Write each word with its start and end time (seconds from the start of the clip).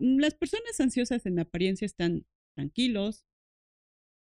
las 0.00 0.34
personas 0.34 0.80
ansiosas 0.80 1.26
en 1.26 1.38
apariencia 1.38 1.84
están 1.84 2.24
tranquilos, 2.56 3.26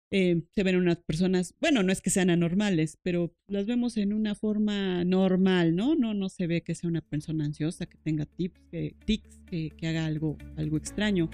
eh, 0.09 0.43
se 0.55 0.63
ven 0.63 0.78
unas 0.78 1.00
personas, 1.00 1.54
bueno, 1.59 1.83
no 1.83 1.92
es 1.92 2.00
que 2.00 2.09
sean 2.09 2.29
anormales, 2.29 2.97
pero 3.04 3.35
las 3.47 3.66
vemos 3.66 3.98
en 3.98 4.14
una 4.14 4.35
forma 4.35 5.03
normal, 5.03 5.75
¿no? 5.75 5.95
No, 5.95 6.14
no 6.14 6.30
se 6.30 6.48
ve 6.48 6.64
que 6.64 6.74
sea 6.74 6.90
una 6.90 7.01
persona 7.01 7.43
ansiosa, 7.43 7.85
que 7.85 7.98
tenga 7.98 8.25
tips, 8.25 8.61
tics, 9.05 9.39
que, 9.45 9.71
que 9.71 9.88
haga 9.88 10.05
algo, 10.05 10.38
algo 10.55 10.77
extraño. 10.77 11.30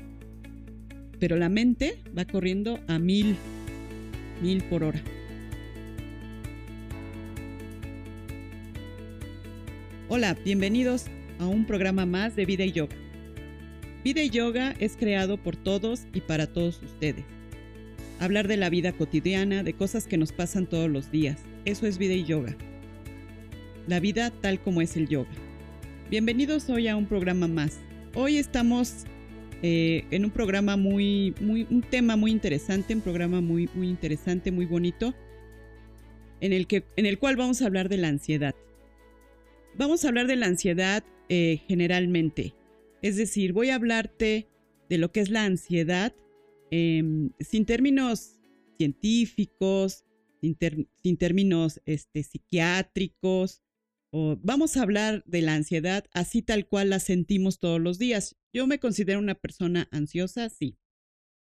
Pero 1.20 1.36
la 1.38 1.50
mente 1.50 2.00
va 2.18 2.26
corriendo 2.26 2.80
a 2.88 2.98
mil, 2.98 3.36
mil 4.42 4.64
por 4.64 4.84
hora. 4.84 5.02
Hola, 10.10 10.36
bienvenidos 10.44 11.06
a 11.38 11.46
un 11.46 11.66
programa 11.66 12.08
más 12.08 12.36
de 12.36 12.46
Vida 12.46 12.66
y 12.66 12.72
Yoga. 12.72 13.03
Vida 14.04 14.22
y 14.22 14.30
Yoga 14.30 14.76
es 14.80 14.98
creado 14.98 15.38
por 15.38 15.56
todos 15.56 16.08
y 16.14 16.22
para 16.22 16.48
todos 16.48 16.82
ustedes 16.84 17.24
hablar 18.24 18.48
de 18.48 18.58
la 18.58 18.70
vida 18.70 18.94
cotidiana, 18.94 19.64
de 19.64 19.74
cosas 19.74 20.08
que 20.08 20.18
nos 20.18 20.32
pasan 20.32 20.66
todos 20.66 20.90
los 20.90 21.12
días. 21.12 21.40
Eso 21.66 21.88
es 21.88 21.98
vida 21.98 22.14
y 22.14 22.24
yoga. 22.24 22.56
La 23.88 24.00
vida 24.00 24.32
tal 24.32 24.62
como 24.62 24.82
es 24.82 24.96
el 24.96 25.08
yoga. 25.08 25.32
Bienvenidos 26.10 26.70
hoy 26.70 26.88
a 26.88 26.96
un 26.96 27.06
programa 27.06 27.48
más. 27.48 27.80
Hoy 28.14 28.38
estamos 28.38 29.06
eh, 29.62 30.06
en 30.12 30.26
un 30.26 30.32
programa 30.32 30.78
muy, 30.78 31.34
muy, 31.42 31.68
un 31.70 31.82
tema 31.82 32.16
muy 32.16 32.32
interesante, 32.32 32.96
un 32.96 33.02
programa 33.02 33.42
muy, 33.42 33.70
muy 33.74 33.90
interesante, 33.90 34.52
muy 34.52 34.66
bonito, 34.66 35.14
en 36.40 36.54
el, 36.54 36.68
que, 36.68 36.86
en 36.96 37.06
el 37.06 37.20
cual 37.20 37.36
vamos 37.36 37.62
a 37.62 37.66
hablar 37.66 37.90
de 37.90 37.98
la 37.98 38.08
ansiedad. 38.08 38.56
Vamos 39.76 40.06
a 40.06 40.10
hablar 40.10 40.28
de 40.28 40.36
la 40.36 40.46
ansiedad 40.46 41.04
eh, 41.30 41.62
generalmente. 41.68 42.54
Es 43.04 43.16
decir, 43.18 43.54
voy 43.54 43.70
a 43.70 43.76
hablarte 43.76 44.50
de 44.90 44.98
lo 44.98 45.12
que 45.12 45.20
es 45.20 45.30
la 45.30 45.46
ansiedad 45.46 46.16
Em, 46.76 47.30
sin 47.40 47.68
términos 47.68 48.40
científicos, 48.80 50.06
sin, 50.42 51.18
términos 51.18 51.80
este, 51.86 52.24
psiquiátricos, 52.24 53.62
o 54.12 54.40
vamos 54.42 54.76
a 54.76 54.82
hablar 54.82 55.24
de 55.28 55.44
la 55.44 55.54
ansiedad 55.54 56.06
así 56.14 56.42
tal 56.42 56.68
cual 56.68 56.90
la 56.90 57.00
sentimos 57.00 57.60
todos 57.60 57.80
los 57.80 58.00
días. 58.00 58.36
Yo 58.52 58.66
me 58.66 58.80
considero 58.80 59.20
una 59.20 59.36
persona 59.36 59.88
ansiosa, 59.92 60.50
sí. 60.50 60.80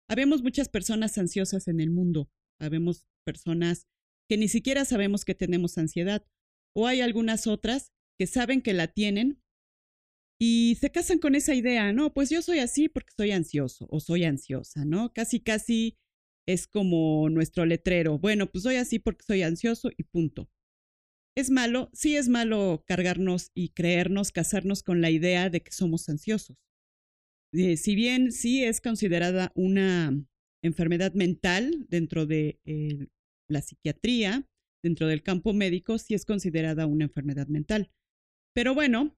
Habemos 0.09 0.45
muchas 0.45 0.69
personas 0.69 1.19
ansiosas 1.19 1.67
en 1.67 1.81
el 1.81 1.91
mundo. 1.91 2.31
Habemos 2.61 3.09
personas 3.25 3.89
que 4.29 4.37
ni 4.37 4.47
siquiera 4.47 4.85
sabemos 4.85 5.25
que 5.25 5.35
tenemos 5.35 5.77
ansiedad. 5.77 6.25
O 6.73 6.87
hay 6.87 7.01
algunas 7.01 7.49
otras 7.49 7.91
que 8.17 8.29
saben 8.29 8.63
que 8.63 8.75
la 8.75 8.87
tienen, 8.87 9.43
y 10.39 10.77
se 10.81 10.91
casan 10.91 11.19
con 11.19 11.35
esa 11.35 11.55
idea, 11.55 11.93
no, 11.93 12.13
pues 12.13 12.31
yo 12.31 12.43
soy 12.43 12.59
así 12.59 12.89
porque 12.89 13.13
soy 13.17 13.33
ansioso 13.33 13.87
o 13.91 14.01
soy 14.01 14.25
ansiosa, 14.25 14.85
¿no? 14.85 15.13
Casi, 15.13 15.41
casi 15.41 15.97
es 16.47 16.67
como 16.67 17.29
nuestro 17.31 17.65
letrero. 17.65 18.19
Bueno, 18.19 18.51
pues 18.51 18.65
soy 18.65 18.77
así 18.77 18.99
porque 18.99 19.25
soy 19.25 19.43
ansioso 19.43 19.91
y 19.97 20.05
punto. 20.05 20.51
¿Es 21.37 21.51
malo? 21.51 21.91
Sí 21.93 22.17
es 22.17 22.29
malo 22.29 22.83
cargarnos 22.87 23.51
y 23.55 23.71
creernos, 23.71 24.33
casarnos 24.33 24.83
con 24.83 25.01
la 25.01 25.11
idea 25.11 25.51
de 25.51 25.63
que 25.63 25.73
somos 25.73 26.09
ansiosos. 26.09 26.57
Eh, 27.53 27.77
si 27.77 27.95
bien 27.95 28.33
sí 28.33 28.65
es 28.65 28.81
considerada 28.81 29.53
una 29.55 30.19
enfermedad 30.63 31.15
mental 31.15 31.87
dentro 31.89 32.27
de 32.27 32.61
eh, 32.65 33.09
la 33.49 33.63
psiquiatría, 33.63 34.49
dentro 34.83 35.07
del 35.07 35.23
campo 35.23 35.53
médico, 35.53 35.99
sí 35.99 36.15
es 36.15 36.25
considerada 36.25 36.87
una 36.87 37.05
enfermedad 37.05 37.49
mental. 37.49 37.91
Pero 38.55 38.75
bueno, 38.75 39.17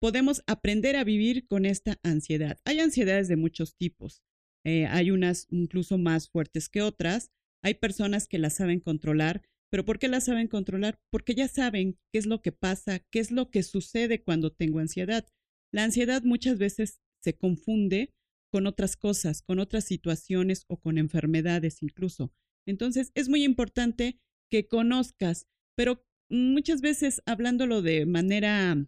podemos 0.00 0.42
aprender 0.46 0.96
a 0.96 1.04
vivir 1.04 1.46
con 1.46 1.66
esta 1.66 1.98
ansiedad. 2.02 2.58
Hay 2.64 2.80
ansiedades 2.80 3.28
de 3.28 3.36
muchos 3.36 3.76
tipos. 3.76 4.22
Eh, 4.64 4.86
hay 4.86 5.10
unas 5.10 5.46
incluso 5.50 5.98
más 5.98 6.28
fuertes 6.28 6.68
que 6.68 6.82
otras. 6.82 7.30
Hay 7.62 7.74
personas 7.74 8.28
que 8.28 8.38
las 8.38 8.54
saben 8.54 8.80
controlar, 8.80 9.42
pero 9.70 9.84
¿por 9.84 9.98
qué 9.98 10.08
las 10.08 10.24
saben 10.24 10.48
controlar? 10.48 11.00
Porque 11.10 11.34
ya 11.34 11.48
saben 11.48 11.98
qué 12.12 12.18
es 12.18 12.26
lo 12.26 12.42
que 12.42 12.52
pasa, 12.52 13.00
qué 13.10 13.18
es 13.18 13.30
lo 13.30 13.50
que 13.50 13.62
sucede 13.62 14.22
cuando 14.22 14.52
tengo 14.52 14.78
ansiedad. 14.78 15.26
La 15.72 15.84
ansiedad 15.84 16.22
muchas 16.22 16.58
veces 16.58 17.00
se 17.22 17.36
confunde 17.36 18.14
con 18.52 18.66
otras 18.66 18.96
cosas, 18.96 19.42
con 19.42 19.58
otras 19.58 19.84
situaciones 19.84 20.64
o 20.68 20.78
con 20.78 20.98
enfermedades 20.98 21.82
incluso. 21.82 22.32
Entonces 22.66 23.10
es 23.14 23.28
muy 23.28 23.44
importante 23.44 24.18
que 24.50 24.68
conozcas, 24.68 25.46
pero 25.76 26.04
muchas 26.28 26.80
veces 26.80 27.22
hablándolo 27.26 27.82
de 27.82 28.06
manera 28.06 28.86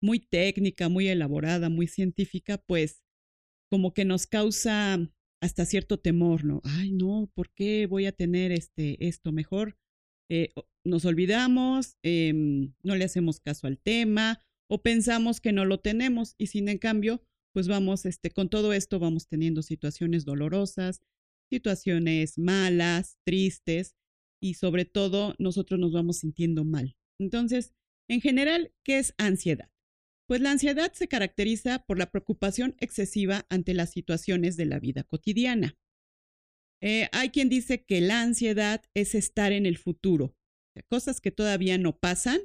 muy 0.00 0.20
técnica, 0.20 0.88
muy 0.88 1.08
elaborada, 1.08 1.68
muy 1.68 1.86
científica, 1.86 2.58
pues 2.58 3.02
como 3.70 3.92
que 3.94 4.04
nos 4.04 4.26
causa 4.26 4.98
hasta 5.40 5.64
cierto 5.64 5.98
temor, 5.98 6.44
¿no? 6.44 6.60
Ay, 6.64 6.92
no, 6.92 7.30
¿por 7.34 7.50
qué 7.52 7.86
voy 7.86 8.06
a 8.06 8.12
tener 8.12 8.52
este, 8.52 9.06
esto 9.06 9.32
mejor? 9.32 9.76
Eh, 10.30 10.52
nos 10.84 11.04
olvidamos, 11.04 11.96
em, 12.02 12.74
no 12.82 12.96
le 12.96 13.04
hacemos 13.04 13.40
caso 13.40 13.66
al 13.66 13.78
tema 13.78 14.40
o 14.68 14.82
pensamos 14.82 15.40
que 15.40 15.52
no 15.52 15.64
lo 15.64 15.80
tenemos 15.80 16.34
y 16.38 16.48
sin 16.48 16.68
en 16.68 16.78
cambio, 16.78 17.22
pues 17.52 17.68
vamos, 17.68 18.04
este, 18.04 18.30
con 18.30 18.48
todo 18.48 18.72
esto 18.72 18.98
vamos 18.98 19.28
teniendo 19.28 19.62
situaciones 19.62 20.24
dolorosas, 20.24 21.02
situaciones 21.50 22.38
malas, 22.38 23.18
tristes 23.24 23.96
y 24.40 24.54
sobre 24.54 24.84
todo 24.84 25.34
nosotros 25.38 25.80
nos 25.80 25.92
vamos 25.92 26.18
sintiendo 26.18 26.64
mal. 26.64 26.96
Entonces, 27.18 27.74
en 28.08 28.20
general, 28.20 28.72
¿qué 28.84 28.98
es 28.98 29.14
ansiedad? 29.18 29.70
Pues 30.28 30.42
la 30.42 30.50
ansiedad 30.50 30.92
se 30.92 31.08
caracteriza 31.08 31.84
por 31.86 31.98
la 31.98 32.10
preocupación 32.10 32.76
excesiva 32.80 33.46
ante 33.48 33.72
las 33.72 33.90
situaciones 33.90 34.58
de 34.58 34.66
la 34.66 34.78
vida 34.78 35.02
cotidiana. 35.02 35.78
Eh, 36.82 37.08
hay 37.12 37.30
quien 37.30 37.48
dice 37.48 37.84
que 37.84 38.02
la 38.02 38.20
ansiedad 38.20 38.84
es 38.94 39.14
estar 39.14 39.52
en 39.52 39.64
el 39.64 39.78
futuro, 39.78 40.36
cosas 40.88 41.20
que 41.20 41.32
todavía 41.32 41.78
no 41.78 41.98
pasan, 41.98 42.40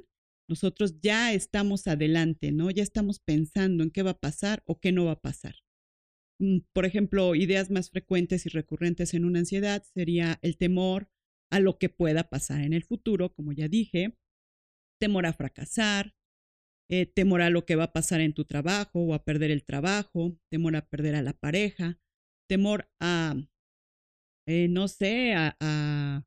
nosotros 0.48 1.00
ya 1.00 1.32
estamos 1.32 1.86
adelante, 1.86 2.52
¿no? 2.52 2.70
Ya 2.70 2.82
estamos 2.82 3.20
pensando 3.20 3.84
en 3.84 3.90
qué 3.90 4.02
va 4.02 4.12
a 4.12 4.18
pasar 4.18 4.62
o 4.66 4.80
qué 4.80 4.90
no 4.90 5.04
va 5.04 5.12
a 5.12 5.20
pasar. 5.20 5.56
Mm, 6.40 6.60
por 6.72 6.86
ejemplo, 6.86 7.34
ideas 7.34 7.70
más 7.70 7.90
frecuentes 7.90 8.46
y 8.46 8.48
recurrentes 8.48 9.14
en 9.14 9.24
una 9.24 9.40
ansiedad 9.40 9.82
sería 9.94 10.38
el 10.42 10.56
temor 10.56 11.08
a 11.50 11.60
lo 11.60 11.78
que 11.78 11.90
pueda 11.90 12.28
pasar 12.28 12.62
en 12.62 12.72
el 12.72 12.82
futuro, 12.82 13.32
como 13.34 13.52
ya 13.52 13.68
dije, 13.68 14.16
temor 14.98 15.26
a 15.26 15.32
fracasar, 15.32 16.14
eh, 16.96 17.06
temor 17.06 17.42
a 17.42 17.50
lo 17.50 17.66
que 17.66 17.74
va 17.74 17.84
a 17.84 17.92
pasar 17.92 18.20
en 18.20 18.34
tu 18.34 18.44
trabajo 18.44 19.00
o 19.00 19.14
a 19.14 19.24
perder 19.24 19.50
el 19.50 19.64
trabajo, 19.64 20.38
temor 20.48 20.76
a 20.76 20.86
perder 20.86 21.16
a 21.16 21.22
la 21.22 21.32
pareja, 21.32 21.98
temor 22.48 22.88
a, 23.00 23.34
eh, 24.46 24.68
no 24.68 24.86
sé, 24.86 25.34
a, 25.34 25.56
a, 25.58 26.24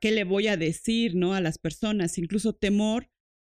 qué 0.00 0.12
le 0.12 0.24
voy 0.24 0.48
a 0.48 0.56
decir, 0.56 1.14
¿no? 1.14 1.34
A 1.34 1.42
las 1.42 1.58
personas, 1.58 2.16
incluso 2.16 2.54
temor 2.54 3.10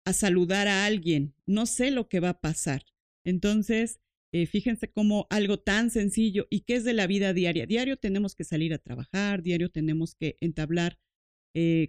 a 0.07 0.13
saludar 0.13 0.67
a 0.67 0.85
alguien, 0.85 1.35
no 1.45 1.67
sé 1.67 1.91
lo 1.91 2.09
que 2.09 2.19
va 2.19 2.29
a 2.29 2.41
pasar. 2.41 2.83
Entonces, 3.23 3.99
eh, 4.33 4.47
fíjense 4.47 4.89
cómo 4.89 5.27
algo 5.29 5.59
tan 5.59 5.91
sencillo 5.91 6.47
y 6.49 6.61
que 6.61 6.77
es 6.77 6.83
de 6.83 6.93
la 6.93 7.05
vida 7.05 7.33
diaria. 7.33 7.67
Diario 7.67 7.95
tenemos 7.97 8.33
que 8.33 8.43
salir 8.43 8.73
a 8.73 8.79
trabajar, 8.79 9.43
diario 9.43 9.69
tenemos 9.69 10.15
que 10.15 10.35
entablar 10.41 10.97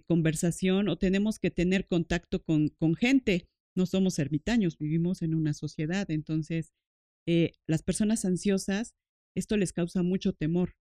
conversación 0.07 0.89
o 0.89 0.97
tenemos 0.97 1.37
que 1.37 1.51
tener 1.51 1.85
contacto 1.85 2.43
con, 2.43 2.69
con 2.69 2.95
gente 2.95 3.47
no 3.79 3.85
somos 3.85 4.19
ermitaños, 4.19 4.77
vivimos 4.77 5.21
en 5.21 5.33
una 5.33 5.53
sociedad. 5.53 6.11
Entonces, 6.11 6.73
eh, 7.25 7.53
las 7.65 7.81
personas 7.81 8.25
ansiosas, 8.25 8.93
esto 9.35 9.55
les 9.55 9.71
causa 9.71 10.03
mucho 10.03 10.33
temor, 10.33 10.75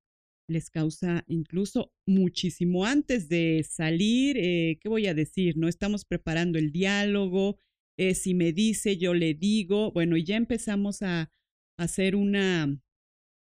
les 0.51 0.69
causa 0.69 1.25
incluso 1.29 1.93
muchísimo 2.07 2.85
antes 2.85 3.29
de 3.29 3.65
salir, 3.69 4.37
eh, 4.37 4.79
¿qué 4.81 4.89
voy 4.89 5.07
a 5.07 5.15
decir? 5.15 5.57
No 5.57 5.69
estamos 5.69 6.05
preparando 6.05 6.59
el 6.59 6.73
diálogo, 6.73 7.61
eh, 7.97 8.15
si 8.15 8.35
me 8.35 8.53
dice, 8.53 8.97
yo 8.97 9.15
le 9.15 9.35
digo, 9.35 9.93
bueno, 9.93 10.17
y 10.17 10.25
ya 10.25 10.37
empezamos 10.37 11.03
a, 11.03 11.21
a 11.21 11.31
hacer 11.77 12.17
una, 12.17 12.81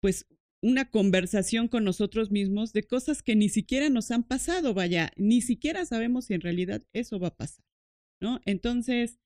pues, 0.03 0.27
una 0.63 0.91
conversación 0.91 1.69
con 1.69 1.85
nosotros 1.85 2.33
mismos 2.33 2.73
de 2.73 2.83
cosas 2.83 3.23
que 3.23 3.37
ni 3.37 3.49
siquiera 3.49 3.89
nos 3.89 4.11
han 4.11 4.25
pasado, 4.25 4.75
vaya, 4.75 5.13
ni 5.17 5.43
siquiera 5.43 5.85
sabemos 5.87 6.25
si 6.25 6.35
en 6.35 6.41
realidad 6.41 6.83
eso 6.93 7.21
va 7.21 7.29
a 7.29 7.37
pasar, 7.37 7.65
¿no? 8.21 8.41
Entonces, 8.45 9.21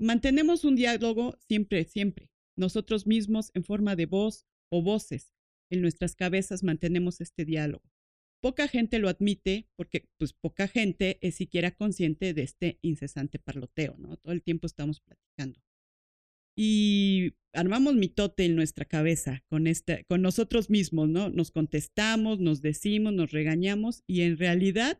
Mantenemos 0.00 0.64
un 0.64 0.76
diálogo 0.76 1.36
siempre, 1.46 1.84
siempre. 1.84 2.30
Nosotros 2.56 3.06
mismos 3.06 3.50
en 3.52 3.64
forma 3.64 3.96
de 3.96 4.06
voz 4.06 4.46
o 4.70 4.82
voces. 4.82 5.34
En 5.70 5.82
nuestras 5.82 6.16
cabezas 6.16 6.62
mantenemos 6.62 7.20
este 7.20 7.44
diálogo. 7.44 7.84
Poca 8.42 8.66
gente 8.66 8.98
lo 8.98 9.10
admite 9.10 9.68
porque 9.76 10.08
pues 10.16 10.32
poca 10.32 10.68
gente 10.68 11.18
es 11.20 11.34
siquiera 11.34 11.72
consciente 11.72 12.32
de 12.32 12.42
este 12.42 12.78
incesante 12.80 13.38
parloteo, 13.38 13.94
¿no? 13.98 14.16
Todo 14.16 14.32
el 14.32 14.42
tiempo 14.42 14.66
estamos 14.66 15.00
platicando. 15.00 15.60
Y 16.56 17.34
armamos 17.52 17.94
mitote 17.94 18.46
en 18.46 18.56
nuestra 18.56 18.86
cabeza 18.86 19.44
con, 19.48 19.66
este, 19.66 20.04
con 20.04 20.22
nosotros 20.22 20.70
mismos, 20.70 21.10
¿no? 21.10 21.28
Nos 21.28 21.50
contestamos, 21.50 22.40
nos 22.40 22.62
decimos, 22.62 23.12
nos 23.12 23.32
regañamos 23.32 24.02
y 24.06 24.22
en 24.22 24.38
realidad, 24.38 24.98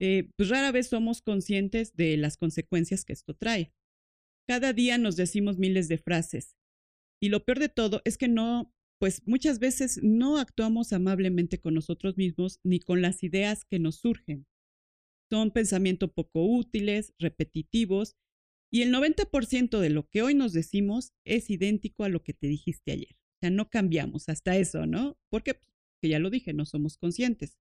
eh, 0.00 0.30
pues 0.36 0.48
rara 0.48 0.72
vez 0.72 0.86
somos 0.86 1.20
conscientes 1.20 1.94
de 1.94 2.16
las 2.16 2.38
consecuencias 2.38 3.04
que 3.04 3.12
esto 3.12 3.34
trae. 3.34 3.70
Cada 4.46 4.72
día 4.72 4.98
nos 4.98 5.16
decimos 5.16 5.58
miles 5.58 5.88
de 5.88 5.98
frases 5.98 6.56
Y 7.22 7.30
lo 7.30 7.44
peor 7.44 7.58
de 7.58 7.68
todo 7.68 8.02
es 8.04 8.18
que 8.18 8.28
no, 8.28 8.72
pues 9.00 9.22
muchas 9.26 9.58
veces 9.58 10.00
no 10.02 10.38
actuamos 10.38 10.92
amablemente 10.92 11.58
con 11.60 11.74
nosotros 11.74 12.16
mismos 12.16 12.60
ni 12.64 12.80
con 12.80 13.02
las 13.02 13.22
ideas 13.22 13.64
que 13.64 13.78
nos 13.78 13.96
surgen. 13.96 14.46
Son 15.30 15.50
pensamientos 15.50 16.10
poco 16.12 16.44
útiles, 16.44 17.14
repetitivos, 17.18 18.16
y 18.72 18.82
el 18.82 18.92
90% 18.92 19.80
de 19.80 19.90
lo 19.90 20.08
que 20.08 20.22
hoy 20.22 20.34
nos 20.34 20.52
decimos 20.52 21.12
es 21.24 21.48
idéntico 21.48 22.04
a 22.04 22.08
lo 22.08 22.22
que 22.22 22.34
te 22.34 22.48
dijiste 22.48 22.92
ayer. 22.92 23.16
O 23.16 23.38
sea, 23.40 23.50
no 23.50 23.70
cambiamos 23.70 24.28
hasta 24.28 24.56
eso, 24.56 24.86
¿no? 24.86 25.16
Porque, 25.30 25.54
pues, 25.54 25.70
que 26.02 26.08
ya 26.08 26.18
lo 26.18 26.28
dije, 26.28 26.52
no 26.52 26.66
somos 26.66 26.98
conscientes. 26.98 27.56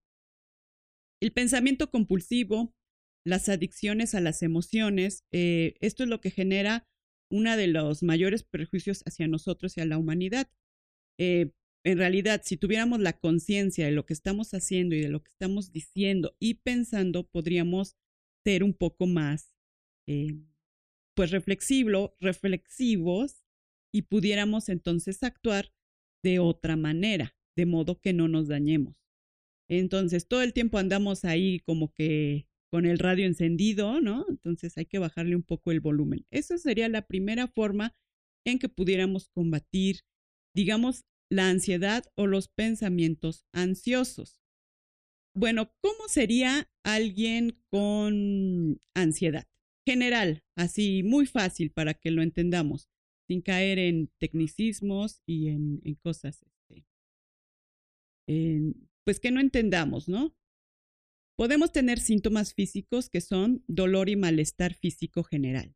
El 1.22 1.32
pensamiento 1.32 1.90
compulsivo, 1.90 2.76
las 3.26 3.50
adicciones 3.50 4.16
a 4.16 4.22
las 4.22 4.44
emociones, 4.44 5.26
eh, 5.32 5.76
esto 5.80 6.04
es 6.04 6.10
lo 6.10 6.22
que 6.22 6.32
genera 6.32 6.88
uno 7.32 7.56
de 7.58 7.68
los 7.68 8.04
mayores 8.04 8.44
perjuicios 8.44 9.02
hacia 9.06 9.28
nosotros 9.28 9.78
y 9.78 9.82
a 9.82 9.86
la 9.86 9.98
humanidad. 9.98 10.50
Eh, 11.18 11.52
en 11.86 11.98
realidad, 11.98 12.42
si 12.44 12.58
tuviéramos 12.58 13.00
la 13.00 13.14
conciencia 13.14 13.86
de 13.86 13.92
lo 13.92 14.06
que 14.06 14.14
estamos 14.14 14.54
haciendo 14.54 14.96
y 14.96 15.02
de 15.02 15.10
lo 15.10 15.22
que 15.22 15.30
estamos 15.30 15.72
diciendo 15.72 16.36
y 16.40 16.56
pensando, 16.56 17.28
podríamos 17.28 17.98
ser 18.44 18.64
un 18.64 18.74
poco 18.74 19.08
más, 19.08 19.54
eh, 20.08 20.38
pues, 21.16 21.32
reflexivo, 21.32 22.16
reflexivos 22.20 23.44
y 23.94 24.04
pudiéramos 24.04 24.70
entonces 24.70 25.24
actuar 25.24 25.74
de 26.24 26.40
otra 26.40 26.76
manera, 26.76 27.36
de 27.56 27.66
modo 27.66 28.00
que 28.00 28.14
no 28.14 28.28
nos 28.28 28.48
dañemos. 28.48 28.96
Entonces, 29.70 30.28
todo 30.28 30.42
el 30.42 30.54
tiempo 30.54 30.78
andamos 30.78 31.26
ahí 31.26 31.60
como 31.62 31.94
que 31.94 32.48
con 32.74 32.88
el 32.88 32.98
radio 32.98 33.28
encendido, 33.28 34.02
¿no? 34.02 34.26
Entonces 34.28 34.76
hay 34.80 34.88
que 34.88 34.98
bajarle 34.98 35.36
un 35.36 35.44
poco 35.44 35.72
el 35.72 35.80
volumen. 35.80 36.26
Esa 36.32 36.58
sería 36.58 36.90
la 36.90 37.06
primera 37.06 37.48
forma 37.48 37.96
en 38.48 38.58
que 38.58 38.68
pudiéramos 38.68 39.28
combatir, 39.28 40.00
digamos, 40.56 41.06
la 41.30 41.52
ansiedad 41.52 42.04
o 42.16 42.26
los 42.26 42.48
pensamientos 42.48 43.46
ansiosos. 43.54 44.42
Bueno, 45.36 45.72
¿cómo 45.82 46.08
sería 46.08 46.68
alguien 46.84 47.62
con 47.70 48.82
ansiedad? 48.96 49.48
General, 49.86 50.44
así 50.56 51.04
muy 51.04 51.28
fácil 51.28 51.70
para 51.70 51.94
que 51.94 52.10
lo 52.10 52.24
entendamos, 52.24 52.90
sin 53.28 53.44
caer 53.44 53.78
en 53.78 54.10
tecnicismos 54.18 55.22
y 55.28 55.50
en, 55.50 55.80
cosas, 56.02 56.42
este, 56.42 56.88
pues 59.04 59.20
que 59.20 59.30
no 59.30 59.42
entendamos, 59.42 60.10
¿no? 60.10 60.36
Podemos 61.36 61.72
tener 61.72 62.00
síntomas 62.00 62.54
físicos 62.54 63.10
que 63.10 63.20
son 63.20 63.64
dolor 63.68 64.10
y 64.10 64.16
malestar 64.16 64.76
físico 64.76 65.24
general, 65.24 65.76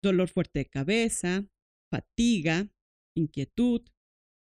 dolor 0.00 0.28
fuerte 0.28 0.60
de 0.60 0.66
cabeza, 0.66 1.48
fatiga, 1.90 2.70
inquietud, 3.16 3.82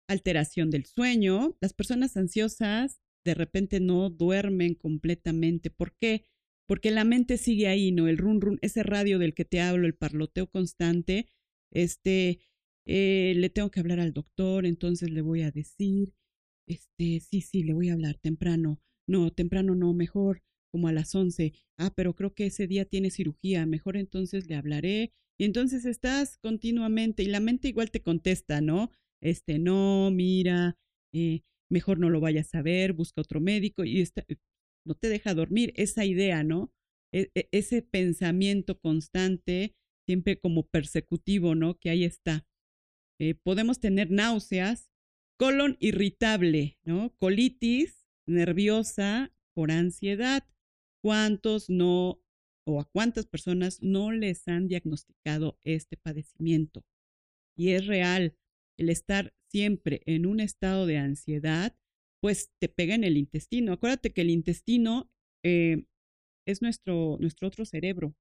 alteración 0.08 0.70
del 0.70 0.86
sueño. 0.86 1.58
Las 1.62 1.74
personas 1.74 2.16
ansiosas 2.16 3.02
de 3.26 3.34
repente 3.34 3.80
no 3.80 4.12
duermen 4.12 4.76
completamente. 4.76 5.72
¿Por 5.72 5.96
qué? 5.98 6.26
Porque 6.68 6.92
la 6.92 7.06
mente 7.06 7.38
sigue 7.38 7.68
ahí, 7.68 7.92
¿no? 7.92 8.08
El 8.08 8.20
run 8.20 8.40
run, 8.40 8.60
ese 8.62 8.84
radio 8.84 9.18
del 9.18 9.34
que 9.34 9.46
te 9.46 9.62
hablo, 9.62 9.88
el 9.88 9.96
parloteo 9.96 10.48
constante, 10.48 11.28
este, 11.72 12.40
eh, 12.86 13.34
le 13.36 13.50
tengo 13.50 13.72
que 13.72 13.80
hablar 13.80 14.00
al 14.00 14.14
doctor, 14.14 14.68
entonces 14.68 15.10
le 15.10 15.22
voy 15.22 15.42
a 15.42 15.52
decir, 15.52 16.14
este, 16.68 17.20
sí, 17.20 17.42
sí, 17.42 17.64
le 17.64 17.74
voy 17.74 17.90
a 17.90 17.94
hablar 17.94 18.18
temprano 18.20 18.80
no, 19.08 19.32
temprano 19.32 19.76
no, 19.76 19.94
mejor 19.94 20.42
como 20.72 20.88
a 20.88 20.94
las 20.94 21.16
11. 21.16 21.54
Ah, 21.78 21.94
pero 21.96 22.16
creo 22.16 22.34
que 22.34 22.48
ese 22.48 22.68
día 22.68 22.86
tiene 22.86 23.10
cirugía, 23.10 23.66
mejor 23.66 23.98
entonces 23.98 24.48
le 24.50 24.56
hablaré. 24.56 25.14
Y 25.40 25.46
entonces 25.46 25.86
estás 25.86 26.38
continuamente 26.38 27.24
y 27.24 27.28
la 27.28 27.40
mente 27.40 27.68
igual 27.68 27.92
te 27.92 28.02
contesta, 28.02 28.62
¿no? 28.62 28.92
Este, 29.22 29.60
no, 29.60 30.12
mira, 30.12 30.78
eh, 31.14 31.42
mejor 31.70 32.00
no 32.00 32.10
lo 32.10 32.20
vayas 32.20 32.54
a 32.56 32.62
ver, 32.62 32.94
busca 32.94 33.22
otro 33.22 33.40
médico 33.42 33.84
y 33.84 34.02
está, 34.02 34.26
no 34.86 34.96
te 34.96 35.10
deja 35.10 35.34
dormir. 35.34 35.74
Esa 35.76 36.06
idea, 36.06 36.44
¿no? 36.44 36.72
E, 37.14 37.32
e, 37.36 37.50
ese 37.52 37.82
pensamiento 37.82 38.80
constante, 38.80 39.76
siempre 40.06 40.38
como 40.38 40.68
persecutivo, 40.68 41.56
¿no? 41.56 41.78
Que 41.80 41.90
ahí 41.90 42.04
está. 42.04 42.46
Eh, 43.20 43.36
podemos 43.36 43.80
tener 43.80 44.12
náuseas, 44.12 44.92
colon 45.40 45.78
irritable, 45.80 46.78
¿no? 46.84 47.16
Colitis, 47.18 48.05
nerviosa 48.28 49.34
por 49.54 49.72
ansiedad. 49.72 50.48
¿Cuántos 51.04 51.70
no 51.70 52.22
o 52.68 52.82
a 52.82 52.86
cuántas 52.86 53.28
personas 53.28 53.82
no 53.82 54.12
les 54.12 54.48
han 54.48 54.68
diagnosticado 54.68 55.60
este 55.64 55.98
padecimiento? 55.98 56.84
Y 57.58 57.70
es 57.72 57.86
real, 57.86 58.36
el 58.78 58.90
estar 58.90 59.34
siempre 59.50 60.02
en 60.06 60.26
un 60.26 60.40
estado 60.40 60.86
de 60.86 60.98
ansiedad, 60.98 61.78
pues 62.22 62.52
te 62.60 62.68
pega 62.68 62.96
en 62.96 63.04
el 63.04 63.18
intestino. 63.18 63.74
Acuérdate 63.74 64.12
que 64.12 64.22
el 64.22 64.30
intestino 64.30 65.10
eh, 65.44 65.86
es 66.48 66.62
nuestro, 66.62 67.18
nuestro 67.20 67.48
otro 67.48 67.66
cerebro, 67.66 68.16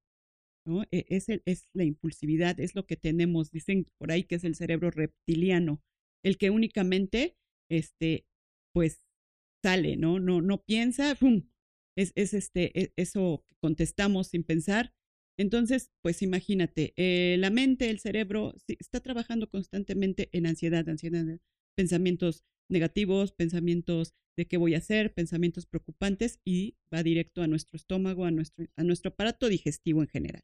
¿no? 0.66 0.82
E, 0.90 1.06
es, 1.08 1.28
el, 1.28 1.42
es 1.46 1.68
la 1.72 1.84
impulsividad, 1.84 2.60
es 2.60 2.74
lo 2.74 2.86
que 2.86 2.96
tenemos, 2.96 3.50
dicen 3.50 3.86
por 3.98 4.12
ahí 4.12 4.24
que 4.24 4.36
es 4.36 4.44
el 4.44 4.54
cerebro 4.54 4.90
reptiliano, 4.90 5.82
el 6.22 6.38
que 6.38 6.50
únicamente, 6.50 7.36
este, 7.70 8.26
pues 8.72 9.04
sale, 9.64 9.96
¿no? 9.96 10.20
No, 10.20 10.43
no 10.43 10.62
piensa, 10.62 11.16
¡fum! 11.16 11.49
Es, 11.96 12.12
es 12.16 12.34
este, 12.34 12.78
e, 12.78 12.93
eso 12.96 13.44
que 13.49 13.55
contestamos 13.62 14.28
sin 14.28 14.44
pensar. 14.44 14.93
Entonces, 15.38 15.90
pues 16.02 16.20
imagínate, 16.20 16.93
eh, 16.96 17.37
la 17.38 17.49
mente, 17.49 17.88
el 17.88 17.99
cerebro, 17.99 18.55
está 18.69 19.00
trabajando 19.00 19.49
constantemente 19.49 20.28
en 20.32 20.46
ansiedad, 20.46 20.87
ansiedad, 20.87 21.25
pensamientos 21.75 22.44
negativos, 22.70 23.32
pensamientos 23.32 24.14
de 24.37 24.46
qué 24.46 24.58
voy 24.58 24.75
a 24.75 24.78
hacer, 24.78 25.14
pensamientos 25.14 25.64
preocupantes 25.66 26.40
y 26.44 26.76
va 26.93 27.02
directo 27.02 27.40
a 27.40 27.46
nuestro 27.46 27.76
estómago, 27.76 28.26
a 28.26 28.31
nuestro, 28.31 28.66
a 28.76 28.84
nuestro 28.84 29.12
aparato 29.12 29.49
digestivo 29.49 30.02
en 30.02 30.08
general. 30.08 30.43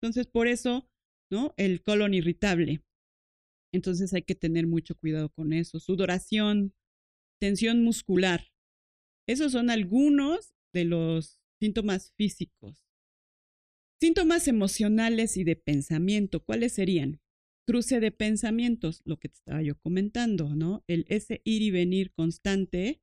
Entonces, 0.00 0.28
por 0.28 0.46
eso, 0.46 0.88
¿no? 1.30 1.54
El 1.56 1.82
colon 1.82 2.14
irritable. 2.14 2.82
Entonces 3.74 4.14
hay 4.14 4.22
que 4.22 4.34
tener 4.36 4.66
mucho 4.66 4.94
cuidado 4.94 5.28
con 5.30 5.52
eso. 5.52 5.80
Sudoración, 5.80 6.72
tensión 7.40 7.82
muscular, 7.82 8.46
esos 9.30 9.52
son 9.52 9.70
algunos 9.70 10.54
de 10.72 10.84
los 10.84 11.40
síntomas 11.60 12.12
físicos. 12.16 12.84
Síntomas 14.00 14.48
emocionales 14.48 15.36
y 15.36 15.44
de 15.44 15.56
pensamiento, 15.56 16.42
¿cuáles 16.42 16.72
serían? 16.72 17.20
Cruce 17.66 18.00
de 18.00 18.10
pensamientos, 18.10 19.02
lo 19.04 19.18
que 19.18 19.28
te 19.28 19.36
estaba 19.36 19.62
yo 19.62 19.78
comentando, 19.78 20.56
¿no? 20.56 20.82
El 20.88 21.04
ese 21.08 21.42
ir 21.44 21.62
y 21.62 21.70
venir 21.70 22.12
constante 22.12 23.02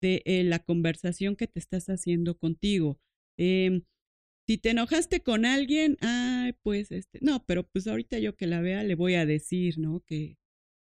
de 0.00 0.22
eh, 0.24 0.44
la 0.44 0.60
conversación 0.60 1.34
que 1.36 1.48
te 1.48 1.58
estás 1.58 1.88
haciendo 1.88 2.38
contigo. 2.38 3.00
Em, 3.36 3.82
si 4.46 4.56
te 4.58 4.70
enojaste 4.70 5.20
con 5.20 5.44
alguien, 5.44 5.98
ay, 6.00 6.54
pues 6.62 6.90
este, 6.92 7.18
no, 7.20 7.44
pero 7.44 7.68
pues 7.68 7.86
ahorita 7.86 8.18
yo 8.18 8.36
que 8.36 8.46
la 8.46 8.60
vea 8.60 8.84
le 8.84 8.94
voy 8.94 9.14
a 9.14 9.26
decir, 9.26 9.78
¿no? 9.78 10.00
Que, 10.06 10.38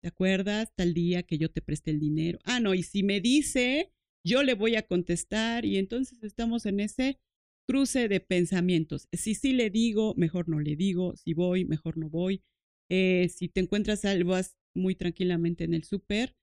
¿te 0.02 0.09
acuerdas 0.09 0.75
tal 0.75 0.92
día 0.92 1.23
que 1.23 1.38
yo 1.38 1.50
te 1.50 1.62
presté 1.62 1.92
el 1.92 2.00
dinero? 2.00 2.38
Ah, 2.45 2.61
no, 2.61 2.75
y 2.75 2.83
si 2.83 3.02
me 3.02 3.21
dice 3.21 3.92
yo 4.26 4.42
le 4.42 4.54
voy 4.54 4.75
a 4.75 4.83
contestar 4.83 5.64
y 5.64 5.78
entonces 5.78 6.23
estamos 6.25 6.66
en 6.66 6.80
ese 6.80 7.21
cruce 7.68 8.09
de 8.09 8.21
pensamientos. 8.21 9.09
Si 9.12 9.35
sí 9.37 9.52
le 9.52 9.71
digo, 9.71 10.14
mejor 10.16 10.49
no 10.49 10.59
le 10.59 10.75
digo, 10.75 11.14
si 11.16 11.33
voy, 11.33 11.64
mejor 11.64 11.97
no 11.97 12.11
voy. 12.11 12.42
Eh, 12.90 13.28
si 13.28 13.49
te 13.49 13.61
encuentras 13.61 14.04
algo 14.04 14.35
muy 14.75 14.97
tranquilamente 14.97 15.64
en 15.64 15.75
el 15.75 15.85
súper, 15.85 16.37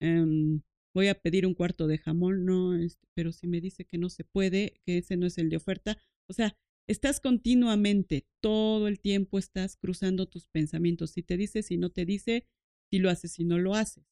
em, 0.00 0.62
voy 0.94 1.08
a 1.08 1.14
pedir 1.14 1.46
un 1.46 1.54
cuarto 1.54 1.86
de 1.86 1.98
jamón, 1.98 2.46
no, 2.46 2.74
este, 2.74 3.06
pero 3.14 3.32
si 3.32 3.46
me 3.46 3.60
dice 3.60 3.84
que 3.84 3.98
no 3.98 4.08
se 4.08 4.24
puede, 4.24 4.80
que 4.84 4.98
ese 4.98 5.16
no 5.16 5.26
es 5.26 5.38
el 5.38 5.50
de 5.50 5.56
oferta, 5.56 5.98
o 6.28 6.32
sea, 6.32 6.56
estás 6.88 7.20
continuamente, 7.20 8.26
todo 8.40 8.88
el 8.88 9.00
tiempo 9.00 9.38
estás 9.38 9.76
cruzando 9.76 10.26
tus 10.26 10.46
pensamientos. 10.46 11.12
Si 11.12 11.22
te 11.22 11.36
dice, 11.36 11.62
si 11.62 11.76
no 11.76 11.90
te 11.90 12.06
dice, 12.06 12.46
si 12.90 12.98
lo 12.98 13.10
haces, 13.10 13.32
si 13.32 13.44
no 13.44 13.58
lo 13.58 13.74
haces. 13.74 14.04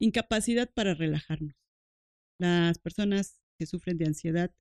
Incapacidad 0.00 0.70
para 0.72 0.94
relajarnos. 0.94 1.56
Las 2.38 2.78
personas 2.78 3.40
que 3.58 3.66
sufren 3.66 3.98
de 3.98 4.06
ansiedad 4.06 4.54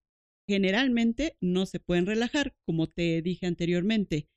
generalmente 0.47 1.37
no 1.41 1.65
se 1.65 1.79
pueden 1.79 2.05
relajar, 2.05 2.55
como 2.65 2.87
te 2.87 3.21
dije 3.21 3.45
anteriormente. 3.45 4.27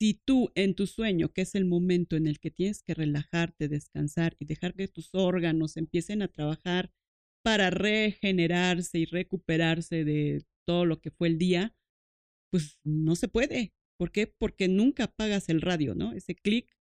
Si 0.00 0.14
tú 0.14 0.50
en 0.54 0.74
tu 0.74 0.86
sueño, 0.86 1.32
que 1.32 1.42
es 1.42 1.54
el 1.54 1.64
momento 1.64 2.16
en 2.16 2.26
el 2.26 2.40
que 2.40 2.50
tienes 2.50 2.82
que 2.82 2.94
relajarte, 2.94 3.68
descansar 3.68 4.36
y 4.38 4.44
dejar 4.44 4.74
que 4.74 4.88
tus 4.88 5.14
órganos 5.14 5.76
empiecen 5.76 6.20
a 6.22 6.28
trabajar 6.28 6.92
para 7.44 7.70
regenerarse 7.70 8.98
y 8.98 9.04
recuperarse 9.04 10.04
de 10.04 10.44
todo 10.66 10.84
lo 10.84 11.00
que 11.00 11.10
fue 11.10 11.28
el 11.28 11.38
día, 11.38 11.76
pues 12.50 12.80
no 12.84 13.16
se 13.16 13.28
puede. 13.28 13.72
¿Por 13.98 14.10
qué? 14.10 14.26
Porque 14.26 14.68
nunca 14.68 15.04
apagas 15.04 15.48
el 15.48 15.60
radio, 15.60 15.94
¿no? 15.94 16.12
Ese 16.12 16.34
clic 16.34 16.76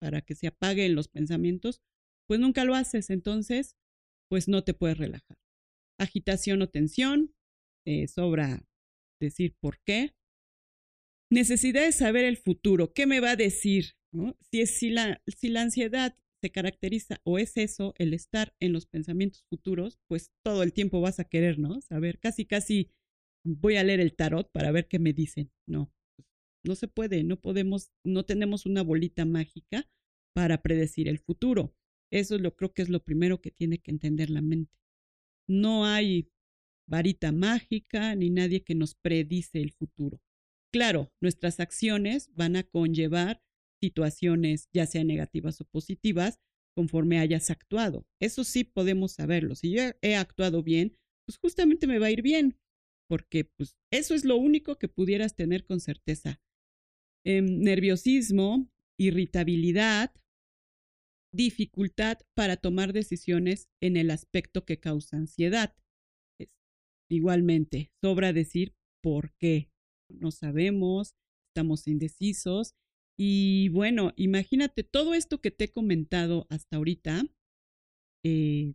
para 0.00 0.20
que 0.20 0.34
se 0.34 0.46
apaguen 0.46 0.94
los 0.94 1.08
pensamientos, 1.08 1.80
pues 2.26 2.40
nunca 2.40 2.64
lo 2.64 2.74
haces. 2.74 3.10
Entonces, 3.10 3.76
pues 4.30 4.48
no 4.48 4.62
te 4.62 4.74
puedes 4.74 4.96
relajar. 4.96 5.36
Agitación 5.98 6.62
o 6.62 6.68
tensión, 6.68 7.34
eh, 7.84 8.06
sobra 8.06 8.64
decir 9.20 9.54
por 9.60 9.80
qué. 9.84 10.14
Necesidad 11.30 11.82
de 11.82 11.92
saber 11.92 12.24
el 12.24 12.36
futuro, 12.36 12.92
qué 12.92 13.06
me 13.06 13.20
va 13.20 13.32
a 13.32 13.36
decir. 13.36 13.96
Si, 14.50 14.60
es, 14.60 14.78
si, 14.78 14.90
la, 14.90 15.22
si 15.26 15.48
la 15.48 15.62
ansiedad 15.62 16.16
se 16.40 16.50
caracteriza 16.50 17.20
o 17.24 17.38
es 17.38 17.56
eso, 17.56 17.92
el 17.98 18.14
estar 18.14 18.54
en 18.60 18.72
los 18.72 18.86
pensamientos 18.86 19.44
futuros, 19.48 19.98
pues 20.08 20.32
todo 20.42 20.62
el 20.62 20.72
tiempo 20.72 21.00
vas 21.00 21.20
a 21.20 21.24
querer, 21.24 21.58
¿no? 21.58 21.80
Saber, 21.82 22.18
casi, 22.18 22.46
casi 22.46 22.90
voy 23.44 23.76
a 23.76 23.84
leer 23.84 24.00
el 24.00 24.14
tarot 24.14 24.50
para 24.50 24.72
ver 24.72 24.88
qué 24.88 24.98
me 24.98 25.12
dicen. 25.12 25.52
No, 25.68 25.92
no 26.64 26.74
se 26.74 26.88
puede, 26.88 27.24
no 27.24 27.40
podemos, 27.40 27.92
no 28.04 28.24
tenemos 28.24 28.66
una 28.66 28.82
bolita 28.82 29.24
mágica 29.24 29.88
para 30.34 30.62
predecir 30.62 31.08
el 31.08 31.18
futuro. 31.18 31.74
Eso 32.12 32.38
lo 32.38 32.56
creo 32.56 32.72
que 32.72 32.82
es 32.82 32.88
lo 32.88 33.02
primero 33.02 33.40
que 33.40 33.50
tiene 33.50 33.78
que 33.78 33.90
entender 33.90 34.30
la 34.30 34.42
mente. 34.42 34.76
No 35.48 35.86
hay 35.86 36.30
varita 36.88 37.32
mágica 37.32 38.14
ni 38.14 38.30
nadie 38.30 38.64
que 38.64 38.74
nos 38.74 38.94
predice 38.94 39.60
el 39.60 39.72
futuro. 39.72 40.20
Claro, 40.72 41.12
nuestras 41.20 41.60
acciones 41.60 42.30
van 42.34 42.56
a 42.56 42.62
conllevar 42.64 43.42
situaciones, 43.80 44.68
ya 44.72 44.86
sean 44.86 45.06
negativas 45.06 45.60
o 45.60 45.64
positivas, 45.64 46.38
conforme 46.76 47.18
hayas 47.18 47.50
actuado. 47.50 48.06
Eso 48.20 48.44
sí 48.44 48.64
podemos 48.64 49.12
saberlo. 49.12 49.54
Si 49.54 49.72
yo 49.72 49.82
he 50.02 50.16
actuado 50.16 50.62
bien, 50.62 50.96
pues 51.26 51.38
justamente 51.38 51.86
me 51.86 51.98
va 51.98 52.06
a 52.06 52.10
ir 52.10 52.22
bien, 52.22 52.58
porque 53.08 53.44
pues 53.44 53.76
eso 53.90 54.14
es 54.14 54.24
lo 54.24 54.36
único 54.36 54.78
que 54.78 54.88
pudieras 54.88 55.34
tener 55.34 55.64
con 55.64 55.80
certeza. 55.80 56.40
Em, 57.24 57.60
nerviosismo, 57.60 58.70
irritabilidad, 58.98 60.12
dificultad 61.32 62.18
para 62.34 62.56
tomar 62.56 62.92
decisiones 62.92 63.68
en 63.80 63.96
el 63.96 64.10
aspecto 64.10 64.64
que 64.64 64.80
causa 64.80 65.16
ansiedad. 65.16 65.74
igualmente, 67.08 67.90
sobra 68.00 68.32
decir 68.32 68.74
por 69.02 69.32
qué. 69.34 69.70
No 70.08 70.30
sabemos, 70.30 71.14
estamos 71.48 71.88
indecisos 71.88 72.74
y 73.22 73.68
bueno, 73.68 74.14
imagínate 74.16 74.82
todo 74.82 75.12
esto 75.12 75.42
que 75.42 75.50
te 75.50 75.64
he 75.64 75.72
comentado 75.72 76.46
hasta 76.48 76.76
ahorita, 76.76 77.24
eh, 78.24 78.72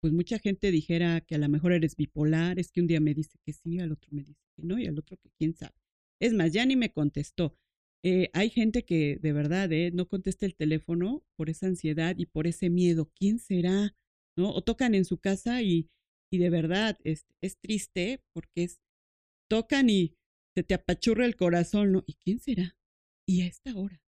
pues 0.00 0.14
mucha 0.14 0.38
gente 0.38 0.70
dijera 0.70 1.20
que 1.20 1.34
a 1.34 1.38
lo 1.38 1.48
mejor 1.50 1.72
eres 1.72 1.96
bipolar, 1.96 2.58
es 2.58 2.72
que 2.72 2.80
un 2.80 2.86
día 2.86 3.00
me 3.00 3.12
dice 3.12 3.38
que 3.44 3.52
sí, 3.52 3.80
al 3.80 3.92
otro 3.92 4.08
me 4.10 4.24
dice 4.24 4.40
que 4.56 4.62
no 4.62 4.78
y 4.78 4.86
al 4.86 4.98
otro 4.98 5.18
que 5.18 5.30
quién 5.38 5.54
sabe. 5.54 5.74
Es 6.20 6.32
más, 6.32 6.52
ya 6.52 6.64
ni 6.64 6.74
me 6.74 6.90
contestó. 6.90 7.58
Eh, 8.04 8.30
hay 8.32 8.50
gente 8.50 8.84
que 8.84 9.18
de 9.20 9.32
verdad 9.32 9.70
eh, 9.72 9.92
no 9.92 10.08
contesta 10.08 10.44
el 10.44 10.56
teléfono 10.56 11.24
por 11.36 11.48
esa 11.48 11.66
ansiedad 11.66 12.16
y 12.18 12.26
por 12.26 12.46
ese 12.46 12.68
miedo. 12.68 13.10
¿Quién 13.14 13.38
será? 13.38 13.94
¿No? 14.36 14.52
O 14.52 14.62
tocan 14.62 14.94
en 14.94 15.04
su 15.04 15.18
casa 15.18 15.62
y, 15.62 15.88
de 16.30 16.50
verdad 16.50 16.98
es, 17.04 17.26
es 17.42 17.58
triste 17.58 18.22
porque 18.32 18.64
es, 18.64 18.80
tocan 19.48 19.90
y 19.90 20.16
se 20.54 20.62
te 20.62 20.74
apachurra 20.74 21.26
el 21.26 21.36
corazón, 21.36 21.92
¿no? 21.92 22.04
¿Y 22.06 22.14
quién 22.14 22.40
será? 22.40 22.76
Y 23.26 23.42
a 23.42 23.46
esta 23.46 23.76
hora, 23.76 24.02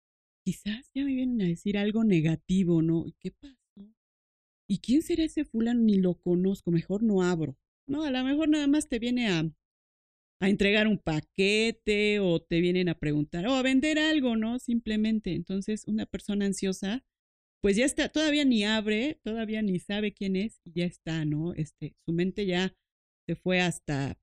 quizás 0.45 0.89
ya 0.93 1.03
me 1.03 1.13
vienen 1.13 1.41
a 1.41 1.49
decir 1.49 1.77
algo 1.77 2.03
negativo, 2.03 2.81
¿no? 2.81 3.05
¿Y 3.05 3.13
qué 3.19 3.31
pasó? 3.31 3.57
¿Y 4.67 4.79
quién 4.79 5.01
será 5.01 5.23
ese 5.23 5.45
fulano? 5.45 5.81
Ni 5.81 5.97
lo 5.97 6.15
conozco, 6.15 6.71
mejor 6.71 7.03
no 7.03 7.21
abro. 7.21 7.57
No, 7.87 8.03
a 8.03 8.11
lo 8.11 8.23
mejor 8.23 8.49
nada 8.49 8.67
más 8.67 8.87
te 8.87 8.99
viene 8.99 9.27
a, 9.27 9.51
a 10.43 10.49
entregar 10.49 10.89
un 10.89 10.97
paquete 10.97 12.19
o 12.19 12.41
te 12.41 12.59
vienen 12.59 12.89
a 12.89 12.99
preguntar 12.99 13.47
o 13.47 13.53
a 13.53 13.61
vender 13.61 13.97
algo, 13.97 14.35
¿no? 14.35 14.59
Simplemente. 14.59 15.35
Entonces, 15.35 15.85
una 15.87 16.05
persona 16.05 16.45
ansiosa, 16.45 17.05
pues 17.61 17.77
ya 17.77 17.85
está, 17.85 18.09
todavía 18.09 18.43
ni 18.43 18.65
abre, 18.65 19.21
todavía 19.23 19.61
ni 19.61 19.79
sabe 19.79 20.13
quién 20.13 20.35
es 20.35 20.59
y 20.65 20.73
ya 20.73 20.85
está, 20.85 21.23
¿no? 21.23 21.53
Este, 21.53 21.95
su 22.05 22.11
mente 22.11 22.45
ya 22.45 22.75
se 23.25 23.35
fue 23.35 23.61
hasta 23.61 24.19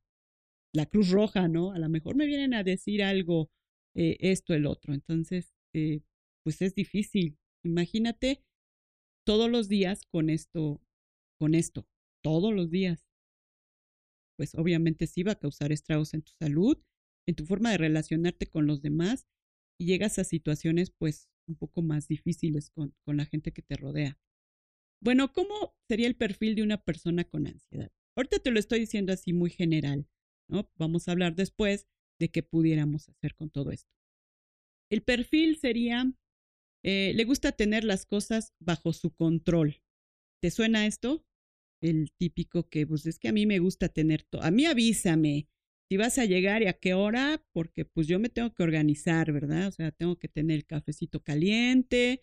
la 0.75 0.85
Cruz 0.85 1.09
Roja, 1.09 1.49
¿no? 1.49 1.73
A 1.73 1.79
lo 1.79 1.89
mejor 1.89 2.17
me 2.17 2.27
vienen 2.27 2.53
a 2.53 2.65
decir 2.65 3.03
algo 3.03 3.51
eh, 3.97 4.19
esto, 4.21 4.53
el 4.53 4.67
otro. 4.67 4.93
Entonces, 4.93 5.55
eh, 5.73 6.03
pues 6.45 6.61
es 6.61 6.75
difícil. 6.75 7.39
Imagínate 7.65 8.45
todos 9.27 9.51
los 9.51 9.71
días 9.71 10.03
con 10.05 10.29
esto, 10.29 10.83
con 11.39 11.55
esto, 11.55 11.87
todos 12.23 12.53
los 12.53 12.71
días. 12.71 13.10
Pues 14.41 14.55
obviamente 14.55 15.07
sí 15.07 15.23
va 15.23 15.33
a 15.33 15.39
causar 15.39 15.71
estragos 15.71 16.15
en 16.15 16.23
tu 16.23 16.33
salud, 16.33 16.83
en 17.27 17.35
tu 17.35 17.45
forma 17.45 17.73
de 17.73 17.77
relacionarte 17.77 18.47
con 18.47 18.67
los 18.67 18.81
demás 18.81 19.27
y 19.79 19.85
llegas 19.85 20.19
a 20.19 20.25
situaciones 20.25 20.91
pues 20.91 21.29
un 21.47 21.57
poco 21.57 21.83
más 21.83 22.09
difíciles 22.09 22.71
con, 22.71 22.95
con 23.05 23.19
la 23.19 23.27
gente 23.27 23.53
que 23.53 23.61
te 23.61 23.77
rodea. 23.77 24.19
Bueno, 25.03 25.31
¿cómo 25.35 25.77
sería 25.87 26.07
el 26.07 26.17
perfil 26.17 26.55
de 26.55 26.63
una 26.63 26.83
persona 26.83 27.25
con 27.25 27.49
ansiedad? 27.49 27.93
Ahorita 28.17 28.39
te 28.39 28.51
lo 28.51 28.59
estoy 28.59 28.81
diciendo 28.81 29.13
así 29.13 29.35
muy 29.35 29.51
general, 29.51 30.09
¿no? 30.49 30.73
Vamos 30.77 31.07
a 31.07 31.13
hablar 31.13 31.35
después 31.35 31.87
de 32.19 32.31
qué 32.31 32.43
pudiéramos 32.43 33.11
hacer 33.11 33.35
con 33.35 33.51
todo 33.51 33.73
esto. 33.73 33.93
El 34.91 35.03
perfil 35.03 35.59
sería, 35.59 36.11
eh, 36.83 37.13
le 37.15 37.25
gusta 37.25 37.53
tener 37.53 37.85
las 37.85 38.07
cosas 38.07 38.55
bajo 38.59 38.95
su 38.95 39.15
control. 39.15 39.83
¿Te 40.41 40.51
suena 40.51 40.87
esto? 40.87 41.27
El 41.83 42.13
típico 42.13 42.69
que, 42.69 42.87
pues 42.87 43.07
es 43.07 43.19
que 43.19 43.29
a 43.29 43.33
mí 43.33 43.47
me 43.47 43.59
gusta 43.59 43.89
tener 43.89 44.23
todo. 44.25 44.43
A 44.43 44.51
mí 44.51 44.67
avísame 44.67 45.49
si 45.91 45.97
vas 45.97 46.19
a 46.19 46.25
llegar 46.25 46.63
y 46.63 46.67
a 46.67 46.75
qué 46.75 46.95
hora, 46.95 47.45
porque 47.53 47.85
pues 47.85 48.07
yo 48.07 48.19
me 48.21 48.29
tengo 48.29 48.55
que 48.55 48.63
organizar, 48.63 49.33
¿verdad? 49.33 49.69
O 49.69 49.73
sea, 49.73 49.91
tengo 49.91 50.19
que 50.19 50.29
tener 50.29 50.57
el 50.57 50.67
cafecito 50.67 51.21
caliente, 51.23 52.23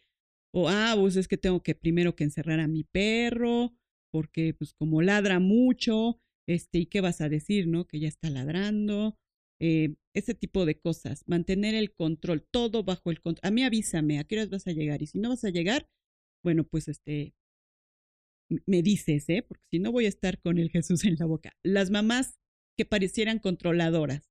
o 0.54 0.70
ah, 0.70 0.96
pues 0.98 1.18
es 1.18 1.28
que 1.28 1.38
tengo 1.38 1.62
que 1.64 1.76
primero 1.76 2.16
que 2.16 2.24
encerrar 2.24 2.60
a 2.62 2.68
mi 2.68 2.84
perro, 2.86 3.76
porque 4.12 4.54
pues 4.54 4.74
como 4.74 5.02
ladra 5.02 5.40
mucho, 5.40 6.22
este, 6.48 6.80
¿y 6.80 6.86
qué 6.86 7.02
vas 7.02 7.20
a 7.22 7.30
decir, 7.30 7.68
no? 7.68 7.86
Que 7.88 8.00
ya 8.00 8.08
está 8.08 8.30
ladrando, 8.30 9.18
eh, 9.60 9.96
ese 10.16 10.34
tipo 10.34 10.66
de 10.66 10.80
cosas, 10.80 11.24
mantener 11.28 11.76
el 11.76 11.94
control, 11.94 12.48
todo 12.50 12.84
bajo 12.84 13.12
el 13.12 13.22
control. 13.22 13.48
A 13.48 13.52
mí 13.52 13.64
avísame, 13.64 14.20
a 14.20 14.24
qué 14.24 14.36
horas 14.36 14.50
vas 14.50 14.68
a 14.68 14.72
llegar 14.72 15.02
y 15.02 15.08
si 15.08 15.20
no 15.20 15.30
vas 15.30 15.44
a 15.44 15.50
llegar, 15.50 15.90
bueno, 16.44 16.64
pues 16.64 16.88
este, 16.88 17.36
me 18.66 18.82
dices, 18.82 19.28
¿eh? 19.30 19.44
Porque 19.48 19.66
si 19.72 19.80
no 19.80 19.92
voy 19.92 20.06
a 20.06 20.10
estar 20.10 20.40
con 20.40 20.58
el 20.58 20.70
Jesús 20.70 21.04
en 21.06 21.16
la 21.20 21.26
boca. 21.26 21.54
Las 21.64 21.90
mamás 21.90 22.38
que 22.78 22.86
parecieran 22.86 23.40
controladoras, 23.40 24.30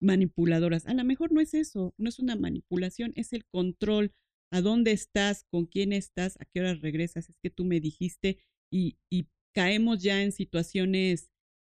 manipuladoras, 0.00 0.86
a 0.86 0.94
lo 0.94 1.04
mejor 1.04 1.32
no 1.32 1.40
es 1.40 1.54
eso, 1.54 1.94
no 1.98 2.08
es 2.08 2.18
una 2.18 2.36
manipulación, 2.36 3.12
es 3.16 3.32
el 3.32 3.44
control. 3.46 4.12
¿A 4.50 4.60
dónde 4.60 4.92
estás? 4.92 5.44
¿Con 5.50 5.66
quién 5.66 5.92
estás? 5.92 6.36
¿A 6.38 6.44
qué 6.44 6.60
horas 6.60 6.80
regresas? 6.82 7.30
Es 7.30 7.38
que 7.42 7.50
tú 7.50 7.64
me 7.64 7.80
dijiste 7.80 8.38
y, 8.70 8.98
y 9.10 9.28
caemos 9.54 10.02
ya 10.02 10.22
en 10.22 10.32
situaciones 10.32 11.30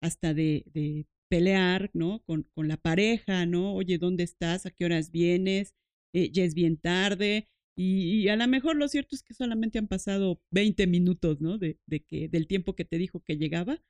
hasta 0.02 0.34
de, 0.34 0.64
de 0.72 1.06
pelear, 1.28 1.90
¿no? 1.94 2.22
Con, 2.24 2.44
con, 2.54 2.68
la 2.68 2.76
pareja, 2.76 3.46
¿no? 3.46 3.74
Oye, 3.74 3.98
¿dónde 3.98 4.24
estás? 4.24 4.66
¿A 4.66 4.70
qué 4.70 4.84
horas 4.84 5.10
vienes? 5.10 5.74
Eh, 6.14 6.30
ya 6.30 6.44
es 6.44 6.54
bien 6.54 6.76
tarde. 6.76 7.48
Y, 7.84 8.28
a 8.28 8.36
lo 8.36 8.46
mejor 8.46 8.76
lo 8.76 8.86
cierto 8.88 9.16
es 9.16 9.22
que 9.22 9.34
solamente 9.34 9.78
han 9.78 9.88
pasado 9.88 10.40
20 10.52 10.86
minutos, 10.86 11.40
¿no? 11.40 11.58
De, 11.58 11.80
de, 11.86 12.04
que, 12.04 12.28
del 12.28 12.46
tiempo 12.46 12.74
que 12.74 12.84
te 12.84 12.98
dijo 12.98 13.20
que 13.20 13.36
llegaba 13.36 13.82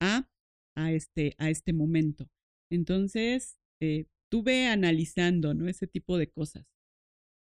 a, 0.00 0.30
a, 0.74 0.92
este, 0.92 1.34
a 1.38 1.50
este 1.50 1.72
momento. 1.72 2.30
Entonces, 2.70 3.58
eh, 3.80 4.06
tuve 4.30 4.66
analizando, 4.66 5.54
¿no? 5.54 5.68
Ese 5.68 5.86
tipo 5.86 6.16
de 6.16 6.30
cosas. 6.30 6.66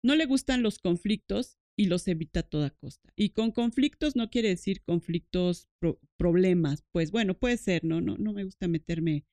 No 0.03 0.15
le 0.15 0.25
gustan 0.25 0.63
los 0.63 0.79
conflictos 0.79 1.59
y 1.77 1.85
los 1.85 2.07
evita 2.07 2.41
a 2.41 2.43
toda 2.43 2.71
costa. 2.71 3.11
Y 3.15 3.29
con 3.29 3.51
conflictos 3.51 4.15
no 4.15 4.29
quiere 4.29 4.49
decir 4.49 4.81
conflictos, 4.83 5.69
problemas, 6.17 6.83
pues 6.91 7.11
bueno, 7.11 7.37
puede 7.37 7.57
ser, 7.57 7.83
¿no? 7.83 8.01
No, 8.01 8.17
no 8.17 8.33
me 8.33 8.43
gusta 8.43 8.67
meterme 8.67 9.25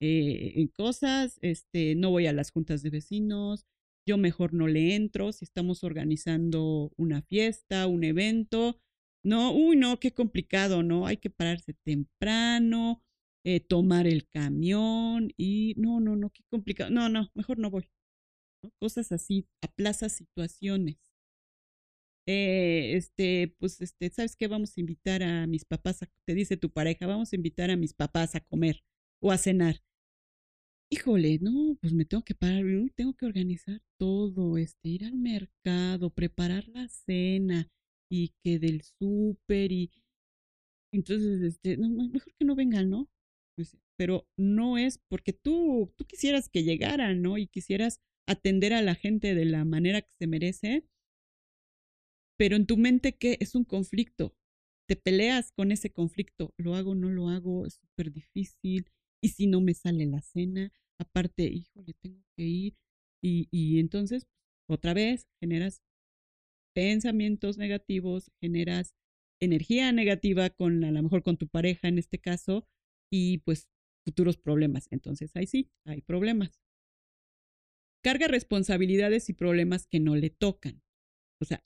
eh, 0.00 0.52
en 0.56 0.68
cosas, 0.68 1.38
este, 1.42 1.94
no 1.96 2.10
voy 2.10 2.26
a 2.26 2.32
las 2.32 2.50
juntas 2.52 2.82
de 2.82 2.90
vecinos, 2.90 3.66
yo 4.08 4.16
mejor 4.16 4.54
no 4.54 4.66
le 4.68 4.94
entro, 4.94 5.32
si 5.32 5.44
estamos 5.44 5.84
organizando 5.84 6.90
una 6.96 7.20
fiesta, 7.20 7.86
un 7.86 8.04
evento, 8.04 8.80
no, 9.22 9.52
uy, 9.52 9.76
no, 9.76 10.00
qué 10.00 10.12
complicado, 10.12 10.82
¿no? 10.82 11.06
Hay 11.06 11.18
que 11.18 11.28
pararse 11.28 11.74
temprano, 11.74 13.02
eh, 13.44 13.60
tomar 13.60 14.06
el 14.06 14.26
camión 14.26 15.30
y 15.36 15.74
no, 15.76 16.00
no, 16.00 16.16
no, 16.16 16.30
qué 16.30 16.42
complicado, 16.50 16.90
no, 16.90 17.10
no, 17.10 17.30
mejor 17.34 17.58
no 17.58 17.70
voy. 17.70 17.90
Cosas 18.80 19.12
así, 19.12 19.46
aplaza 19.62 20.08
situaciones. 20.08 20.96
Eh, 22.26 22.94
este, 22.96 23.54
pues, 23.58 23.80
este, 23.82 24.10
¿sabes 24.10 24.36
qué? 24.36 24.48
Vamos 24.48 24.76
a 24.76 24.80
invitar 24.80 25.22
a 25.22 25.46
mis 25.46 25.64
papás, 25.66 26.02
a, 26.02 26.08
te 26.24 26.34
dice 26.34 26.56
tu 26.56 26.70
pareja, 26.70 27.06
vamos 27.06 27.32
a 27.32 27.36
invitar 27.36 27.70
a 27.70 27.76
mis 27.76 27.92
papás 27.94 28.34
a 28.34 28.40
comer 28.40 28.82
o 29.20 29.32
a 29.32 29.38
cenar. 29.38 29.82
Híjole, 30.90 31.38
no, 31.40 31.76
pues 31.80 31.92
me 31.94 32.04
tengo 32.04 32.22
que 32.24 32.34
parar, 32.34 32.64
tengo 32.94 33.14
que 33.14 33.26
organizar 33.26 33.80
todo, 33.98 34.56
este, 34.58 34.88
ir 34.88 35.04
al 35.04 35.14
mercado, 35.16 36.10
preparar 36.10 36.66
la 36.68 36.88
cena 36.88 37.68
y 38.10 38.32
que 38.42 38.58
del 38.58 38.82
súper 38.82 39.70
y 39.72 39.90
entonces, 40.92 41.42
este, 41.42 41.76
no, 41.76 41.88
mejor 42.08 42.32
que 42.38 42.44
no 42.44 42.54
vengan, 42.54 42.88
¿no? 42.90 43.08
Pues, 43.56 43.76
pero 43.96 44.26
no 44.38 44.78
es 44.78 44.98
porque 45.08 45.32
tú, 45.32 45.92
tú 45.96 46.04
quisieras 46.06 46.48
que 46.48 46.62
llegaran, 46.64 47.20
¿no? 47.22 47.36
Y 47.38 47.46
quisieras 47.48 48.00
atender 48.26 48.72
a 48.72 48.82
la 48.82 48.94
gente 48.94 49.34
de 49.34 49.44
la 49.44 49.64
manera 49.64 50.02
que 50.02 50.12
se 50.18 50.26
merece, 50.26 50.84
pero 52.38 52.56
en 52.56 52.66
tu 52.66 52.76
mente, 52.76 53.16
¿qué? 53.16 53.36
Es 53.40 53.54
un 53.54 53.64
conflicto. 53.64 54.34
Te 54.88 54.96
peleas 54.96 55.52
con 55.52 55.72
ese 55.72 55.90
conflicto. 55.90 56.54
¿Lo 56.56 56.74
hago, 56.74 56.94
no 56.94 57.10
lo 57.10 57.28
hago? 57.28 57.66
Es 57.66 57.74
súper 57.74 58.12
difícil. 58.12 58.90
Y 59.22 59.30
si 59.30 59.46
no 59.46 59.60
me 59.60 59.74
sale 59.74 60.06
la 60.06 60.20
cena, 60.22 60.72
aparte, 60.98 61.44
híjole, 61.44 61.94
tengo 61.94 62.22
que 62.36 62.44
ir. 62.44 62.76
Y, 63.22 63.48
y 63.50 63.80
entonces, 63.80 64.26
otra 64.68 64.94
vez, 64.94 65.26
generas 65.40 65.82
pensamientos 66.74 67.58
negativos, 67.58 68.30
generas 68.40 68.94
energía 69.40 69.92
negativa 69.92 70.50
con 70.50 70.84
a 70.84 70.90
lo 70.90 71.02
mejor 71.02 71.22
con 71.22 71.36
tu 71.36 71.48
pareja 71.48 71.88
en 71.88 71.98
este 71.98 72.18
caso 72.18 72.66
y 73.10 73.38
pues 73.38 73.68
futuros 74.04 74.36
problemas. 74.36 74.88
Entonces 74.90 75.30
ahí 75.34 75.46
sí, 75.46 75.70
hay 75.84 76.02
problemas. 76.02 76.60
Carga 78.02 78.28
responsabilidades 78.28 79.28
y 79.28 79.32
problemas 79.32 79.86
que 79.86 80.00
no 80.00 80.16
le 80.16 80.30
tocan. 80.30 80.82
O 81.40 81.44
sea, 81.44 81.64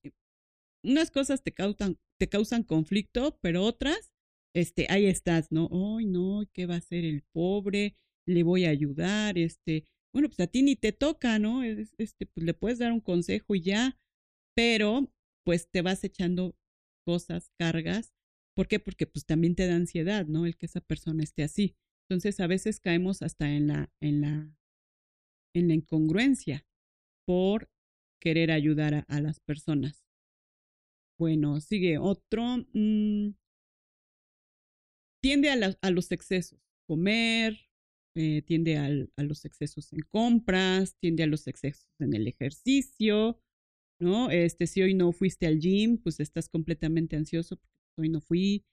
unas 0.82 1.10
cosas 1.10 1.42
te 1.42 1.52
causan, 1.52 1.98
te 2.18 2.28
causan 2.28 2.62
conflicto, 2.64 3.38
pero 3.40 3.62
otras, 3.64 4.11
este, 4.54 4.86
ahí 4.90 5.06
estás, 5.06 5.50
¿no? 5.50 5.68
Ay, 5.72 6.06
no, 6.06 6.44
¿qué 6.52 6.66
va 6.66 6.74
a 6.74 6.78
hacer 6.78 7.04
el 7.04 7.22
pobre? 7.32 7.96
Le 8.26 8.42
voy 8.42 8.64
a 8.64 8.70
ayudar, 8.70 9.38
este, 9.38 9.86
bueno, 10.12 10.28
pues 10.28 10.40
a 10.40 10.46
ti 10.46 10.62
ni 10.62 10.76
te 10.76 10.92
toca, 10.92 11.38
¿no? 11.38 11.62
Este, 11.62 12.26
pues 12.26 12.44
le 12.44 12.54
puedes 12.54 12.78
dar 12.78 12.92
un 12.92 13.00
consejo 13.00 13.54
y 13.54 13.62
ya, 13.62 13.98
pero 14.54 15.10
pues 15.44 15.70
te 15.70 15.82
vas 15.82 16.04
echando 16.04 16.56
cosas, 17.04 17.50
cargas. 17.58 18.12
¿Por 18.54 18.68
qué? 18.68 18.78
Porque 18.78 19.06
pues 19.06 19.24
también 19.24 19.54
te 19.54 19.66
da 19.66 19.74
ansiedad, 19.74 20.26
¿no? 20.26 20.46
El 20.46 20.56
que 20.56 20.66
esa 20.66 20.80
persona 20.80 21.22
esté 21.22 21.42
así. 21.42 21.76
Entonces 22.08 22.40
a 22.40 22.46
veces 22.46 22.80
caemos 22.80 23.22
hasta 23.22 23.50
en 23.50 23.68
la, 23.68 23.90
en 24.00 24.20
la, 24.20 24.54
en 25.54 25.68
la 25.68 25.74
incongruencia 25.74 26.66
por 27.26 27.70
querer 28.20 28.50
ayudar 28.50 29.06
a, 29.08 29.20
las 29.20 29.40
personas. 29.40 30.04
Bueno, 31.18 31.60
sigue 31.60 31.98
otro. 31.98 32.66
Mm, 32.74 33.30
tiende 35.22 35.50
a, 35.50 35.90
los 35.90 36.12
excesos. 36.12 36.60
Comer, 36.86 37.58
eh, 38.16 38.42
tiende 38.42 38.76
a 38.76 39.22
los 39.22 39.44
excesos 39.44 39.92
en 39.92 40.00
compras, 40.10 40.96
tiende 40.98 41.22
a 41.22 41.26
los 41.26 41.46
excesos 41.46 41.88
en 42.00 42.12
el 42.12 42.26
ejercicio, 42.26 43.40
¿no? 44.00 44.30
Este, 44.30 44.66
si 44.66 44.82
hoy 44.82 44.94
no 44.94 45.12
fuiste 45.12 45.46
al 45.46 45.60
gym, 45.60 45.96
pues 45.96 46.20
estás 46.20 46.48
completamente 46.48 47.16
ansioso 47.16 47.56
porque 47.56 47.72
hoy 47.96 48.08
no 48.08 48.20
fui 48.20 48.64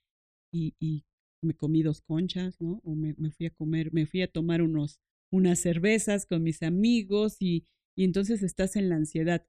y, 0.52 1.04
me 1.42 1.54
comí 1.54 1.82
dos 1.82 2.02
conchas, 2.02 2.60
¿no? 2.60 2.82
O 2.84 2.94
me, 2.94 3.14
fui 3.30 3.46
a 3.46 3.50
comer, 3.50 3.94
me 3.94 4.04
fui 4.04 4.20
a 4.20 4.30
tomar 4.30 4.60
unos, 4.60 5.00
unas 5.32 5.58
cervezas 5.58 6.26
con 6.26 6.42
mis 6.42 6.62
amigos 6.62 7.36
y 7.40 7.66
entonces 7.96 8.42
estás 8.42 8.76
en 8.76 8.90
la 8.90 8.96
ansiedad. 8.96 9.46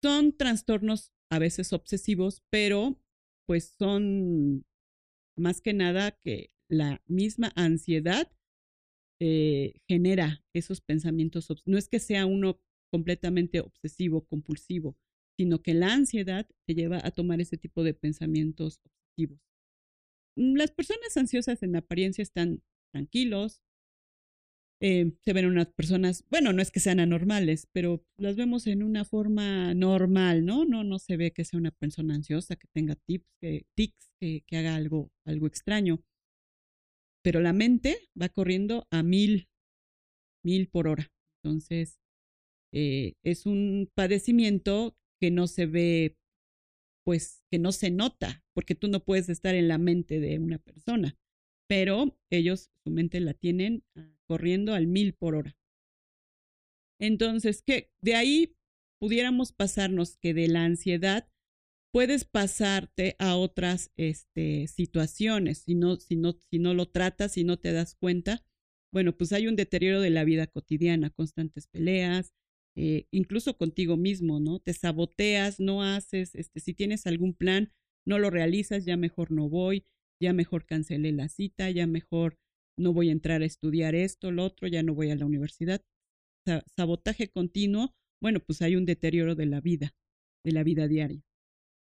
Son 0.00 0.36
trastornos 0.36 1.12
a 1.32 1.40
veces 1.40 1.72
obsesivos, 1.72 2.44
pero 2.48 3.00
pues 3.48 3.74
son 3.76 4.64
más 5.36 5.60
que 5.60 5.72
nada 5.72 6.12
que 6.12 6.50
la 6.68 7.02
misma 7.06 7.52
ansiedad 7.54 8.30
eh, 9.20 9.74
genera 9.86 10.44
esos 10.52 10.80
pensamientos. 10.80 11.48
No 11.66 11.78
es 11.78 11.88
que 11.88 12.00
sea 12.00 12.26
uno 12.26 12.60
completamente 12.90 13.60
obsesivo, 13.60 14.26
compulsivo, 14.26 14.96
sino 15.36 15.62
que 15.62 15.74
la 15.74 15.94
ansiedad 15.94 16.46
te 16.66 16.74
lleva 16.74 17.00
a 17.04 17.10
tomar 17.10 17.40
ese 17.40 17.56
tipo 17.56 17.84
de 17.84 17.94
pensamientos 17.94 18.80
obsesivos. 18.84 19.40
Mm, 20.36 20.56
las 20.56 20.70
personas 20.70 21.16
ansiosas 21.16 21.62
en 21.62 21.76
apariencia 21.76 22.22
están 22.22 22.62
tranquilos, 22.92 23.62
eh, 24.84 25.12
se 25.24 25.32
ven 25.32 25.46
unas 25.46 25.68
personas, 25.72 26.24
bueno, 26.28 26.52
no 26.52 26.60
es 26.60 26.72
que 26.72 26.80
sean 26.80 26.98
anormales, 26.98 27.68
pero 27.70 28.04
las 28.16 28.34
vemos 28.34 28.66
en 28.66 28.82
una 28.82 29.04
forma 29.04 29.74
normal, 29.74 30.44
¿no? 30.44 30.64
No, 30.64 30.82
no 30.82 30.98
se 30.98 31.16
ve 31.16 31.32
que 31.32 31.44
sea 31.44 31.60
una 31.60 31.70
persona 31.70 32.16
ansiosa, 32.16 32.56
que 32.56 32.66
tenga 32.74 32.96
tips, 32.96 33.28
tics, 33.76 34.10
que, 34.18 34.42
haga 34.56 34.74
algo, 34.74 35.12
algo 35.24 35.46
extraño. 35.46 36.02
Pero 37.22 37.40
la 37.40 37.52
mente 37.52 37.96
va 38.20 38.28
corriendo 38.28 38.88
a 38.90 39.04
mil, 39.04 39.48
mil 40.44 40.68
por 40.68 40.88
hora. 40.88 41.12
Entonces, 41.44 42.00
eh, 42.72 43.12
es 43.22 43.46
un 43.46 43.88
padecimiento 43.94 44.96
que 45.20 45.30
no 45.30 45.46
se 45.46 45.66
ve, 45.66 46.16
pues 47.04 47.44
que 47.52 47.60
no 47.60 47.70
se 47.70 47.92
nota, 47.92 48.42
porque 48.52 48.74
tú 48.74 48.88
no 48.88 49.04
puedes 49.04 49.28
estar 49.28 49.54
en 49.54 49.68
la 49.68 49.78
mente 49.78 50.18
de 50.18 50.40
una 50.40 50.58
persona, 50.58 51.16
pero 51.68 52.18
ellos 52.30 52.72
su 52.84 52.90
mente 52.90 53.20
la 53.20 53.34
tienen 53.34 53.84
corriendo 54.32 54.72
al 54.72 54.86
mil 54.86 55.12
por 55.12 55.34
hora. 55.34 55.54
Entonces, 56.98 57.60
que 57.60 57.90
de 58.00 58.14
ahí 58.14 58.56
pudiéramos 58.98 59.52
pasarnos 59.52 60.16
que 60.16 60.32
de 60.32 60.48
la 60.48 60.64
ansiedad 60.64 61.28
puedes 61.92 62.24
pasarte 62.24 63.14
a 63.18 63.36
otras 63.36 63.92
este, 63.98 64.68
situaciones 64.68 65.58
si 65.58 65.74
no, 65.74 65.96
si, 65.96 66.16
no, 66.16 66.32
si 66.50 66.58
no 66.58 66.72
lo 66.72 66.88
tratas, 66.88 67.32
si 67.32 67.44
no 67.44 67.58
te 67.58 67.72
das 67.72 67.94
cuenta. 67.94 68.42
Bueno, 68.90 69.14
pues 69.14 69.34
hay 69.34 69.48
un 69.48 69.56
deterioro 69.56 70.00
de 70.00 70.08
la 70.08 70.24
vida 70.24 70.46
cotidiana, 70.46 71.10
constantes 71.10 71.66
peleas, 71.66 72.32
eh, 72.74 73.06
incluso 73.10 73.58
contigo 73.58 73.98
mismo, 73.98 74.40
¿no? 74.40 74.60
Te 74.60 74.72
saboteas, 74.72 75.60
no 75.60 75.82
haces, 75.82 76.34
este, 76.34 76.60
si 76.60 76.72
tienes 76.72 77.06
algún 77.06 77.34
plan, 77.34 77.70
no 78.06 78.18
lo 78.18 78.30
realizas, 78.30 78.86
ya 78.86 78.96
mejor 78.96 79.30
no 79.30 79.50
voy, 79.50 79.84
ya 80.22 80.32
mejor 80.32 80.64
cancelé 80.64 81.12
la 81.12 81.28
cita, 81.28 81.68
ya 81.70 81.86
mejor 81.86 82.38
no 82.78 82.92
voy 82.92 83.08
a 83.08 83.12
entrar 83.12 83.42
a 83.42 83.46
estudiar 83.46 83.94
esto, 83.94 84.30
lo 84.30 84.44
otro, 84.44 84.68
ya 84.68 84.82
no 84.82 84.94
voy 84.94 85.10
a 85.10 85.16
la 85.16 85.26
universidad. 85.26 85.84
sabotaje 86.76 87.28
continuo, 87.28 87.94
bueno, 88.20 88.40
pues 88.40 88.62
hay 88.62 88.76
un 88.76 88.84
deterioro 88.84 89.34
de 89.34 89.46
la 89.46 89.60
vida, 89.60 89.94
de 90.44 90.52
la 90.52 90.62
vida 90.64 90.88
diaria. 90.88 91.22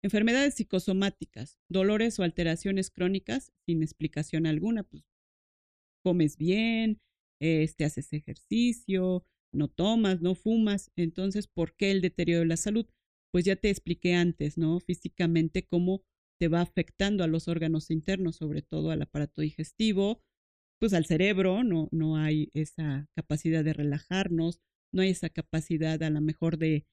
Enfermedades 0.03 0.55
psicosomáticas, 0.55 1.59
dolores 1.69 2.19
o 2.19 2.23
alteraciones 2.23 2.91
crónicas 2.91 3.51
sin 3.65 3.81
explicación 3.81 4.45
alguna, 4.45 4.83
pues 4.83 5.03
comes 6.03 6.37
bien, 6.37 6.99
este, 7.41 7.85
haces 7.85 8.13
ejercicio, 8.13 9.25
no 9.51 9.67
tomas, 9.67 10.21
no 10.21 10.35
fumas. 10.35 10.91
Entonces, 10.95 11.47
¿por 11.47 11.75
qué 11.75 11.91
el 11.91 12.01
deterioro 12.01 12.41
de 12.41 12.47
la 12.47 12.57
salud? 12.57 12.85
Pues 13.31 13.45
ya 13.45 13.55
te 13.55 13.69
expliqué 13.69 14.13
antes, 14.13 14.57
¿no? 14.57 14.79
Físicamente 14.79 15.65
cómo 15.65 16.03
te 16.39 16.47
va 16.47 16.61
afectando 16.61 17.23
a 17.23 17.27
los 17.27 17.47
órganos 17.47 17.89
internos, 17.89 18.35
sobre 18.35 18.61
todo 18.61 18.91
al 18.91 19.01
aparato 19.01 19.41
digestivo, 19.41 20.21
pues 20.79 20.93
al 20.93 21.05
cerebro, 21.05 21.63
no, 21.63 21.89
no 21.91 22.17
hay 22.17 22.49
esa 22.53 23.07
capacidad 23.15 23.63
de 23.63 23.73
relajarnos, 23.73 24.61
no 24.93 25.01
hay 25.01 25.09
esa 25.09 25.29
capacidad 25.29 26.01
a 26.03 26.09
lo 26.09 26.21
mejor 26.21 26.57
de 26.57 26.85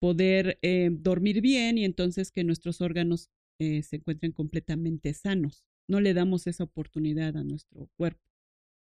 poder 0.00 0.58
eh, 0.62 0.90
dormir 0.92 1.40
bien 1.40 1.78
y 1.78 1.84
entonces 1.84 2.30
que 2.30 2.44
nuestros 2.44 2.80
órganos 2.80 3.30
eh, 3.58 3.82
se 3.82 3.96
encuentren 3.96 4.32
completamente 4.32 5.14
sanos. 5.14 5.66
No 5.88 6.00
le 6.00 6.14
damos 6.14 6.46
esa 6.46 6.64
oportunidad 6.64 7.36
a 7.36 7.44
nuestro 7.44 7.88
cuerpo 7.96 8.26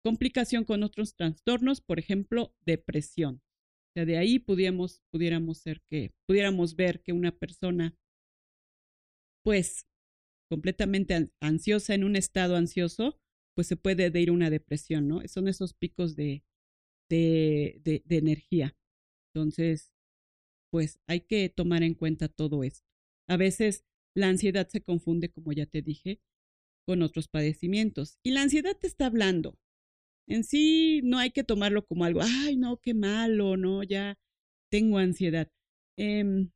complicación 0.02 0.64
con 0.64 0.82
otros 0.82 1.14
trastornos, 1.14 1.80
por 1.80 1.98
ejemplo, 1.98 2.54
depresión. 2.66 3.36
O 3.36 3.92
sea, 3.94 4.04
de 4.04 4.18
ahí 4.18 4.38
pudiéramos, 4.38 5.02
pudiéramos 5.10 5.58
ser 5.58 5.80
que, 5.88 6.12
pudiéramos 6.26 6.76
ver 6.76 7.02
que 7.02 7.12
una 7.12 7.32
persona, 7.32 7.96
pues, 9.44 9.86
completamente 10.50 11.30
ansiosa, 11.40 11.94
en 11.94 12.04
un 12.04 12.16
estado 12.16 12.56
ansioso, 12.56 13.20
pues 13.54 13.66
se 13.66 13.76
puede 13.76 14.18
ir 14.20 14.30
a 14.30 14.32
una 14.32 14.50
depresión, 14.50 15.08
¿no? 15.08 15.20
Son 15.28 15.48
esos 15.48 15.74
picos 15.74 16.16
de, 16.16 16.44
de, 17.10 17.80
de, 17.84 18.02
de 18.04 18.16
energía. 18.18 18.76
Entonces, 19.34 19.92
pues 20.70 21.00
hay 21.06 21.22
que 21.22 21.48
tomar 21.48 21.82
en 21.82 21.94
cuenta 21.94 22.28
todo 22.28 22.64
esto. 22.64 22.86
A 23.28 23.36
veces 23.36 23.84
la 24.14 24.28
ansiedad 24.28 24.68
se 24.68 24.82
confunde, 24.82 25.30
como 25.30 25.52
ya 25.52 25.66
te 25.66 25.82
dije, 25.82 26.20
con 26.86 27.02
otros 27.02 27.28
padecimientos. 27.28 28.18
Y 28.24 28.32
la 28.32 28.42
ansiedad 28.42 28.76
te 28.78 28.86
está 28.86 29.06
hablando, 29.06 29.58
en 30.26 30.44
sí 30.44 31.00
no 31.04 31.18
hay 31.18 31.30
que 31.30 31.44
tomarlo 31.44 31.84
como 31.86 32.04
algo, 32.04 32.20
ay, 32.22 32.56
no, 32.56 32.78
qué 32.80 32.94
malo, 32.94 33.56
no, 33.56 33.82
ya 33.82 34.18
tengo 34.70 34.98
ansiedad. 34.98 35.50
Em, 35.98 36.50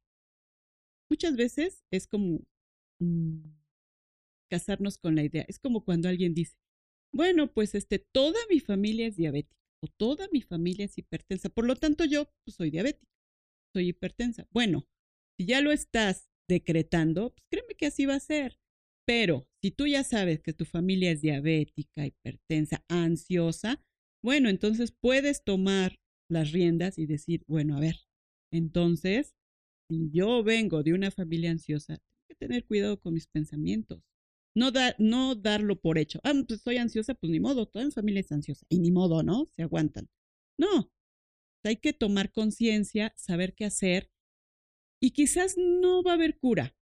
muchas 1.10 1.36
veces 1.36 1.84
es 1.90 2.06
como 2.06 2.40
mm, 3.00 3.40
casarnos 4.50 4.98
con 4.98 5.14
la 5.14 5.24
idea. 5.24 5.44
Es 5.48 5.58
como 5.58 5.84
cuando 5.84 6.08
alguien 6.08 6.34
dice, 6.34 6.56
bueno, 7.16 7.52
pues 7.52 7.74
este, 7.74 7.98
toda 7.98 8.38
mi 8.50 8.60
familia 8.60 9.06
es 9.06 9.16
diabética 9.16 9.56
o 9.82 9.88
toda 9.88 10.28
mi 10.32 10.42
familia 10.42 10.84
es 10.84 10.98
hipertensa, 10.98 11.48
por 11.48 11.66
lo 11.66 11.76
tanto 11.76 12.04
yo 12.04 12.30
pues, 12.44 12.56
soy 12.56 12.70
diabética, 12.70 13.12
soy 13.74 13.88
hipertensa. 13.88 14.46
Bueno, 14.50 14.86
si 15.38 15.46
ya 15.46 15.60
lo 15.60 15.72
estás 15.72 16.30
decretando, 16.48 17.30
pues 17.34 17.46
créeme 17.50 17.74
que 17.74 17.86
así 17.86 18.06
va 18.06 18.14
a 18.14 18.20
ser. 18.20 18.58
Pero 19.06 19.48
si 19.62 19.70
tú 19.70 19.86
ya 19.86 20.02
sabes 20.02 20.40
que 20.40 20.52
tu 20.52 20.64
familia 20.64 21.12
es 21.12 21.20
diabética, 21.20 22.06
hipertensa, 22.06 22.84
ansiosa, 22.88 23.80
bueno, 24.22 24.48
entonces 24.48 24.90
puedes 24.92 25.44
tomar 25.44 26.00
las 26.28 26.52
riendas 26.52 26.98
y 26.98 27.06
decir, 27.06 27.44
bueno, 27.46 27.76
a 27.76 27.80
ver, 27.80 28.00
entonces, 28.52 29.36
si 29.88 30.10
yo 30.10 30.42
vengo 30.42 30.82
de 30.82 30.94
una 30.94 31.10
familia 31.12 31.52
ansiosa, 31.52 31.98
tengo 31.98 32.26
que 32.28 32.34
tener 32.34 32.64
cuidado 32.64 32.98
con 32.98 33.14
mis 33.14 33.28
pensamientos. 33.28 34.02
No, 34.56 34.70
da, 34.70 34.96
no 34.98 35.34
darlo 35.34 35.78
por 35.78 35.98
hecho. 35.98 36.18
Ah, 36.24 36.32
pues 36.48 36.66
ansiosa, 36.78 37.14
pues 37.14 37.30
ni 37.30 37.40
modo, 37.40 37.66
toda 37.66 37.84
mi 37.84 37.92
familia 37.92 38.20
es 38.20 38.32
ansiosa. 38.32 38.64
Y 38.70 38.78
ni 38.78 38.90
modo, 38.90 39.22
¿no? 39.22 39.50
Se 39.54 39.62
aguantan. 39.62 40.08
No, 40.58 40.90
hay 41.62 41.76
que 41.76 41.92
tomar 41.92 42.32
conciencia, 42.32 43.12
saber 43.16 43.54
qué 43.54 43.66
hacer. 43.66 44.10
Y 44.98 45.10
quizás 45.10 45.56
no 45.58 46.02
va 46.02 46.12
a 46.12 46.14
haber 46.14 46.38
cura, 46.38 46.74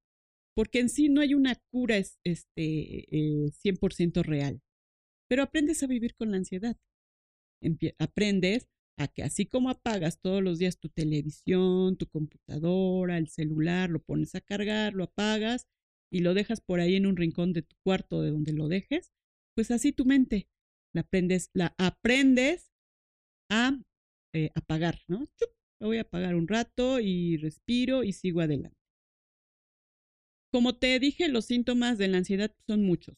porque 0.55 0.79
en 0.79 0.89
sí 0.89 1.09
no 1.09 1.21
hay 1.21 1.35
una 1.35 1.57
cura 1.73 1.97
este, 1.97 3.53
100% 3.53 4.21
eh, 4.21 4.23
real, 4.23 4.63
pero 5.29 5.43
aprendes 5.43 5.83
a 5.83 5.89
vivir 5.89 6.15
con 6.15 6.31
la 6.31 6.37
ansiedad. 6.37 6.77
aprendes 7.99 8.69
a 8.97 9.09
que 9.09 9.25
así 9.25 9.47
como 9.47 9.71
apagas 9.71 10.21
todos 10.21 10.43
los 10.45 10.61
días 10.61 10.79
tu 10.79 10.89
televisión, 10.91 11.97
tu 11.97 12.07
computadora, 12.07 13.19
el 13.19 13.29
celular, 13.29 13.91
lo 13.91 14.01
pones 14.01 14.37
a 14.37 14.41
cargar, 14.41 14.95
lo 14.95 15.05
apagas 15.05 15.67
y 16.15 16.21
lo 16.21 16.33
dejas 16.33 16.61
por 16.61 16.79
ahí 16.79 16.95
en 16.95 17.07
un 17.07 17.17
rincón 17.17 17.53
de 17.53 17.63
tu 17.63 17.75
cuarto 17.83 18.23
de 18.23 18.31
donde 18.31 18.53
lo 18.53 18.69
dejes, 18.69 19.13
pues 19.57 19.73
así 19.73 19.91
tu 19.93 20.05
mente 20.05 20.49
la 20.95 21.01
aprendes, 21.01 21.51
la 21.55 21.75
aprendes 21.77 22.71
a 23.51 23.83
eh, 24.33 24.53
apagar, 24.55 25.01
¿no? 25.09 25.29
Lo 25.81 25.89
voy 25.89 25.99
a 25.99 26.03
apagar 26.03 26.37
un 26.37 26.47
rato 26.47 27.01
y 27.01 27.37
respiro 27.39 28.05
y 28.05 28.13
sigo 28.13 28.41
adelante. 28.41 28.79
Como 30.53 30.79
te 30.79 31.01
dije, 31.01 31.27
los 31.27 31.47
síntomas 31.47 31.99
de 31.99 32.07
la 32.07 32.19
ansiedad 32.19 32.55
son 32.65 32.85
muchos, 32.85 33.17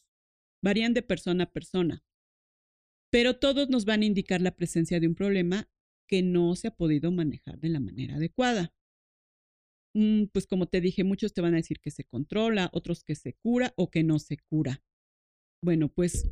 varían 0.65 0.95
de 0.95 1.03
persona 1.03 1.45
a 1.45 1.53
persona, 1.53 2.03
pero 3.13 3.39
todos 3.39 3.69
nos 3.69 3.85
van 3.85 4.01
a 4.01 4.07
indicar 4.07 4.41
la 4.41 4.57
presencia 4.57 5.01
de 5.01 5.09
un 5.09 5.15
problema 5.15 5.69
que 6.09 6.23
no 6.23 6.57
se 6.57 6.69
ha 6.69 6.75
podido 6.75 7.13
manejar 7.13 7.59
de 7.61 7.69
la 7.69 7.79
manera 7.79 8.17
adecuada. 8.17 8.73
Mm, 9.97 10.27
pues 10.27 10.47
como 10.47 10.67
te 10.67 10.83
dije, 10.83 11.05
muchos 11.05 11.33
te 11.33 11.41
van 11.41 11.55
a 11.55 11.57
decir 11.57 11.81
que 11.81 11.91
se 11.91 12.05
controla, 12.05 12.69
otros 12.75 13.03
que 13.03 13.15
se 13.15 13.33
cura 13.33 13.73
o 13.77 13.91
que 13.91 14.05
no 14.05 14.19
se 14.19 14.37
cura. 14.37 14.83
Bueno, 15.63 15.89
pues 15.89 16.31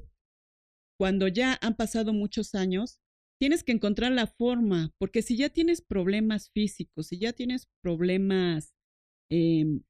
cuando 1.01 1.29
ya 1.29 1.59
han 1.63 1.75
pasado 1.75 2.13
muchos 2.13 2.55
años, 2.55 3.01
tienes 3.41 3.65
que 3.65 3.73
encontrar 3.73 4.13
la 4.13 4.27
forma, 4.27 4.93
porque 4.99 5.23
si 5.23 5.39
ya 5.39 5.49
tienes 5.49 5.81
problemas 5.81 6.51
físicos, 6.51 7.07
si 7.07 7.19
ya 7.19 7.33
tienes 7.33 7.67
problemas 7.83 8.75
em, 9.31 9.83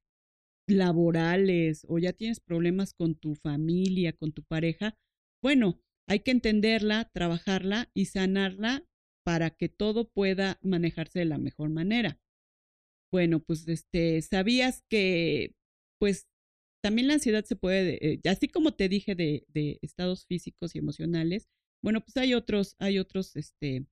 laborales 0.67 1.85
o 1.89 1.99
ya 1.99 2.13
tienes 2.13 2.39
problemas 2.39 2.93
con 2.93 3.15
tu 3.15 3.35
familia, 3.35 4.13
con 4.13 4.31
tu 4.31 4.43
pareja, 4.43 4.97
bueno, 5.43 5.81
hay 6.07 6.21
que 6.21 6.31
entenderla, 6.31 7.11
trabajarla 7.13 7.91
y 7.93 8.05
sanarla 8.05 8.85
para 9.25 9.49
que 9.49 9.67
todo 9.67 10.09
pueda 10.09 10.59
manejarse 10.61 11.19
de 11.19 11.25
la 11.25 11.39
mejor 11.39 11.69
manera. 11.71 12.21
Bueno, 13.15 13.39
pues 13.39 13.65
este, 13.69 14.21
sabías 14.21 14.83
que 14.89 15.55
pues 16.01 16.27
también 16.83 17.07
la 17.07 17.13
ansiedad 17.13 17.45
se 17.45 17.55
puede, 17.55 18.05
eh, 18.05 18.19
así 18.29 18.49
como 18.49 18.73
te 18.73 18.89
dije 18.89 19.15
de, 19.15 19.45
de, 19.47 19.79
estados 19.81 20.25
físicos 20.25 20.75
y 20.75 20.79
emocionales, 20.79 21.47
bueno, 21.81 22.01
pues 22.01 22.17
hay 22.17 22.33
otros, 22.33 22.75
hay 22.77 22.99
otros, 22.99 23.37
este, 23.37 23.85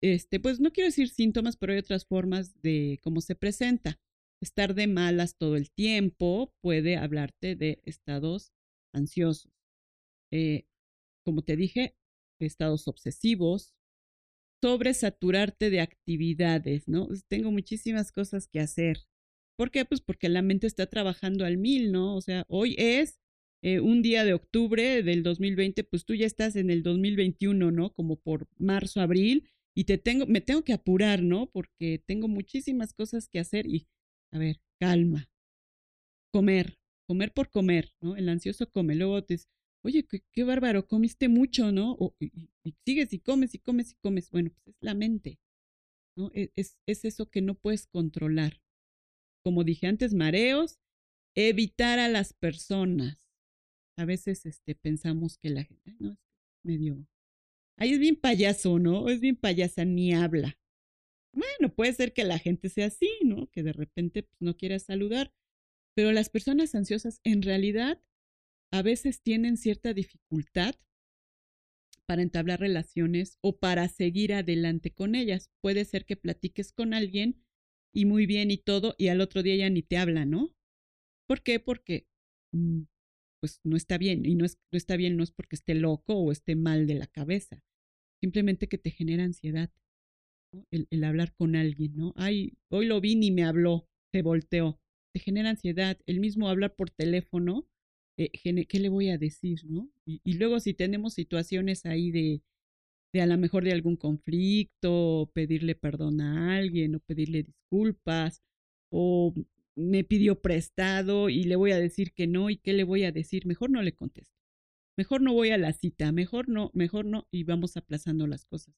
este, 0.00 0.38
pues 0.38 0.60
no 0.60 0.70
quiero 0.70 0.86
decir 0.86 1.08
síntomas, 1.08 1.56
pero 1.56 1.72
hay 1.72 1.80
otras 1.80 2.06
formas 2.06 2.54
de 2.62 3.00
cómo 3.02 3.20
se 3.20 3.34
presenta. 3.34 3.98
Estar 4.40 4.76
de 4.76 4.86
malas 4.86 5.36
todo 5.36 5.56
el 5.56 5.72
tiempo 5.72 6.54
puede 6.60 6.96
hablarte 6.96 7.56
de 7.56 7.80
estados 7.82 8.52
ansiosos. 8.92 9.50
Eh, 10.30 10.68
como 11.24 11.42
te 11.42 11.56
dije, 11.56 11.96
estados 12.38 12.86
obsesivos, 12.86 13.73
sobresaturarte 14.62 15.70
de 15.70 15.80
actividades, 15.80 16.88
¿no? 16.88 17.08
Tengo 17.28 17.50
muchísimas 17.50 18.12
cosas 18.12 18.48
que 18.48 18.60
hacer. 18.60 18.98
¿Por 19.56 19.70
qué? 19.70 19.84
Pues 19.84 20.00
porque 20.00 20.28
la 20.28 20.42
mente 20.42 20.66
está 20.66 20.86
trabajando 20.86 21.44
al 21.44 21.58
mil, 21.58 21.92
¿no? 21.92 22.16
O 22.16 22.20
sea, 22.20 22.44
hoy 22.48 22.74
es 22.78 23.20
eh, 23.62 23.80
un 23.80 24.02
día 24.02 24.24
de 24.24 24.34
octubre 24.34 25.02
del 25.02 25.22
2020, 25.22 25.84
pues 25.84 26.04
tú 26.04 26.14
ya 26.14 26.26
estás 26.26 26.56
en 26.56 26.70
el 26.70 26.82
2021, 26.82 27.70
¿no? 27.70 27.92
Como 27.92 28.16
por 28.16 28.46
marzo, 28.58 29.00
abril, 29.00 29.48
y 29.76 29.84
te 29.84 29.98
tengo, 29.98 30.26
me 30.26 30.40
tengo 30.40 30.62
que 30.62 30.72
apurar, 30.72 31.22
¿no? 31.22 31.50
Porque 31.50 32.02
tengo 32.06 32.28
muchísimas 32.28 32.92
cosas 32.92 33.28
que 33.28 33.40
hacer 33.40 33.66
y, 33.66 33.86
a 34.32 34.38
ver, 34.38 34.60
calma. 34.80 35.28
Comer, 36.32 36.78
comer 37.08 37.32
por 37.32 37.48
comer, 37.50 37.94
¿no? 38.02 38.16
El 38.16 38.28
ansioso 38.28 38.70
come, 38.70 38.94
luego 38.94 39.22
te 39.24 39.38
oye, 39.84 40.06
qué, 40.32 40.44
bárbaro, 40.44 40.88
comiste 40.88 41.28
mucho, 41.28 41.70
¿no? 41.70 41.96
y, 42.18 42.48
sigues 42.84 43.12
y 43.12 43.20
comes 43.20 43.54
y 43.54 43.58
comes 43.58 43.92
y 43.92 43.94
comes. 43.96 44.30
Bueno, 44.30 44.50
pues 44.50 44.68
es 44.68 44.76
la 44.80 44.94
mente, 44.94 45.38
¿no? 46.16 46.30
E, 46.34 46.50
es, 46.56 46.78
es 46.86 47.04
eso 47.04 47.30
que 47.30 47.42
no 47.42 47.54
puedes 47.54 47.86
controlar. 47.86 48.62
Como 49.44 49.62
dije 49.62 49.86
antes, 49.86 50.14
mareos, 50.14 50.80
evitar 51.36 51.98
a 51.98 52.08
las 52.08 52.32
personas. 52.32 53.30
A 53.96 54.06
veces 54.06 54.46
este, 54.46 54.74
pensamos 54.74 55.36
que 55.36 55.50
la 55.50 55.64
gente, 55.64 55.94
no, 55.98 56.12
es 56.12 56.18
medio... 56.64 57.06
Ahí 57.76 57.92
es 57.92 57.98
bien 57.98 58.16
payaso, 58.16 58.78
¿no? 58.78 59.08
Es 59.08 59.20
bien 59.20 59.36
payasa, 59.36 59.84
ni 59.84 60.14
habla. 60.14 60.56
Bueno, 61.32 61.74
puede 61.74 61.92
ser 61.92 62.12
que 62.12 62.22
la 62.22 62.38
gente 62.38 62.68
sea 62.68 62.86
así, 62.86 63.10
¿no? 63.24 63.48
Que 63.50 63.64
de 63.64 63.72
repente 63.72 64.22
pues, 64.22 64.40
no 64.40 64.56
quiera 64.56 64.78
saludar. 64.78 65.34
Pero 65.94 66.12
las 66.12 66.28
personas 66.28 66.74
ansiosas 66.74 67.20
en 67.24 67.42
realidad 67.42 68.00
a 68.74 68.82
veces 68.82 69.22
tienen 69.22 69.56
cierta 69.56 69.94
dificultad 69.94 70.74
para 72.06 72.22
entablar 72.22 72.58
relaciones 72.58 73.38
o 73.40 73.56
para 73.56 73.86
seguir 73.86 74.34
adelante 74.34 74.90
con 74.90 75.14
ellas. 75.14 75.48
Puede 75.60 75.84
ser 75.84 76.04
que 76.04 76.16
platiques 76.16 76.72
con 76.72 76.92
alguien 76.92 77.40
y 77.94 78.04
muy 78.04 78.26
bien 78.26 78.50
y 78.50 78.56
todo 78.56 78.96
y 78.98 79.08
al 79.08 79.20
otro 79.20 79.44
día 79.44 79.54
ya 79.54 79.70
ni 79.70 79.82
te 79.82 79.96
habla, 79.96 80.26
¿no? 80.26 80.56
¿Por 81.28 81.44
qué? 81.44 81.60
Porque 81.60 82.08
mm, 82.50 82.82
pues 83.40 83.60
no 83.62 83.76
está 83.76 83.96
bien 83.96 84.26
y 84.26 84.34
no, 84.34 84.44
es, 84.44 84.58
no 84.72 84.76
está 84.76 84.96
bien 84.96 85.16
no 85.16 85.22
es 85.22 85.30
porque 85.30 85.54
esté 85.54 85.76
loco 85.76 86.16
o 86.16 86.32
esté 86.32 86.56
mal 86.56 86.88
de 86.88 86.94
la 86.94 87.06
cabeza, 87.06 87.62
simplemente 88.20 88.66
que 88.66 88.78
te 88.78 88.90
genera 88.90 89.22
ansiedad 89.22 89.70
el, 90.72 90.88
el 90.90 91.04
hablar 91.04 91.32
con 91.36 91.54
alguien, 91.54 91.94
¿no? 91.94 92.12
Ay, 92.16 92.58
hoy 92.72 92.86
lo 92.86 93.00
vi 93.00 93.14
ni 93.14 93.30
me 93.30 93.44
habló, 93.44 93.88
se 94.10 94.22
volteó, 94.22 94.80
te 95.12 95.20
genera 95.20 95.50
ansiedad, 95.50 95.96
el 96.06 96.18
mismo 96.18 96.48
hablar 96.48 96.74
por 96.74 96.90
teléfono 96.90 97.68
eh, 98.16 98.30
¿qué 98.66 98.78
le 98.78 98.88
voy 98.88 99.10
a 99.10 99.18
decir? 99.18 99.64
¿no? 99.66 99.90
Y, 100.06 100.34
luego 100.34 100.60
si 100.60 100.74
tenemos 100.74 101.14
situaciones 101.14 101.86
ahí 101.86 102.10
de, 102.10 102.42
de 103.12 103.20
a 103.20 103.26
lo 103.26 103.38
mejor 103.38 103.64
de 103.64 103.72
algún 103.72 103.96
conflicto, 103.96 105.30
pedirle 105.34 105.74
perdón 105.74 106.20
a 106.20 106.56
alguien 106.56 106.94
o 106.96 107.00
pedirle 107.00 107.42
disculpas, 107.44 108.42
o 108.90 109.34
me 109.76 110.04
pidió 110.04 110.40
prestado 110.40 111.28
y 111.28 111.44
le 111.44 111.56
voy 111.56 111.72
a 111.72 111.78
decir 111.78 112.12
que 112.12 112.26
no, 112.26 112.50
¿y 112.50 112.56
qué 112.56 112.72
le 112.72 112.84
voy 112.84 113.04
a 113.04 113.12
decir? 113.12 113.46
Mejor 113.46 113.70
no 113.70 113.82
le 113.82 113.94
contesto. 113.94 114.34
Mejor 114.96 115.22
no 115.22 115.32
voy 115.32 115.50
a 115.50 115.58
la 115.58 115.72
cita, 115.72 116.12
mejor 116.12 116.48
no, 116.48 116.70
mejor 116.74 117.04
no, 117.04 117.26
y 117.32 117.44
vamos 117.44 117.76
aplazando 117.76 118.26
las 118.26 118.44
cosas. 118.46 118.74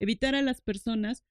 Evitar 0.00 0.34
a 0.34 0.42
las 0.42 0.60
personas 0.60 1.24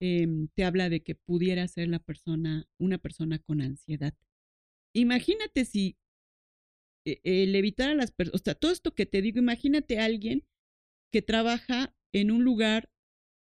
em, 0.00 0.48
te 0.54 0.64
habla 0.64 0.88
de 0.88 1.02
que 1.02 1.14
pudiera 1.14 1.66
ser 1.68 1.88
la 1.88 1.98
persona, 1.98 2.66
una 2.78 2.98
persona 2.98 3.38
con 3.38 3.60
ansiedad. 3.60 4.14
Imagínate 4.94 5.64
si 5.64 5.98
el 7.04 7.54
evitar 7.54 7.90
a 7.90 7.94
las 7.94 8.10
personas, 8.10 8.40
o 8.40 8.44
sea, 8.44 8.54
todo 8.54 8.72
esto 8.72 8.94
que 8.94 9.06
te 9.06 9.22
digo, 9.22 9.38
imagínate 9.38 9.98
a 9.98 10.04
alguien 10.04 10.46
que 11.12 11.22
trabaja 11.22 11.94
en 12.12 12.30
un 12.30 12.44
lugar 12.44 12.90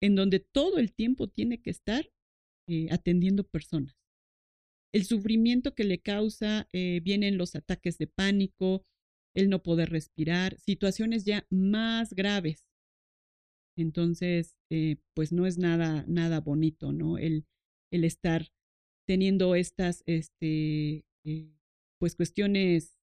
en 0.03 0.17
donde 0.17 0.41
todo 0.41 0.79
el 0.79 0.93
tiempo 0.93 1.29
tiene 1.29 1.61
que 1.61 1.71
estar 1.71 2.11
eh, 2.69 2.89
atendiendo 2.91 3.45
personas. 3.45 3.97
El 4.93 5.05
sufrimiento 5.05 5.75
que 5.75 5.85
le 5.85 6.01
causa, 6.01 6.69
eh, 6.73 7.01
vienen 7.03 7.39
los 7.39 7.55
ataques 7.55 7.99
de 7.99 8.07
pánico, 8.07 8.85
el 9.35 9.49
no 9.49 9.63
poder 9.63 9.91
respirar, 9.91 10.59
situaciones 10.59 11.25
ya 11.25 11.47
más 11.51 12.15
graves. 12.15 12.67
Entonces, 13.77 14.57
eh, 14.71 14.97
pues 15.15 15.33
no 15.33 15.47
es 15.47 15.59
nada, 15.59 16.05
nada 16.09 16.41
bonito, 16.41 16.93
¿no? 16.93 17.19
El, 17.19 17.47
el 17.93 18.05
estar 18.05 18.51
teniendo 19.07 19.55
estas, 19.55 20.03
este, 20.07 21.05
pues 21.99 22.17
cuestiones 22.17 23.00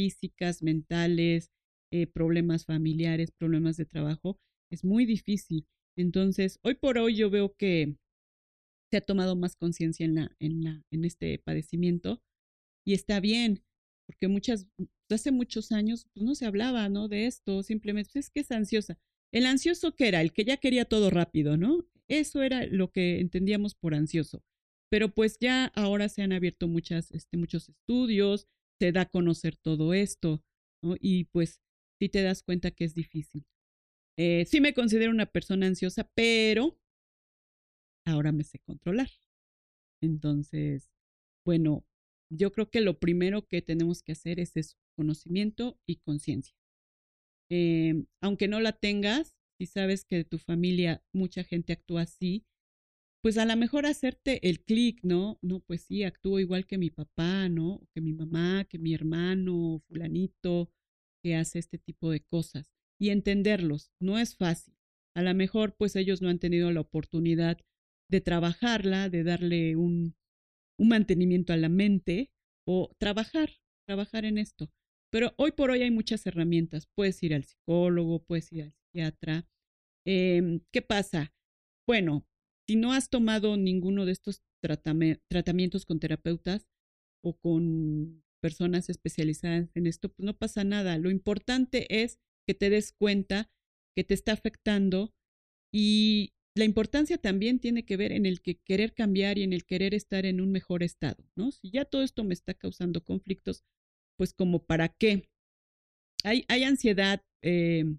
físicas, 0.00 0.62
mentales, 0.62 1.50
eh, 1.92 2.06
problemas 2.06 2.64
familiares, 2.64 3.32
problemas 3.32 3.76
de 3.76 3.84
trabajo, 3.84 4.40
es 4.72 4.82
muy 4.82 5.04
difícil. 5.04 5.66
Entonces, 5.94 6.58
hoy 6.62 6.74
por 6.74 6.96
hoy 6.96 7.16
yo 7.16 7.28
veo 7.28 7.54
que 7.54 7.96
se 8.90 8.96
ha 8.96 9.00
tomado 9.02 9.36
más 9.36 9.56
conciencia 9.56 10.06
en, 10.06 10.14
la, 10.14 10.34
en, 10.40 10.64
la, 10.64 10.82
en 10.90 11.04
este 11.04 11.38
padecimiento 11.38 12.22
y 12.86 12.94
está 12.94 13.20
bien, 13.20 13.62
porque 14.06 14.26
muchas, 14.26 14.66
hace 15.10 15.32
muchos 15.32 15.70
años 15.70 16.06
pues 16.14 16.24
no 16.24 16.34
se 16.34 16.46
hablaba, 16.46 16.88
¿no? 16.88 17.06
De 17.06 17.26
esto, 17.26 17.62
simplemente 17.62 18.10
pues, 18.14 18.26
es 18.26 18.30
que 18.30 18.40
es 18.40 18.50
ansiosa. 18.52 18.98
El 19.32 19.44
ansioso 19.44 19.94
que 19.94 20.08
era, 20.08 20.22
el 20.22 20.32
que 20.32 20.44
ya 20.44 20.56
quería 20.56 20.86
todo 20.86 21.10
rápido, 21.10 21.58
¿no? 21.58 21.86
Eso 22.08 22.42
era 22.42 22.64
lo 22.64 22.90
que 22.90 23.20
entendíamos 23.20 23.74
por 23.74 23.94
ansioso. 23.94 24.42
Pero 24.90 25.12
pues 25.12 25.36
ya 25.38 25.66
ahora 25.74 26.08
se 26.08 26.22
han 26.22 26.32
abierto 26.32 26.68
muchas, 26.68 27.10
este, 27.10 27.36
muchos 27.36 27.68
estudios, 27.68 28.48
te 28.80 28.92
da 28.92 29.02
a 29.02 29.10
conocer 29.10 29.56
todo 29.56 29.92
esto, 29.92 30.42
¿no? 30.82 30.96
Y 30.98 31.24
pues 31.24 31.60
sí 31.98 32.08
te 32.08 32.22
das 32.22 32.42
cuenta 32.42 32.70
que 32.70 32.84
es 32.84 32.94
difícil. 32.94 33.44
Eh, 34.16 34.46
sí 34.46 34.62
me 34.62 34.72
considero 34.72 35.10
una 35.10 35.26
persona 35.26 35.66
ansiosa, 35.66 36.10
pero 36.14 36.80
ahora 38.06 38.32
me 38.32 38.42
sé 38.42 38.58
controlar. 38.60 39.10
Entonces, 40.02 40.90
bueno, 41.44 41.84
yo 42.30 42.52
creo 42.52 42.70
que 42.70 42.80
lo 42.80 42.98
primero 42.98 43.46
que 43.46 43.60
tenemos 43.60 44.02
que 44.02 44.12
hacer 44.12 44.40
es 44.40 44.56
eso, 44.56 44.78
conocimiento 44.96 45.78
y 45.86 45.96
conciencia. 45.96 46.56
Eh, 47.50 48.06
aunque 48.22 48.48
no 48.48 48.60
la 48.60 48.72
tengas, 48.72 49.36
si 49.58 49.66
sabes 49.66 50.06
que 50.06 50.16
de 50.16 50.24
tu 50.24 50.38
familia 50.38 51.04
mucha 51.12 51.44
gente 51.44 51.74
actúa 51.74 52.02
así, 52.02 52.46
pues 53.22 53.38
a 53.38 53.44
lo 53.44 53.56
mejor 53.56 53.86
hacerte 53.86 54.48
el 54.48 54.62
clic, 54.62 55.00
¿no? 55.02 55.38
No, 55.42 55.60
pues 55.60 55.82
sí, 55.82 56.04
actúo 56.04 56.40
igual 56.40 56.66
que 56.66 56.78
mi 56.78 56.90
papá, 56.90 57.48
¿no? 57.48 57.82
Que 57.94 58.00
mi 58.00 58.12
mamá, 58.12 58.64
que 58.64 58.78
mi 58.78 58.94
hermano, 58.94 59.82
fulanito, 59.88 60.70
que 61.22 61.36
hace 61.36 61.58
este 61.58 61.78
tipo 61.78 62.10
de 62.10 62.20
cosas. 62.20 62.72
Y 62.98 63.10
entenderlos, 63.10 63.92
no 64.00 64.18
es 64.18 64.36
fácil. 64.36 64.74
A 65.14 65.22
lo 65.22 65.34
mejor 65.34 65.74
pues 65.76 65.96
ellos 65.96 66.22
no 66.22 66.28
han 66.28 66.38
tenido 66.38 66.70
la 66.72 66.80
oportunidad 66.80 67.58
de 68.10 68.20
trabajarla, 68.20 69.08
de 69.08 69.22
darle 69.24 69.76
un, 69.76 70.16
un 70.78 70.88
mantenimiento 70.88 71.52
a 71.52 71.56
la 71.56 71.68
mente 71.68 72.30
o 72.66 72.90
trabajar, 72.98 73.50
trabajar 73.86 74.24
en 74.24 74.38
esto. 74.38 74.70
Pero 75.10 75.34
hoy 75.36 75.52
por 75.52 75.70
hoy 75.70 75.82
hay 75.82 75.90
muchas 75.90 76.26
herramientas. 76.26 76.86
Puedes 76.94 77.22
ir 77.22 77.34
al 77.34 77.44
psicólogo, 77.44 78.22
puedes 78.24 78.52
ir 78.52 78.64
al 78.64 78.72
psiquiatra. 78.72 79.46
Em, 80.06 80.60
¿Qué 80.72 80.82
pasa? 80.82 81.32
Bueno, 81.86 82.26
si 82.70 82.76
no 82.76 82.92
has 82.92 83.10
tomado 83.10 83.56
ninguno 83.56 84.06
de 84.06 84.12
estos 84.12 84.44
tratamientos 84.62 85.84
con 85.84 85.98
terapeutas 85.98 86.68
o 87.20 87.36
con 87.36 88.22
personas 88.40 88.88
especializadas 88.88 89.68
en 89.74 89.88
esto, 89.88 90.08
pues 90.08 90.24
no 90.24 90.38
pasa 90.38 90.62
nada. 90.62 90.96
Lo 90.96 91.10
importante 91.10 92.00
es 92.04 92.20
que 92.46 92.54
te 92.54 92.70
des 92.70 92.92
cuenta 92.92 93.50
que 93.96 94.04
te 94.04 94.14
está 94.14 94.30
afectando 94.30 95.12
y 95.74 96.32
la 96.56 96.64
importancia 96.64 97.18
también 97.18 97.58
tiene 97.58 97.84
que 97.84 97.96
ver 97.96 98.12
en 98.12 98.24
el 98.24 98.40
que 98.40 98.60
querer 98.60 98.94
cambiar 98.94 99.36
y 99.36 99.42
en 99.42 99.52
el 99.52 99.64
querer 99.66 99.92
estar 99.92 100.24
en 100.24 100.40
un 100.40 100.52
mejor 100.52 100.84
estado, 100.84 101.28
¿no? 101.34 101.50
Si 101.50 101.72
ya 101.72 101.84
todo 101.84 102.04
esto 102.04 102.22
me 102.22 102.34
está 102.34 102.54
causando 102.54 103.02
conflictos, 103.02 103.64
pues 104.16 104.32
como 104.32 104.64
para 104.64 104.90
qué. 104.90 105.28
Hay, 106.22 106.44
hay 106.46 106.62
ansiedad 106.62 107.20
eh, 107.42 107.96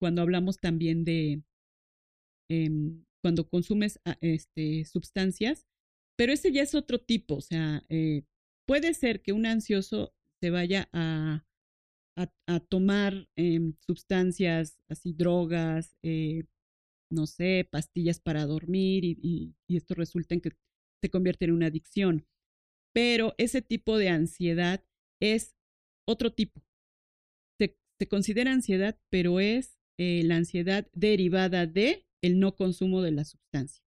cuando 0.00 0.22
hablamos 0.22 0.58
también 0.58 1.04
de 1.04 1.44
em, 2.50 3.05
cuando 3.26 3.48
consumes 3.48 3.98
ah, 4.04 4.16
este, 4.20 4.84
sustancias, 4.84 5.66
pero 6.16 6.32
ese 6.32 6.52
ya 6.52 6.62
es 6.62 6.76
otro 6.76 7.00
tipo, 7.00 7.34
o 7.34 7.40
sea, 7.40 7.84
eh, 7.88 8.22
puede 8.68 8.94
ser 8.94 9.20
que 9.20 9.32
un 9.32 9.46
ansioso 9.46 10.14
se 10.40 10.50
vaya 10.50 10.88
a, 10.92 11.44
a, 12.14 12.60
tomar 12.60 13.28
em, 13.34 13.74
sustancias 13.84 14.78
así, 14.88 15.12
drogas, 15.12 15.96
eh, 16.04 16.44
no 17.10 17.26
sé, 17.26 17.68
pastillas 17.68 18.20
para 18.20 18.46
dormir 18.46 19.04
y, 19.04 19.56
esto 19.66 19.94
resulta 19.96 20.36
en 20.36 20.40
que 20.40 20.50
se 21.02 21.10
convierte 21.10 21.46
en 21.46 21.50
una 21.50 21.66
adicción. 21.66 22.28
Pero 22.94 23.34
ese 23.38 23.60
tipo 23.60 23.98
de 23.98 24.08
ansiedad 24.08 24.84
es 25.20 25.56
otro 26.06 26.32
tipo. 26.32 26.62
Se, 27.58 28.06
considera 28.06 28.52
ansiedad, 28.52 28.96
pero 29.10 29.40
es 29.40 29.80
eh, 29.98 30.22
la 30.22 30.36
ansiedad 30.36 30.88
derivada 30.92 31.66
de 31.66 32.06
el 32.26 32.40
no 32.40 32.54
consumo 32.56 33.02
de 33.02 33.12
la 33.12 33.24
sustancia. 33.24 33.82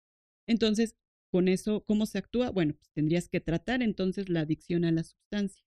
Entonces, 0.46 0.96
con 1.30 1.48
eso, 1.48 1.84
¿cómo 1.84 2.06
se 2.06 2.18
actúa? 2.18 2.50
Bueno, 2.50 2.74
pues 2.74 2.90
tendrías 2.92 3.28
que 3.28 3.40
tratar 3.40 3.82
entonces 3.82 4.28
la 4.28 4.40
adicción 4.40 4.84
a 4.84 4.92
la 4.92 5.02
sustancia. 5.02 5.64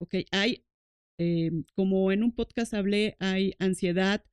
Ok, 0.00 0.16
hay, 0.32 0.64
eh, 1.18 1.50
como 1.74 2.10
en 2.12 2.22
un 2.22 2.32
podcast 2.32 2.74
hablé, 2.74 3.16
hay 3.20 3.54
ansiedad 3.58 4.24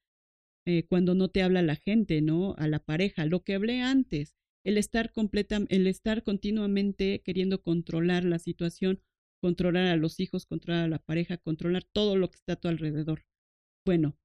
eh, 0.66 0.86
cuando 0.88 1.14
no 1.14 1.30
te 1.30 1.44
habla 1.44 1.62
la 1.62 1.76
gente, 1.76 2.22
¿no? 2.22 2.56
A 2.58 2.68
la 2.68 2.80
pareja, 2.80 3.26
lo 3.26 3.44
que 3.44 3.56
hablé 3.56 3.82
antes, 3.82 4.36
el 4.66 4.78
estar 4.78 5.12
completa, 5.12 5.60
el 5.70 5.88
estar 5.88 6.24
continuamente 6.24 7.22
queriendo 7.22 7.62
controlar 7.62 8.24
la 8.24 8.40
situación, 8.40 9.02
controlar 9.42 9.88
a 9.88 9.98
los 9.98 10.20
hijos, 10.20 10.46
controlar 10.46 10.86
a 10.86 10.88
la 10.88 11.00
pareja, 11.00 11.38
controlar 11.38 11.84
todo 11.84 12.16
lo 12.16 12.30
que 12.30 12.38
está 12.38 12.54
a 12.54 12.60
tu 12.60 12.70
alrededor. 12.70 13.26
Bueno, 13.86 14.18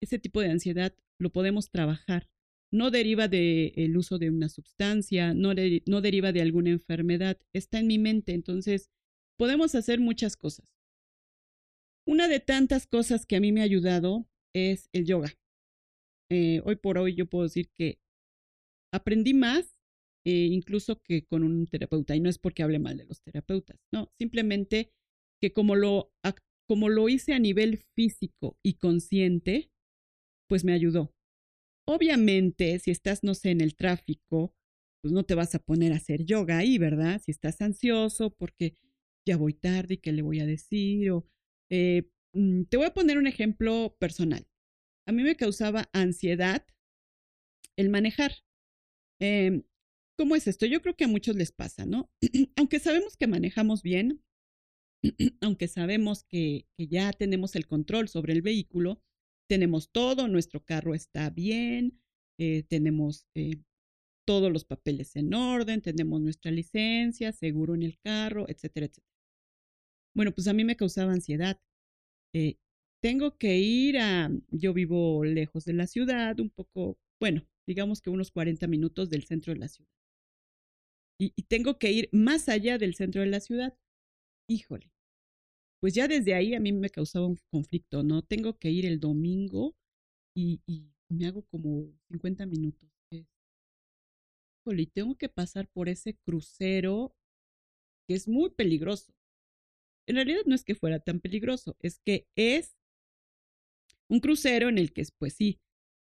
ese 0.00 0.18
tipo 0.18 0.40
de 0.40 0.50
ansiedad 0.50 0.94
lo 1.18 1.30
podemos 1.30 1.70
trabajar. 1.70 2.30
No 2.74 2.90
deriva 2.90 3.28
del 3.28 3.96
uso 3.96 4.18
de 4.18 4.30
una 4.30 4.48
sustancia, 4.48 5.32
no, 5.32 5.52
no 5.86 6.00
deriva 6.00 6.32
de 6.32 6.42
alguna 6.42 6.70
enfermedad, 6.70 7.38
está 7.52 7.78
en 7.78 7.86
mi 7.86 7.98
mente, 7.98 8.32
entonces 8.32 8.90
podemos 9.38 9.74
hacer 9.74 10.00
muchas 10.00 10.36
cosas. 10.36 10.66
Una 12.06 12.28
de 12.28 12.40
tantas 12.40 12.86
cosas 12.86 13.26
que 13.26 13.36
a 13.36 13.40
mí 13.40 13.52
me 13.52 13.60
ha 13.60 13.64
ayudado 13.64 14.26
es 14.54 14.88
el 14.92 15.06
yoga. 15.06 15.32
Eh, 16.30 16.60
hoy 16.64 16.76
por 16.76 16.98
hoy 16.98 17.14
yo 17.14 17.26
puedo 17.26 17.44
decir 17.44 17.70
que 17.74 17.98
aprendí 18.92 19.34
más 19.34 19.74
eh, 20.26 20.48
incluso 20.50 21.02
que 21.02 21.24
con 21.26 21.44
un 21.44 21.66
terapeuta. 21.66 22.16
Y 22.16 22.20
no 22.20 22.30
es 22.30 22.38
porque 22.38 22.62
hable 22.62 22.78
mal 22.78 22.96
de 22.96 23.04
los 23.04 23.20
terapeutas, 23.20 23.78
no, 23.92 24.10
simplemente 24.18 24.90
que 25.40 25.52
como 25.52 25.76
lo, 25.76 26.12
como 26.66 26.88
lo 26.88 27.08
hice 27.08 27.34
a 27.34 27.38
nivel 27.38 27.78
físico 27.94 28.58
y 28.62 28.74
consciente, 28.74 29.70
pues 30.48 30.64
me 30.64 30.72
ayudó. 30.72 31.12
Obviamente, 31.86 32.78
si 32.78 32.90
estás, 32.90 33.22
no 33.22 33.34
sé, 33.34 33.50
en 33.50 33.60
el 33.60 33.76
tráfico, 33.76 34.54
pues 35.02 35.12
no 35.12 35.24
te 35.24 35.34
vas 35.34 35.54
a 35.54 35.58
poner 35.58 35.92
a 35.92 35.96
hacer 35.96 36.24
yoga 36.24 36.58
ahí, 36.58 36.78
¿verdad? 36.78 37.20
Si 37.24 37.30
estás 37.30 37.60
ansioso 37.60 38.34
porque 38.34 38.76
ya 39.26 39.36
voy 39.36 39.54
tarde 39.54 39.94
y 39.94 39.98
qué 39.98 40.12
le 40.12 40.22
voy 40.22 40.40
a 40.40 40.46
decir, 40.46 41.10
o 41.10 41.26
eh, 41.70 42.10
mm, 42.32 42.64
te 42.64 42.76
voy 42.76 42.86
a 42.86 42.94
poner 42.94 43.18
un 43.18 43.26
ejemplo 43.26 43.96
personal 43.98 44.46
a 45.06 45.12
mí 45.12 45.22
me 45.22 45.36
causaba 45.36 45.88
ansiedad 45.92 46.66
el 47.76 47.88
manejar. 47.90 48.32
Em, 49.20 49.64
¿Cómo 50.16 50.36
es 50.36 50.46
esto? 50.46 50.66
Yo 50.66 50.80
creo 50.80 50.96
que 50.96 51.04
a 51.04 51.08
muchos 51.08 51.36
les 51.36 51.52
pasa, 51.52 51.86
¿no? 51.86 52.10
aunque 52.56 52.78
sabemos 52.78 53.16
que 53.16 53.26
manejamos 53.26 53.82
bien, 53.82 54.22
aunque 55.40 55.68
sabemos 55.68 56.24
que, 56.24 56.66
ya 56.78 57.12
tenemos 57.12 57.56
el 57.56 57.66
control 57.66 58.08
sobre 58.08 58.32
el 58.32 58.42
vehículo, 58.42 59.02
tenemos 59.48 59.90
todo, 59.90 60.28
nuestro 60.28 60.64
carro 60.64 60.94
está 60.94 61.30
bien, 61.30 62.00
eh, 62.38 62.64
tenemos 62.64 63.26
eh, 63.34 63.60
todos 64.26 64.52
los 64.52 64.64
papeles 64.64 65.16
en 65.16 65.34
orden, 65.34 65.82
tenemos 65.82 66.20
nuestra 66.20 66.50
licencia, 66.50 67.32
seguro 67.32 67.74
en 67.74 67.82
el 67.82 67.98
carro, 67.98 68.48
etcétera, 68.48 68.86
etcétera. 68.86 69.14
Bueno, 70.14 70.32
pues 70.32 70.48
a 70.48 70.52
mí 70.52 70.64
me 70.64 70.76
causaba 70.76 71.12
ansiedad. 71.12 71.60
Eh, 72.34 72.56
tengo 73.02 73.36
que 73.36 73.58
ir 73.58 73.98
a, 73.98 74.30
yo 74.50 74.72
vivo 74.72 75.24
lejos 75.24 75.64
de 75.64 75.74
la 75.74 75.86
ciudad, 75.86 76.40
un 76.40 76.50
poco, 76.50 76.98
bueno, 77.20 77.46
digamos 77.66 78.00
que 78.00 78.10
unos 78.10 78.30
40 78.30 78.66
minutos 78.66 79.10
del 79.10 79.24
centro 79.24 79.52
de 79.52 79.60
la 79.60 79.68
ciudad. 79.68 79.90
Y, 81.18 81.30
tengo 81.44 81.78
que 81.78 81.92
ir 81.92 82.08
más 82.12 82.48
allá 82.48 82.78
del 82.78 82.94
centro 82.94 83.20
de 83.20 83.28
la 83.28 83.40
ciudad. 83.40 83.76
Híjole, 84.48 84.92
pues 85.84 85.92
ya 85.92 86.08
desde 86.08 86.32
ahí 86.32 86.54
a 86.54 86.60
mí 86.60 86.72
me 86.72 86.88
causaba 86.88 87.26
un 87.26 87.38
conflicto, 87.50 88.02
¿no? 88.02 88.22
Tengo 88.22 88.56
que 88.58 88.70
ir 88.70 88.86
el 88.86 89.00
domingo 89.00 89.76
y, 90.34 90.62
me 91.10 91.26
hago 91.26 91.42
como 91.42 91.92
50 92.08 92.46
minutos. 92.46 92.88
Híjole, 94.62 94.86
tengo 94.86 95.14
que 95.18 95.28
pasar 95.28 95.68
por 95.68 95.90
ese 95.90 96.16
crucero 96.24 97.14
que 98.08 98.14
es 98.14 98.26
muy 98.26 98.48
peligroso. 98.48 99.12
En 100.08 100.16
realidad 100.16 100.40
no 100.46 100.54
es 100.54 100.64
que 100.64 100.74
fuera 100.74 101.00
tan 101.00 101.20
peligroso, 101.20 101.76
es 101.80 101.98
que 101.98 102.28
es 102.34 102.74
un 104.08 104.20
crucero 104.20 104.70
en 104.70 104.78
el 104.78 104.90
que, 104.94 105.04
pues 105.18 105.34
sí, 105.34 105.60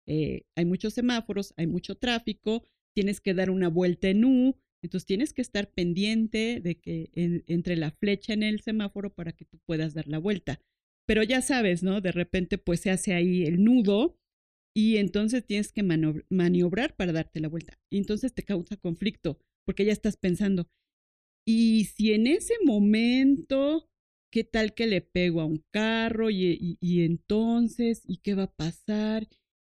eh, 0.07 0.41
hay 0.57 0.65
muchos 0.65 0.93
semáforos, 0.93 1.53
hay 1.55 1.67
mucho 1.67 1.95
tráfico, 1.95 2.65
tienes 2.93 3.21
que 3.21 3.33
dar 3.33 3.49
una 3.49 3.69
vuelta 3.69 4.09
en 4.09 4.25
U, 4.25 4.59
entonces 4.81 5.05
tienes 5.05 5.33
que 5.33 5.41
estar 5.41 5.71
pendiente 5.71 6.59
de 6.61 6.79
que 6.79 7.09
entre 7.47 7.75
la 7.75 7.91
flecha 7.91 8.33
en 8.33 8.43
el 8.43 8.61
semáforo 8.61 9.13
para 9.13 9.33
que 9.33 9.45
tú 9.45 9.59
puedas 9.65 9.93
dar 9.93 10.07
la 10.07 10.19
vuelta. 10.19 10.61
Pero 11.07 11.23
ya 11.23 11.41
sabes, 11.41 11.83
¿no? 11.83 12.01
De 12.01 12.11
repente 12.11 12.57
pues 12.57 12.81
se 12.81 12.91
hace 12.91 13.13
ahí 13.13 13.43
el 13.43 13.63
nudo 13.63 14.17
y 14.75 14.97
entonces 14.97 15.45
tienes 15.45 15.71
que 15.71 15.83
maniobrar 15.83 16.95
para 16.95 17.11
darte 17.11 17.39
la 17.39 17.49
vuelta. 17.49 17.79
Y 17.91 17.97
entonces 17.97 18.33
te 18.33 18.43
causa 18.43 18.77
conflicto 18.77 19.39
porque 19.65 19.85
ya 19.85 19.91
estás 19.93 20.17
pensando, 20.17 20.69
y 21.45 21.85
si 21.85 22.13
en 22.13 22.27
ese 22.27 22.53
momento 22.63 23.89
¿qué 24.31 24.43
tal 24.43 24.73
que 24.73 24.87
le 24.87 25.01
pego 25.01 25.41
a 25.41 25.45
un 25.45 25.63
carro 25.71 26.29
y, 26.29 26.77
entonces, 26.81 28.03
¿y 28.05 28.17
qué 28.17 28.35
va 28.35 28.43
a 28.43 28.55
pasar? 28.55 29.27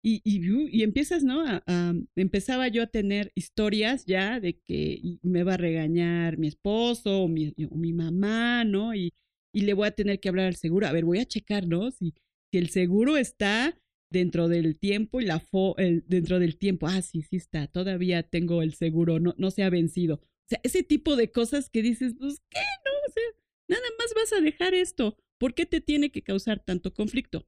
Y, 0.05 0.21
y, 0.25 0.83
empiezas, 0.83 1.23
¿no? 1.23 1.45
A, 1.47 1.93
empezaba 2.17 2.67
yo 2.67 2.83
a 2.83 2.87
tener 2.87 3.31
historias 3.35 4.05
ya 4.05 4.41
de 4.41 4.59
que 4.59 5.17
me 5.21 5.43
va 5.43 5.53
a 5.53 5.57
regañar 5.57 6.37
mi 6.37 6.47
esposo 6.47 7.21
o 7.21 7.27
mi, 7.29 7.53
mi 7.71 7.93
mamá, 7.93 8.65
¿no? 8.65 8.93
Y, 8.93 9.13
le 9.53 9.73
voy 9.73 9.87
a 9.87 9.91
tener 9.91 10.19
que 10.19 10.29
hablar 10.29 10.47
al 10.47 10.55
seguro. 10.55 10.87
A 10.87 10.91
ver, 10.91 11.05
voy 11.05 11.19
a 11.19 11.25
checar, 11.25 11.67
¿no? 11.67 11.91
Si, 11.91 12.13
si 12.51 12.57
el 12.57 12.69
seguro 12.69 13.17
está 13.17 13.79
dentro 14.11 14.47
del 14.47 14.77
tiempo 14.77 15.21
y 15.21 15.25
la 15.25 15.39
fo, 15.39 15.77
el, 15.77 16.03
dentro 16.07 16.39
del 16.39 16.57
tiempo, 16.57 16.87
ah, 16.87 17.01
sí, 17.01 17.21
sí 17.21 17.37
está, 17.37 17.67
todavía 17.67 18.23
tengo 18.23 18.61
el 18.61 18.73
seguro, 18.73 19.19
no, 19.19 19.35
no 19.37 19.51
se 19.51 19.63
ha 19.63 19.69
vencido. 19.69 20.15
O 20.15 20.49
sea, 20.49 20.59
ese 20.63 20.83
tipo 20.83 21.15
de 21.15 21.31
cosas 21.31 21.69
que 21.69 21.81
dices, 21.81 22.15
pues, 22.19 22.41
¿qué? 22.49 22.59
No, 22.59 22.91
o 23.07 23.11
sea, 23.11 23.23
Nada 23.67 23.87
más 23.97 24.13
vas 24.15 24.33
a 24.33 24.41
dejar 24.41 24.73
esto. 24.73 25.17
¿Por 25.39 25.53
qué 25.53 25.65
te 25.65 25.81
tiene 25.81 26.11
que 26.11 26.21
causar 26.21 26.63
tanto 26.63 26.93
conflicto? 26.93 27.47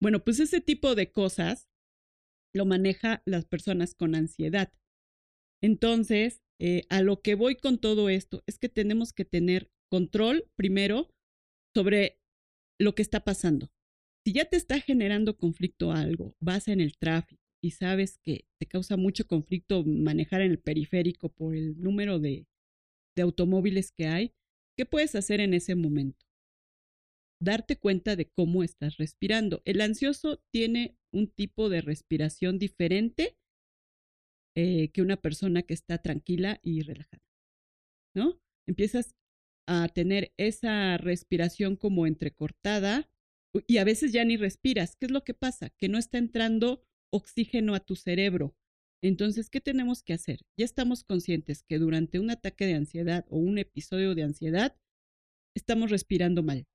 Bueno, 0.00 0.22
pues 0.24 0.40
ese 0.40 0.60
tipo 0.60 0.94
de 0.94 1.12
cosas 1.12 1.68
lo 2.54 2.66
maneja 2.66 3.22
las 3.24 3.44
personas 3.44 3.94
con 3.94 4.14
ansiedad. 4.14 4.72
Entonces, 5.62 6.42
eh, 6.60 6.82
a 6.88 7.02
lo 7.02 7.22
que 7.22 7.34
voy 7.34 7.56
con 7.56 7.78
todo 7.78 8.08
esto 8.08 8.42
es 8.46 8.58
que 8.58 8.68
tenemos 8.68 9.12
que 9.12 9.24
tener 9.24 9.70
control 9.90 10.48
primero 10.56 11.10
sobre 11.74 12.18
lo 12.78 12.94
que 12.94 13.02
está 13.02 13.20
pasando. 13.20 13.70
Si 14.24 14.32
ya 14.32 14.44
te 14.44 14.56
está 14.56 14.80
generando 14.80 15.36
conflicto 15.36 15.92
algo, 15.92 16.36
vas 16.40 16.68
en 16.68 16.80
el 16.80 16.96
tráfico 16.96 17.42
y 17.62 17.72
sabes 17.72 18.18
que 18.18 18.46
te 18.58 18.66
causa 18.66 18.96
mucho 18.96 19.26
conflicto 19.26 19.84
manejar 19.84 20.40
en 20.42 20.50
el 20.50 20.58
periférico 20.58 21.30
por 21.30 21.54
el 21.54 21.80
número 21.80 22.18
de, 22.18 22.46
de 23.16 23.22
automóviles 23.22 23.92
que 23.92 24.06
hay, 24.06 24.34
¿Qué 24.80 24.86
puedes 24.86 25.14
hacer 25.14 25.40
en 25.40 25.52
ese 25.52 25.74
momento? 25.74 26.24
Darte 27.38 27.76
cuenta 27.76 28.16
de 28.16 28.30
cómo 28.30 28.62
estás 28.62 28.96
respirando. 28.96 29.60
El 29.66 29.82
ansioso 29.82 30.42
tiene 30.50 30.96
un 31.12 31.28
tipo 31.28 31.68
de 31.68 31.80
respiración 31.80 32.58
diferente 32.58 33.36
eh, 34.56 34.90
que 34.90 35.02
una 35.02 35.16
persona 35.16 35.62
que 35.62 35.74
está 35.74 35.98
tranquila 35.98 36.60
y 36.62 36.82
relajada, 36.82 37.22
¿no? 38.14 38.40
Empiezas 38.66 39.14
a 39.68 39.88
tener 39.88 40.32
esa 40.36 40.96
respiración 40.96 41.76
como 41.76 42.06
entrecortada 42.06 43.08
y 43.66 43.78
a 43.78 43.84
veces 43.84 44.12
ya 44.12 44.24
ni 44.24 44.36
respiras. 44.36 44.96
¿Qué 44.96 45.06
es 45.06 45.12
lo 45.12 45.22
que 45.22 45.34
pasa? 45.34 45.70
Que 45.70 45.88
no 45.88 45.98
está 45.98 46.18
entrando 46.18 46.84
oxígeno 47.12 47.74
a 47.74 47.80
tu 47.80 47.96
cerebro. 47.96 48.56
Entonces, 49.02 49.48
¿qué 49.48 49.60
tenemos 49.60 50.02
que 50.02 50.12
hacer? 50.12 50.40
Ya 50.58 50.64
estamos 50.64 51.04
conscientes 51.04 51.62
que 51.62 51.78
durante 51.78 52.18
un 52.18 52.30
ataque 52.30 52.66
de 52.66 52.74
ansiedad 52.74 53.24
o 53.28 53.38
un 53.38 53.58
episodio 53.58 54.14
de 54.14 54.24
ansiedad 54.24 54.76
estamos 55.54 55.90
respirando 55.90 56.42
mal. 56.42 56.66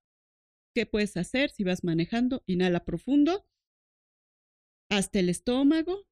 ¿Qué 0.74 0.86
puedes 0.86 1.18
hacer 1.18 1.52
si 1.52 1.64
vas 1.64 1.84
manejando? 1.84 2.44
Inhala 2.48 2.84
profundo 2.84 3.46
hasta 4.98 5.20
el 5.20 5.30
estómago 5.30 6.06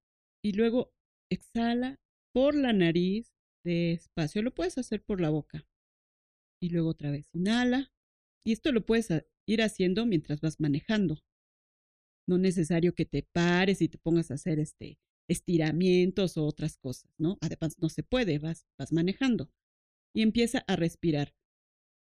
y 0.43 0.53
luego 0.53 0.93
exhala 1.31 1.99
por 2.33 2.55
la 2.55 2.73
nariz 2.73 3.33
despacio. 3.63 4.41
Lo 4.41 4.53
puedes 4.53 4.77
hacer 4.77 5.03
por 5.03 5.21
la 5.21 5.29
boca. 5.29 5.65
Y 6.61 6.69
luego 6.69 6.89
otra 6.89 7.11
vez 7.11 7.29
inhala. 7.33 7.91
Y 8.45 8.51
esto 8.51 8.71
lo 8.71 8.85
puedes 8.85 9.09
ir 9.47 9.61
haciendo 9.61 10.05
mientras 10.05 10.41
vas 10.41 10.59
manejando. 10.59 11.23
No 12.27 12.35
es 12.35 12.41
necesario 12.41 12.93
que 12.93 13.05
te 13.05 13.23
pares 13.23 13.81
y 13.81 13.89
te 13.89 13.97
pongas 13.97 14.31
a 14.31 14.35
hacer 14.35 14.59
este 14.59 14.99
estiramientos 15.29 16.37
o 16.37 16.45
otras 16.45 16.77
cosas, 16.77 17.09
¿no? 17.17 17.37
Además, 17.41 17.77
no 17.79 17.87
se 17.87 18.03
puede, 18.03 18.39
vas, 18.39 18.67
vas 18.77 18.91
manejando. 18.91 19.49
Y 20.13 20.21
empieza 20.21 20.63
a 20.67 20.75
respirar. 20.75 21.33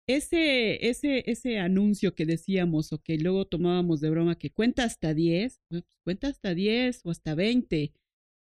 Ese, 0.07 0.87
ese, 0.87 1.23
ese 1.29 1.57
anuncio 1.57 2.13
que 2.13 2.25
decíamos 2.25 2.93
o 2.93 3.01
que 3.01 3.17
luego 3.17 3.45
tomábamos 3.45 4.01
de 4.01 4.09
broma 4.11 4.37
que 4.37 4.51
cuenta 4.51 4.83
hasta 4.83 5.13
10, 5.13 5.61
pues, 5.67 5.83
cuenta 6.03 6.27
hasta 6.27 6.53
10 6.53 7.01
o 7.05 7.11
hasta 7.11 7.33
20, 7.33 7.93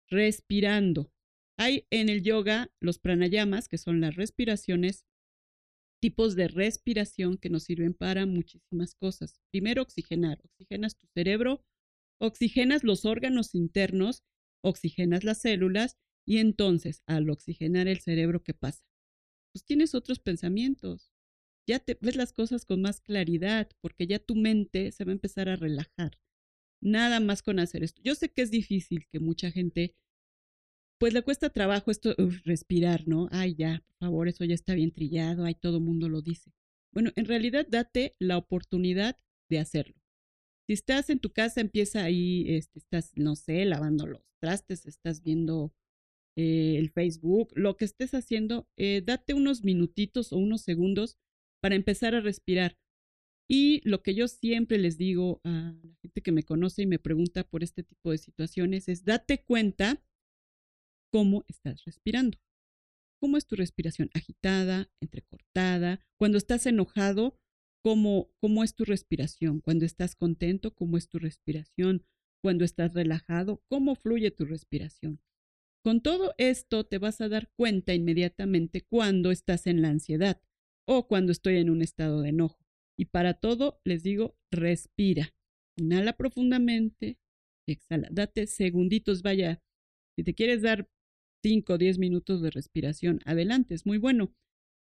respirando. 0.09 1.11
Hay 1.57 1.85
en 1.91 2.09
el 2.09 2.23
yoga 2.23 2.71
los 2.79 2.97
pranayamas, 2.97 3.67
que 3.67 3.77
son 3.77 4.01
las 4.01 4.15
respiraciones, 4.15 5.05
tipos 6.01 6.35
de 6.35 6.47
respiración 6.47 7.37
que 7.37 7.49
nos 7.49 7.63
sirven 7.63 7.93
para 7.93 8.25
muchísimas 8.25 8.95
cosas. 8.95 9.39
Primero, 9.51 9.83
oxigenar. 9.83 10.41
Oxigenas 10.43 10.97
tu 10.97 11.07
cerebro, 11.13 11.63
oxigenas 12.19 12.83
los 12.83 13.05
órganos 13.05 13.55
internos 13.55 14.23
oxigenas 14.63 15.23
las 15.23 15.41
células 15.41 15.97
y 16.25 16.37
entonces 16.37 17.03
al 17.05 17.29
oxigenar 17.29 17.87
el 17.87 17.99
cerebro, 17.99 18.43
¿qué 18.43 18.53
pasa? 18.53 18.83
Pues 19.53 19.65
tienes 19.65 19.93
otros 19.93 20.19
pensamientos, 20.19 21.12
ya 21.67 21.79
te 21.79 21.97
ves 22.01 22.15
las 22.15 22.33
cosas 22.33 22.65
con 22.65 22.81
más 22.81 22.99
claridad 23.01 23.69
porque 23.81 24.07
ya 24.07 24.19
tu 24.19 24.35
mente 24.35 24.91
se 24.91 25.05
va 25.05 25.11
a 25.11 25.13
empezar 25.13 25.49
a 25.49 25.55
relajar. 25.55 26.19
Nada 26.81 27.19
más 27.19 27.41
con 27.41 27.59
hacer 27.59 27.83
esto. 27.83 28.01
Yo 28.03 28.15
sé 28.15 28.29
que 28.29 28.41
es 28.41 28.51
difícil, 28.51 29.07
que 29.09 29.19
mucha 29.19 29.51
gente, 29.51 29.95
pues 30.99 31.13
le 31.13 31.21
cuesta 31.21 31.49
trabajo 31.49 31.91
esto, 31.91 32.13
respirar, 32.43 33.07
¿no? 33.07 33.29
Ay, 33.31 33.55
ya, 33.55 33.83
por 33.87 34.07
favor, 34.07 34.27
eso 34.27 34.43
ya 34.43 34.55
está 34.55 34.73
bien 34.73 34.91
trillado, 34.91 35.45
ay, 35.45 35.55
todo 35.55 35.79
mundo 35.79 36.09
lo 36.09 36.21
dice. 36.21 36.51
Bueno, 36.91 37.11
en 37.15 37.25
realidad 37.25 37.65
date 37.69 38.15
la 38.19 38.37
oportunidad 38.37 39.17
de 39.49 39.59
hacerlo. 39.59 39.95
Si 40.67 40.73
estás 40.73 41.09
en 41.09 41.19
tu 41.19 41.31
casa, 41.31 41.61
empieza 41.61 42.03
ahí, 42.03 42.45
este, 42.47 42.79
estás, 42.79 43.11
no 43.15 43.35
sé, 43.35 43.65
lavando 43.65 44.05
los 44.05 44.21
trastes, 44.39 44.85
estás 44.85 45.23
viendo 45.23 45.73
eh, 46.35 46.75
el 46.77 46.89
Facebook, 46.89 47.51
lo 47.55 47.77
que 47.77 47.85
estés 47.85 48.13
haciendo, 48.13 48.67
eh, 48.77 49.01
date 49.05 49.33
unos 49.33 49.63
minutitos 49.63 50.33
o 50.33 50.37
unos 50.37 50.61
segundos 50.61 51.17
para 51.63 51.75
empezar 51.75 52.13
a 52.13 52.19
respirar. 52.19 52.77
Y 53.49 53.79
lo 53.87 54.03
que 54.03 54.13
yo 54.13 54.27
siempre 54.27 54.77
les 54.77 54.97
digo 54.97 55.39
a 55.45 55.73
la 55.81 55.95
gente 56.01 56.21
que 56.21 56.33
me 56.33 56.43
conoce 56.43 56.81
y 56.81 56.85
me 56.85 56.99
pregunta 56.99 57.45
por 57.45 57.63
este 57.63 57.83
tipo 57.83 58.11
de 58.11 58.17
situaciones 58.17 58.89
es, 58.89 59.05
date 59.05 59.45
cuenta 59.45 60.03
cómo 61.09 61.45
estás 61.47 61.85
respirando. 61.85 62.37
¿Cómo 63.21 63.37
es 63.37 63.47
tu 63.47 63.55
respiración? 63.55 64.09
Agitada, 64.13 64.91
entrecortada. 64.99 66.05
Cuando 66.17 66.37
estás 66.37 66.65
enojado, 66.65 67.39
cómo, 67.81 68.29
cómo 68.41 68.65
es 68.65 68.75
tu 68.75 68.83
respiración, 68.83 69.61
cuando 69.61 69.85
estás 69.85 70.15
contento, 70.15 70.75
cómo 70.75 70.97
es 70.97 71.07
tu 71.07 71.17
respiración, 71.17 72.03
cuando 72.41 72.65
estás 72.65 72.93
relajado, 72.93 73.63
cómo 73.69 73.95
fluye 73.95 74.31
tu 74.31 74.43
respiración. 74.43 75.21
Con 75.81 76.01
todo 76.01 76.33
esto 76.37 76.85
te 76.85 76.97
vas 76.97 77.21
a 77.21 77.29
dar 77.29 77.49
cuenta 77.55 77.93
inmediatamente 77.93 78.81
cuando 78.81 79.31
estás 79.31 79.65
en 79.65 79.81
la 79.81 79.87
ansiedad 79.87 80.41
o 80.87 81.07
cuando 81.07 81.31
estoy 81.31 81.57
en 81.57 81.69
un 81.69 81.81
estado 81.81 82.21
de 82.21 82.29
enojo. 82.29 82.59
Y 82.97 83.05
para 83.05 83.33
todo 83.33 83.79
les 83.83 84.03
digo, 84.03 84.35
respira. 84.51 85.33
Inhala 85.77 86.13
profundamente, 86.13 87.17
exhala. 87.67 88.07
Date 88.11 88.47
segunditos, 88.47 89.21
vaya. 89.21 89.61
Si 90.15 90.23
te 90.23 90.33
quieres 90.33 90.61
dar 90.61 90.87
5 91.43 91.73
o 91.73 91.77
10 91.77 91.97
minutos 91.97 92.41
de 92.41 92.51
respiración, 92.51 93.19
adelante, 93.25 93.73
es 93.73 93.85
muy 93.85 93.97
bueno. 93.97 94.33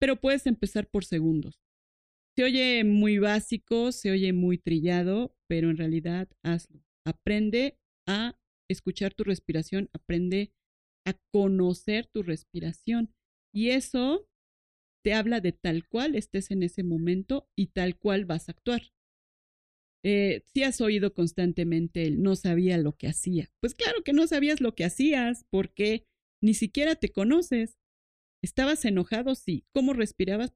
Pero 0.01 0.21
puedes 0.21 0.47
empezar 0.47 0.89
por 0.89 1.05
segundos. 1.05 1.61
Se 2.37 2.45
oye 2.45 2.83
muy 2.85 3.19
básico, 3.19 3.93
se 3.93 4.11
oye 4.11 4.33
muy 4.33 4.59
trillado, 4.59 5.37
pero 5.49 5.71
en 5.71 5.77
realidad 5.77 6.29
hazlo. 6.43 6.83
Aprende 7.07 7.79
a 8.09 8.37
escuchar 8.71 9.15
tu 9.15 9.23
respiración, 9.23 9.91
aprende 9.93 10.53
a 11.07 11.15
conocer 11.31 12.07
tu 12.07 12.23
respiración. 12.23 13.15
Y 13.55 13.71
eso 13.71 14.27
te 15.03 15.15
habla 15.15 15.41
de 15.41 15.53
tal 15.53 15.87
cual 15.87 16.15
estés 16.15 16.51
en 16.51 16.63
ese 16.63 16.83
momento 16.83 17.49
y 17.57 17.69
tal 17.69 17.99
cual 17.99 18.25
vas 18.25 18.49
a 18.49 18.53
actuar. 18.53 18.83
Eh, 20.05 20.43
si 20.53 20.65
has 20.65 20.81
oído 20.81 21.15
constantemente 21.15 22.03
el 22.05 22.23
no 22.23 22.35
sabía 22.35 22.77
lo 22.77 22.97
que 22.97 23.07
hacía, 23.07 23.53
pues 23.61 23.75
claro 23.75 24.03
que 24.03 24.13
no 24.13 24.27
sabías 24.27 24.61
lo 24.61 24.75
que 24.75 24.85
hacías 24.85 25.45
porque 25.51 26.07
ni 26.43 26.55
siquiera 26.55 26.97
te 26.97 27.11
conoces. 27.11 27.79
¿Estabas 28.43 28.85
enojado? 28.85 29.37
Sí. 29.37 29.65
¿Cómo 29.73 29.93
respirabas? 29.93 30.53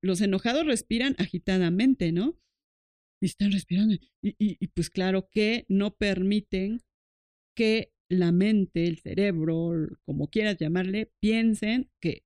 los 0.00 0.20
enojados 0.20 0.66
respiran 0.66 1.14
agitadamente, 1.18 2.12
¿no? 2.12 2.38
Y 3.22 3.26
están 3.26 3.52
respirando. 3.52 3.94
Y, 4.22 4.34
y, 4.38 4.66
pues 4.68 4.88
claro 4.88 5.28
que 5.30 5.66
no 5.68 5.94
permiten 5.94 6.80
que 7.54 7.92
la 8.08 8.32
mente, 8.32 8.86
el 8.86 8.98
cerebro, 8.98 9.72
como 10.04 10.28
quieras 10.30 10.56
llamarle, 10.56 11.12
piensen 11.20 11.90
que, 12.00 12.24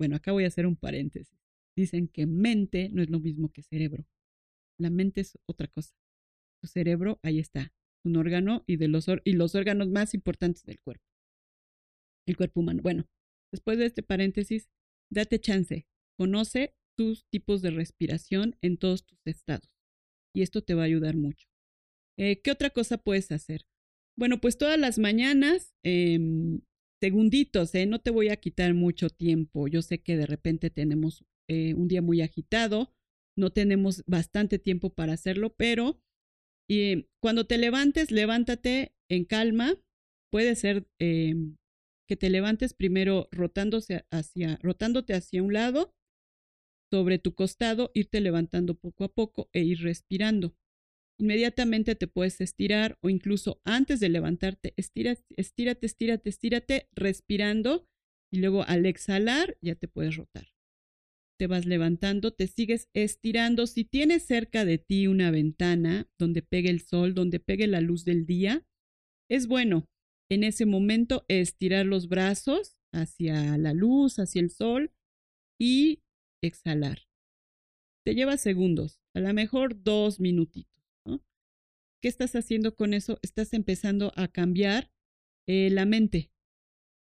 bueno, 0.00 0.16
acá 0.16 0.32
voy 0.32 0.44
a 0.44 0.48
hacer 0.48 0.66
un 0.66 0.76
paréntesis. 0.76 1.38
Dicen 1.76 2.08
que 2.08 2.26
mente 2.26 2.88
no 2.88 3.02
es 3.02 3.10
lo 3.10 3.20
mismo 3.20 3.52
que 3.52 3.62
cerebro. 3.62 4.06
La 4.78 4.88
mente 4.88 5.20
es 5.20 5.38
otra 5.46 5.68
cosa. 5.68 5.94
Tu 6.62 6.68
cerebro, 6.68 7.20
ahí 7.22 7.38
está, 7.38 7.72
un 8.02 8.16
órgano 8.16 8.64
y, 8.66 8.76
de 8.76 8.88
los, 8.88 9.06
y 9.24 9.34
los 9.34 9.54
órganos 9.54 9.90
más 9.90 10.14
importantes 10.14 10.64
del 10.64 10.80
cuerpo. 10.80 11.04
El 12.26 12.38
cuerpo 12.38 12.60
humano. 12.60 12.80
Bueno, 12.82 13.06
después 13.52 13.76
de 13.76 13.84
este 13.84 14.02
paréntesis, 14.02 14.70
date 15.10 15.38
chance, 15.38 15.86
Conoce 16.16 16.74
tus 16.98 17.26
tipos 17.28 17.60
de 17.60 17.70
respiración 17.70 18.56
en 18.62 18.76
todos 18.78 19.06
tus 19.06 19.18
estados 19.26 19.70
y 20.34 20.42
esto 20.42 20.62
te 20.62 20.74
va 20.74 20.82
a 20.82 20.86
ayudar 20.86 21.16
mucho. 21.16 21.46
Eh, 22.18 22.40
¿Qué 22.42 22.50
otra 22.50 22.70
cosa 22.70 22.98
puedes 22.98 23.32
hacer? 23.32 23.66
Bueno, 24.18 24.40
pues 24.40 24.58
todas 24.58 24.78
las 24.78 24.98
mañanas, 24.98 25.74
em, 25.82 26.60
segunditos, 27.00 27.74
¿eh? 27.74 27.86
no 27.86 27.98
te 27.98 28.10
voy 28.10 28.28
a 28.28 28.36
quitar 28.36 28.74
mucho 28.74 29.08
tiempo. 29.10 29.68
Yo 29.68 29.82
sé 29.82 30.02
que 30.02 30.16
de 30.16 30.26
repente 30.26 30.70
tenemos 30.70 31.24
eh, 31.48 31.74
un 31.74 31.88
día 31.88 32.02
muy 32.02 32.20
agitado, 32.20 32.92
no 33.36 33.50
tenemos 33.50 34.04
bastante 34.06 34.58
tiempo 34.58 34.90
para 34.90 35.14
hacerlo, 35.14 35.54
pero 35.56 36.00
cuando 37.20 37.46
te 37.46 37.58
levantes, 37.58 38.12
levántate 38.12 38.94
en 39.10 39.24
calma. 39.24 39.74
Puede 40.30 40.54
ser 40.54 40.86
em, 41.00 41.56
que 42.08 42.16
te 42.16 42.30
levantes 42.30 42.74
primero 42.74 43.28
rotándose 43.32 44.04
hacia, 44.12 44.56
rotándote 44.62 45.14
hacia 45.14 45.42
un 45.42 45.52
lado 45.52 45.92
sobre 46.92 47.18
tu 47.18 47.34
costado, 47.34 47.90
irte 47.94 48.20
levantando 48.20 48.74
poco 48.74 49.04
a 49.04 49.12
poco 49.12 49.48
e 49.52 49.62
ir 49.62 49.82
respirando. 49.82 50.54
Inmediatamente 51.20 51.96
te 51.96 52.06
puedes 52.06 52.40
estirar 52.40 52.96
o 53.02 53.10
incluso 53.10 53.60
antes 53.64 54.00
de 54.00 54.08
levantarte, 54.08 54.72
estírate, 54.78 55.22
estírate, 55.36 55.84
estírate, 55.84 56.30
estírate, 56.30 56.88
respirando 56.92 57.86
y 58.32 58.38
luego 58.38 58.62
al 58.62 58.86
exhalar 58.86 59.58
ya 59.60 59.74
te 59.74 59.86
puedes 59.86 60.16
rotar. 60.16 60.48
Te 61.38 61.46
vas 61.46 61.66
levantando, 61.66 62.32
te 62.32 62.46
sigues 62.46 62.88
estirando. 62.94 63.66
Si 63.66 63.84
tienes 63.84 64.22
cerca 64.22 64.64
de 64.64 64.78
ti 64.78 65.08
una 65.08 65.30
ventana 65.30 66.08
donde 66.18 66.40
pegue 66.40 66.70
el 66.70 66.80
sol, 66.80 67.12
donde 67.12 67.38
pegue 67.38 67.66
la 67.66 67.82
luz 67.82 68.06
del 68.06 68.24
día, 68.24 68.66
es 69.28 69.46
bueno 69.46 69.90
en 70.30 70.42
ese 70.42 70.64
momento 70.64 71.26
estirar 71.28 71.84
los 71.84 72.08
brazos 72.08 72.78
hacia 72.94 73.58
la 73.58 73.74
luz, 73.74 74.18
hacia 74.18 74.40
el 74.40 74.48
sol 74.48 74.90
y 75.60 76.02
exhalar. 76.42 77.02
Te 78.06 78.14
lleva 78.14 78.38
segundos, 78.38 79.02
a 79.12 79.20
lo 79.20 79.34
mejor 79.34 79.82
dos 79.82 80.18
minutitos. 80.18 80.79
¿Qué 82.02 82.08
estás 82.08 82.34
haciendo 82.34 82.74
con 82.74 82.94
eso? 82.94 83.18
Estás 83.22 83.52
empezando 83.52 84.12
a 84.16 84.28
cambiar 84.28 84.90
eh, 85.46 85.68
la 85.70 85.84
mente, 85.84 86.32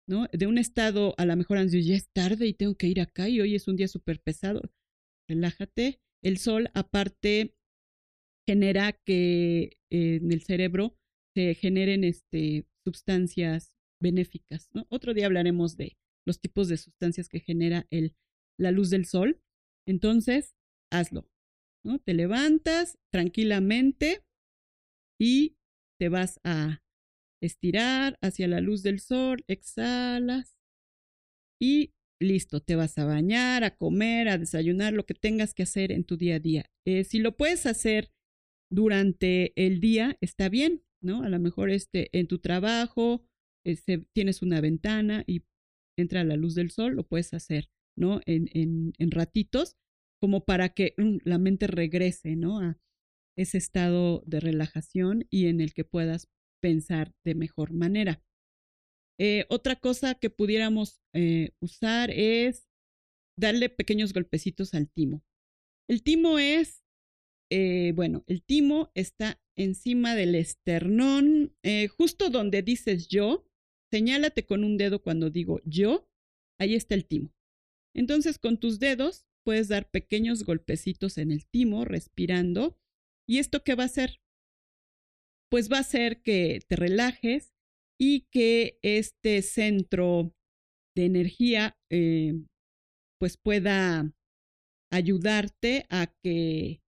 ¿no? 0.08 0.28
De 0.32 0.48
un 0.48 0.58
estado 0.58 1.16
a 1.18 1.26
lo 1.26 1.36
mejor 1.36 1.58
ansioso, 1.58 1.88
ya 1.88 1.96
es 1.96 2.10
tarde 2.12 2.48
y 2.48 2.54
tengo 2.54 2.76
que 2.76 2.88
ir 2.88 3.02
acá 3.02 3.28
y 3.28 3.42
hoy 3.42 3.56
es 3.56 3.68
un 3.68 3.76
día 3.76 3.88
súper 3.88 4.22
pesado. 4.22 4.62
Relájate. 5.28 6.00
El 6.24 6.38
sol, 6.38 6.70
aparte, 6.74 7.56
genera 8.48 8.94
que 8.94 9.78
eh, 9.92 10.16
en 10.16 10.32
el 10.32 10.42
cerebro 10.44 10.98
se 11.36 11.56
generen 11.56 12.04
este, 12.04 12.66
sustancias 12.86 13.76
benéficas. 14.02 14.70
Otro 14.90 15.14
día 15.14 15.26
hablaremos 15.26 15.76
de 15.76 15.98
los 16.26 16.40
tipos 16.40 16.70
de 16.70 16.78
sustancias 16.78 17.28
que 17.28 17.42
genera 17.42 17.86
el, 17.92 18.16
la 18.58 18.72
luz 18.72 18.90
del 18.90 19.06
sol. 19.06 19.42
Entonces, 19.88 20.56
hazlo. 20.92 21.30
¿no? 21.84 22.00
Te 22.00 22.14
levantas 22.14 22.98
tranquilamente 23.12 24.24
y 25.20 25.58
te 26.00 26.10
vas 26.10 26.40
a 26.44 26.84
estirar 27.42 28.18
hacia 28.22 28.48
la 28.48 28.62
luz 28.62 28.84
del 28.84 29.00
sol, 29.00 29.44
exhalas 29.48 30.58
y 31.62 31.94
listo, 32.22 32.62
te 32.62 32.76
vas 32.76 32.98
a 32.98 33.06
bañar, 33.06 33.64
a 33.64 33.76
comer, 33.76 34.30
a 34.30 34.38
desayunar, 34.38 34.94
lo 34.94 35.06
que 35.06 35.14
tengas 35.14 35.54
que 35.54 35.64
hacer 35.64 35.92
en 35.92 36.04
tu 36.04 36.18
día 36.18 36.36
a 36.36 36.40
día. 36.40 36.72
Eh, 36.86 37.04
si 37.04 37.20
lo 37.20 37.36
puedes 37.36 37.66
hacer 37.66 38.12
durante 38.72 39.54
el 39.56 39.80
día, 39.80 40.18
está 40.22 40.50
bien, 40.50 40.84
¿no? 41.02 41.24
A 41.24 41.30
lo 41.30 41.40
mejor 41.40 41.70
este, 41.70 42.10
en 42.18 42.28
tu 42.28 42.40
trabajo 42.40 43.24
este, 43.66 44.06
tienes 44.14 44.42
una 44.42 44.62
ventana 44.62 45.24
y 45.28 45.44
entra 45.98 46.24
la 46.24 46.36
luz 46.36 46.56
del 46.56 46.72
sol, 46.72 46.96
lo 46.96 47.08
puedes 47.08 47.34
hacer, 47.34 47.70
¿no? 47.98 48.22
En, 48.26 48.50
en, 48.54 48.94
en 48.98 49.12
ratitos, 49.12 49.76
como 50.20 50.46
para 50.46 50.70
que 50.70 50.94
mm, 50.98 51.18
la 51.24 51.38
mente 51.38 51.68
regrese, 51.68 52.36
¿no? 52.36 52.76
Ese 53.38 53.58
estado 53.58 54.24
de 54.26 54.40
relajación 54.40 55.28
y 55.30 55.48
en 55.48 55.62
el 55.62 55.74
que 55.74 55.84
puedas 55.84 56.30
pensar 56.62 57.14
de 57.24 57.36
mejor 57.36 57.74
manera. 57.74 58.24
Eh, 59.20 59.46
otra 59.50 59.76
cosa 59.76 60.16
que 60.16 60.30
pudiéramos 60.30 61.02
eh, 61.14 61.52
usar 61.60 62.12
es 62.12 62.68
darle 63.38 63.70
pequeños 63.70 64.14
golpecitos 64.14 64.74
al 64.74 64.90
timo. 64.90 65.24
El 65.88 66.04
timo 66.04 66.40
es, 66.40 66.84
eh, 67.52 67.94
bueno, 67.96 68.24
el 68.28 68.44
timo 68.44 68.92
está 68.94 69.42
encima 69.58 70.16
del 70.16 70.36
esternón, 70.36 71.56
justo 71.96 72.30
donde 72.30 72.62
dices 72.62 73.08
yo, 73.08 73.48
señálate 73.90 74.46
con 74.46 74.66
un 74.66 74.78
dedo 74.78 75.02
cuando 75.02 75.30
digo 75.30 75.62
yo, 75.64 76.10
ahí 76.60 76.76
está 76.76 76.96
el 76.96 77.06
timo. 77.06 77.34
Entonces 77.96 78.38
con 78.38 78.60
tus 78.60 78.80
dedos 78.80 79.26
puedes 79.46 79.70
dar 79.70 79.90
pequeños 79.90 80.44
golpecitos 80.44 81.18
en 81.18 81.32
el 81.32 81.46
timo, 81.46 81.86
respirando. 81.86 82.78
¿Y 83.28 83.40
esto 83.40 83.64
qué 83.64 83.76
va 83.76 83.84
a 83.84 83.88
hacer? 83.88 84.22
Pues 85.50 85.72
va 85.72 85.78
a 85.78 85.82
hacer 85.82 86.22
que 86.22 86.60
te 86.68 86.76
relajes 86.76 87.54
y 88.00 88.28
que 88.32 88.80
este 88.82 89.42
centro 89.42 90.34
de 90.96 91.06
energía 91.06 91.78
eh, 91.92 92.34
pues 93.20 93.38
pueda 93.38 94.12
ayudarte 94.92 95.86
a 95.90 96.14
que 96.24 96.82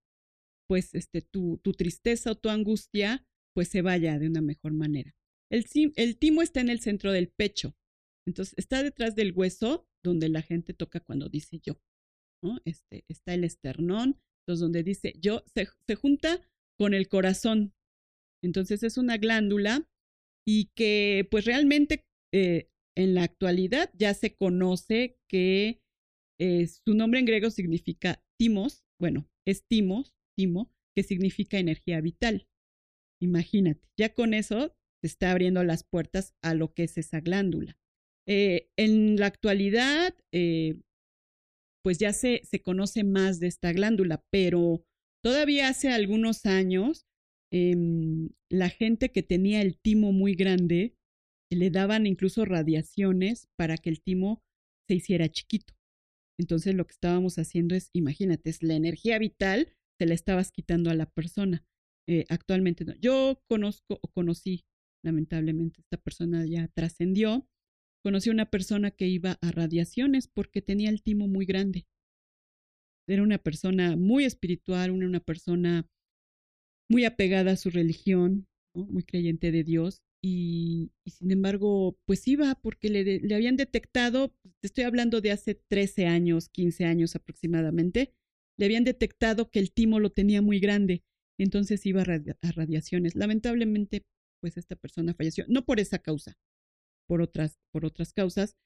pues 0.67 0.93
este 0.95 1.21
tu, 1.21 1.59
tu, 1.63 1.73
tristeza 1.73 2.31
o 2.31 2.35
tu 2.35 2.49
angustia 2.49 3.25
pues 3.55 3.69
se 3.69 3.81
vaya 3.81 4.19
de 4.19 4.27
una 4.27 4.41
mejor 4.41 4.73
manera. 4.73 5.15
El, 5.49 5.65
timo 6.19 6.41
está 6.41 6.59
en 6.59 6.69
el 6.69 6.81
centro 6.81 7.11
del 7.11 7.29
pecho, 7.29 7.75
entonces 8.27 8.53
está 8.57 8.83
detrás 8.83 9.15
del 9.15 9.31
hueso 9.31 9.87
donde 10.03 10.29
la 10.29 10.41
gente 10.41 10.73
toca 10.73 10.99
cuando 10.99 11.29
dice 11.29 11.59
yo. 11.63 11.79
Este, 12.65 13.03
está 13.07 13.33
el 13.33 13.43
esternón, 13.43 14.21
entonces 14.47 14.61
donde 14.61 14.83
dice 14.83 15.13
yo 15.19 15.43
se, 15.53 15.95
junta 15.95 16.41
con 16.79 16.93
el 16.93 17.09
corazón. 17.09 17.73
Entonces 18.41 18.81
es 18.83 18.97
una 18.97 19.17
glándula 19.17 19.89
y 20.47 20.71
que 20.73 21.27
pues 21.29 21.43
realmente 21.43 22.05
eh, 22.33 22.69
en 22.95 23.13
la 23.13 23.23
actualidad 23.23 23.91
ya 23.93 24.13
se 24.13 24.35
conoce 24.35 25.17
que 25.27 25.81
eh, 26.39 26.67
su 26.67 26.93
nombre 26.93 27.19
en 27.19 27.25
griego 27.25 27.49
significa 27.49 28.23
timos, 28.39 28.85
bueno, 29.01 29.27
es 29.45 29.65
timos, 29.67 30.13
timo, 30.37 30.71
que 30.95 31.03
significa 31.03 31.59
energía 31.59 31.99
vital. 31.99 32.47
Imagínate, 33.19 33.89
ya 33.97 34.13
con 34.13 34.33
eso 34.33 34.73
se 35.01 35.07
está 35.07 35.31
abriendo 35.31 35.63
las 35.63 35.83
puertas 35.83 36.35
a 36.41 36.53
lo 36.53 36.73
que 36.73 36.83
es 36.83 36.97
esa 36.97 37.19
glándula. 37.19 37.77
Eh, 38.27 38.69
en 38.77 39.17
la 39.17 39.25
actualidad, 39.25 40.15
pues 41.87 41.97
ya 41.97 42.11
se, 42.11 42.41
se 42.43 42.61
conoce 42.61 43.03
más 43.03 43.39
de 43.39 43.47
esta 43.47 43.71
glándula, 43.71 44.21
pero 44.29 44.83
todavía 45.23 45.69
hace 45.69 45.89
algunos 45.89 46.45
años 46.45 47.07
Em, 47.51 48.29
la 48.49 48.69
gente 48.69 49.11
que 49.11 49.23
tenía 49.23 49.61
el 49.61 49.77
timo 49.79 50.11
muy 50.11 50.35
grande 50.35 50.95
le 51.49 51.69
daban 51.69 52.05
incluso 52.05 52.43
radiaciones 52.43 53.47
para 53.57 53.77
que 53.77 53.89
el 53.89 54.01
timo 54.01 54.43
se 54.87 54.95
hiciera 54.95 55.29
chiquito. 55.29 55.73
Entonces 56.37 56.75
lo 56.75 56.85
que 56.85 56.93
estábamos 56.93 57.37
haciendo 57.37 57.73
es, 57.73 57.89
imagínate, 57.93 58.49
es 58.49 58.61
la 58.63 58.75
energía 58.75 59.17
vital, 59.17 59.73
se 59.99 60.05
la 60.05 60.13
estabas 60.13 60.51
quitando 60.51 60.89
a 60.89 60.95
la 60.95 61.09
persona. 61.09 61.65
Eh, 62.07 62.25
actualmente 62.29 62.85
no. 62.85 62.93
Yo 62.95 63.41
conozco 63.49 63.99
o 64.01 64.07
conocí, 64.09 64.65
lamentablemente, 65.03 65.81
esta 65.81 65.97
persona 65.97 66.45
ya 66.45 66.67
trascendió. 66.67 67.47
Conocí 68.07 68.29
a 68.29 68.31
una 68.31 68.49
persona 68.49 68.89
que 68.89 69.05
iba 69.05 69.37
a 69.41 69.51
radiaciones 69.51 70.29
porque 70.29 70.61
tenía 70.61 70.89
el 70.89 71.01
timo 71.01 71.27
muy 71.27 71.45
grande. 71.45 71.87
Era 73.05 73.21
una 73.21 73.37
persona 73.37 73.97
muy 73.97 74.23
espiritual, 74.23 74.91
una 74.91 75.19
persona 75.19 75.85
muy 76.89 77.03
apegada 77.03 77.51
a 77.51 77.57
su 77.57 77.69
religión, 77.69 78.47
muy 78.73 79.03
creyente 79.03 79.51
de 79.51 79.65
Dios, 79.65 80.03
y, 80.23 80.93
sin 81.05 81.31
embargo, 81.31 81.99
pues 82.05 82.25
iba 82.29 82.55
porque 82.55 82.87
le, 82.89 83.35
habían 83.35 83.57
detectado, 83.57 84.33
pues, 84.41 84.55
te 84.61 84.67
estoy 84.67 84.85
hablando 84.85 85.19
de 85.19 85.31
hace 85.31 85.55
13 85.55 86.05
años, 86.05 86.47
15 86.47 86.85
años 86.85 87.13
aproximadamente, 87.13 88.13
le 88.57 88.67
habían 88.67 88.85
detectado 88.85 89.51
que 89.51 89.59
el 89.59 89.73
timo 89.73 89.99
lo 89.99 90.11
tenía 90.13 90.41
muy 90.41 90.61
grande, 90.61 91.03
entonces 91.37 91.85
iba 91.85 92.03
a, 92.03 92.51
radiaciones. 92.53 93.15
Lamentablemente, 93.15 94.05
pues 94.39 94.55
esta 94.55 94.77
persona 94.77 95.13
falleció, 95.13 95.43
no 95.49 95.65
por 95.65 95.81
esa 95.81 95.99
causa, 95.99 96.37
por 97.07 97.21
otras, 97.21 97.59
por 97.71 97.85
otras 97.85 98.13
causas, 98.13 98.57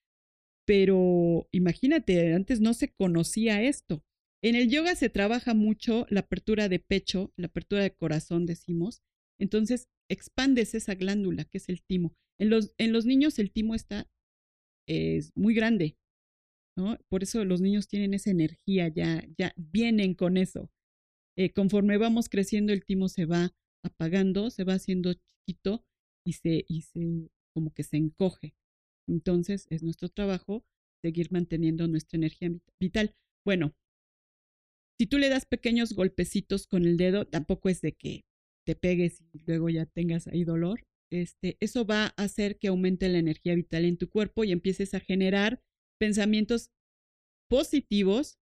pero 0.65 1.47
imagínate, 1.51 2.33
antes 2.33 2.61
no 2.61 2.73
se 2.73 2.93
conocía 2.93 3.61
esto. 3.61 4.03
En 4.43 4.55
el 4.55 4.69
yoga 4.69 4.95
se 4.95 5.09
trabaja 5.09 5.53
mucho 5.53 6.05
la 6.09 6.21
apertura 6.21 6.69
de 6.69 6.79
pecho, 6.79 7.31
la 7.35 7.47
apertura 7.47 7.83
de 7.83 7.93
corazón, 7.93 8.45
decimos. 8.45 9.01
Entonces, 9.39 9.87
expandes 10.09 10.73
esa 10.73 10.95
glándula 10.95 11.45
que 11.45 11.57
es 11.57 11.69
el 11.69 11.83
timo. 11.83 12.15
En 12.39 12.49
los, 12.49 12.73
en 12.77 12.91
los 12.91 13.05
niños 13.05 13.37
el 13.39 13.51
timo 13.51 13.75
está 13.75 14.09
es 14.87 15.31
muy 15.35 15.53
grande, 15.53 15.97
¿no? 16.77 16.97
Por 17.09 17.23
eso 17.23 17.45
los 17.45 17.61
niños 17.61 17.87
tienen 17.87 18.13
esa 18.13 18.31
energía, 18.31 18.87
ya, 18.87 19.23
ya 19.37 19.53
vienen 19.55 20.15
con 20.15 20.37
eso. 20.37 20.71
Eh, 21.37 21.53
conforme 21.53 21.97
vamos 21.97 22.29
creciendo, 22.29 22.73
el 22.73 22.83
timo 22.85 23.07
se 23.07 23.25
va 23.25 23.53
apagando, 23.83 24.49
se 24.49 24.63
va 24.63 24.73
haciendo 24.73 25.13
chiquito 25.13 25.85
y 26.25 26.33
se, 26.33 26.65
y 26.67 26.81
se 26.81 27.29
como 27.53 27.73
que 27.73 27.83
se 27.83 27.97
encoge. 27.97 28.55
Entonces, 29.07 29.67
es 29.69 29.83
nuestro 29.83 30.09
trabajo 30.09 30.65
seguir 31.01 31.31
manteniendo 31.31 31.87
nuestra 31.87 32.17
energía 32.17 32.51
vital. 32.79 33.15
Bueno, 33.45 33.75
si 34.99 35.07
tú 35.07 35.17
le 35.17 35.29
das 35.29 35.45
pequeños 35.45 35.93
golpecitos 35.93 36.67
con 36.67 36.85
el 36.85 36.97
dedo, 36.97 37.25
tampoco 37.25 37.69
es 37.69 37.81
de 37.81 37.93
que 37.93 38.23
te 38.65 38.75
pegues 38.75 39.21
y 39.33 39.39
luego 39.47 39.69
ya 39.69 39.85
tengas 39.85 40.27
ahí 40.27 40.43
dolor. 40.43 40.85
Este, 41.11 41.57
eso 41.59 41.85
va 41.85 42.05
a 42.05 42.23
hacer 42.23 42.57
que 42.57 42.67
aumente 42.67 43.09
la 43.09 43.17
energía 43.17 43.55
vital 43.55 43.85
en 43.85 43.97
tu 43.97 44.09
cuerpo 44.09 44.43
y 44.43 44.51
empieces 44.51 44.93
a 44.93 44.99
generar 44.99 45.61
pensamientos 45.99 46.69
positivos 47.49 48.37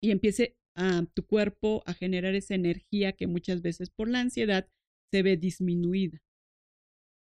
y 0.00 0.12
empiece 0.12 0.56
a 0.76 1.04
tu 1.12 1.26
cuerpo 1.26 1.82
a 1.86 1.94
generar 1.94 2.34
esa 2.34 2.54
energía 2.54 3.12
que 3.12 3.26
muchas 3.26 3.60
veces 3.60 3.90
por 3.90 4.08
la 4.08 4.20
ansiedad 4.20 4.68
se 5.12 5.22
ve 5.22 5.36
disminuida. 5.36 6.22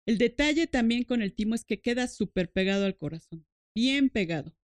El 0.06 0.18
detalle 0.18 0.66
también 0.66 1.04
con 1.04 1.22
el 1.22 1.32
timo 1.32 1.54
es 1.54 1.64
que 1.64 1.80
queda 1.80 2.08
súper 2.08 2.50
pegado 2.50 2.86
al 2.86 2.96
corazón, 2.96 3.46
bien 3.74 4.10
pegado. 4.10 4.54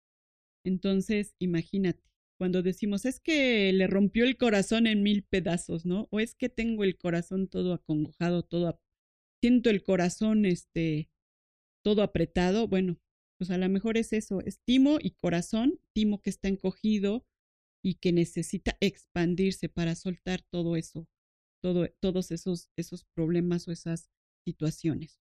Entonces, 0.64 1.34
imagínate, 1.38 2.02
cuando 2.38 2.62
decimos 2.62 3.04
es 3.04 3.20
que 3.20 3.72
le 3.72 3.86
rompió 3.86 4.24
el 4.24 4.36
corazón 4.36 4.86
en 4.86 5.02
mil 5.02 5.24
pedazos, 5.24 5.84
¿no? 5.84 6.08
O 6.10 6.20
es 6.20 6.34
que 6.34 6.48
tengo 6.48 6.84
el 6.84 6.96
corazón 6.96 7.48
todo 7.48 7.72
acongojado, 7.72 8.42
todo, 8.42 8.80
siento 9.40 9.70
el 9.70 9.82
corazón, 9.82 10.44
este, 10.44 11.10
todo 11.84 12.02
apretado. 12.02 12.68
Bueno, 12.68 12.98
pues 13.38 13.50
a 13.50 13.58
lo 13.58 13.68
mejor 13.68 13.96
es 13.96 14.12
eso, 14.12 14.40
es 14.40 14.60
timo 14.64 14.98
y 15.00 15.12
corazón, 15.12 15.80
timo 15.94 16.20
que 16.20 16.30
está 16.30 16.48
encogido 16.48 17.24
y 17.82 17.94
que 17.94 18.12
necesita 18.12 18.76
expandirse 18.80 19.68
para 19.68 19.94
soltar 19.94 20.42
todo 20.42 20.76
eso, 20.76 21.08
todo, 21.62 21.88
todos 22.00 22.32
esos, 22.32 22.70
esos 22.76 23.04
problemas 23.04 23.68
o 23.68 23.72
esas 23.72 24.10
situaciones. 24.44 25.20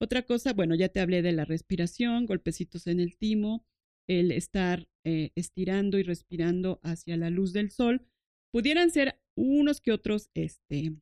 Otra 0.00 0.22
cosa, 0.22 0.52
bueno, 0.52 0.74
ya 0.74 0.88
te 0.88 1.00
hablé 1.00 1.22
de 1.22 1.32
la 1.32 1.44
respiración, 1.44 2.26
golpecitos 2.26 2.86
en 2.86 3.00
el 3.00 3.16
timo, 3.16 3.66
el 4.08 4.30
estar 4.30 4.88
eh, 5.04 5.32
estirando 5.34 5.98
y 5.98 6.02
respirando 6.02 6.80
hacia 6.82 7.16
la 7.16 7.30
luz 7.30 7.52
del 7.52 7.70
sol, 7.70 8.06
pudieran 8.52 8.90
ser 8.90 9.20
unos 9.36 9.80
que 9.80 9.92
otros, 9.92 10.30
este, 10.34 10.94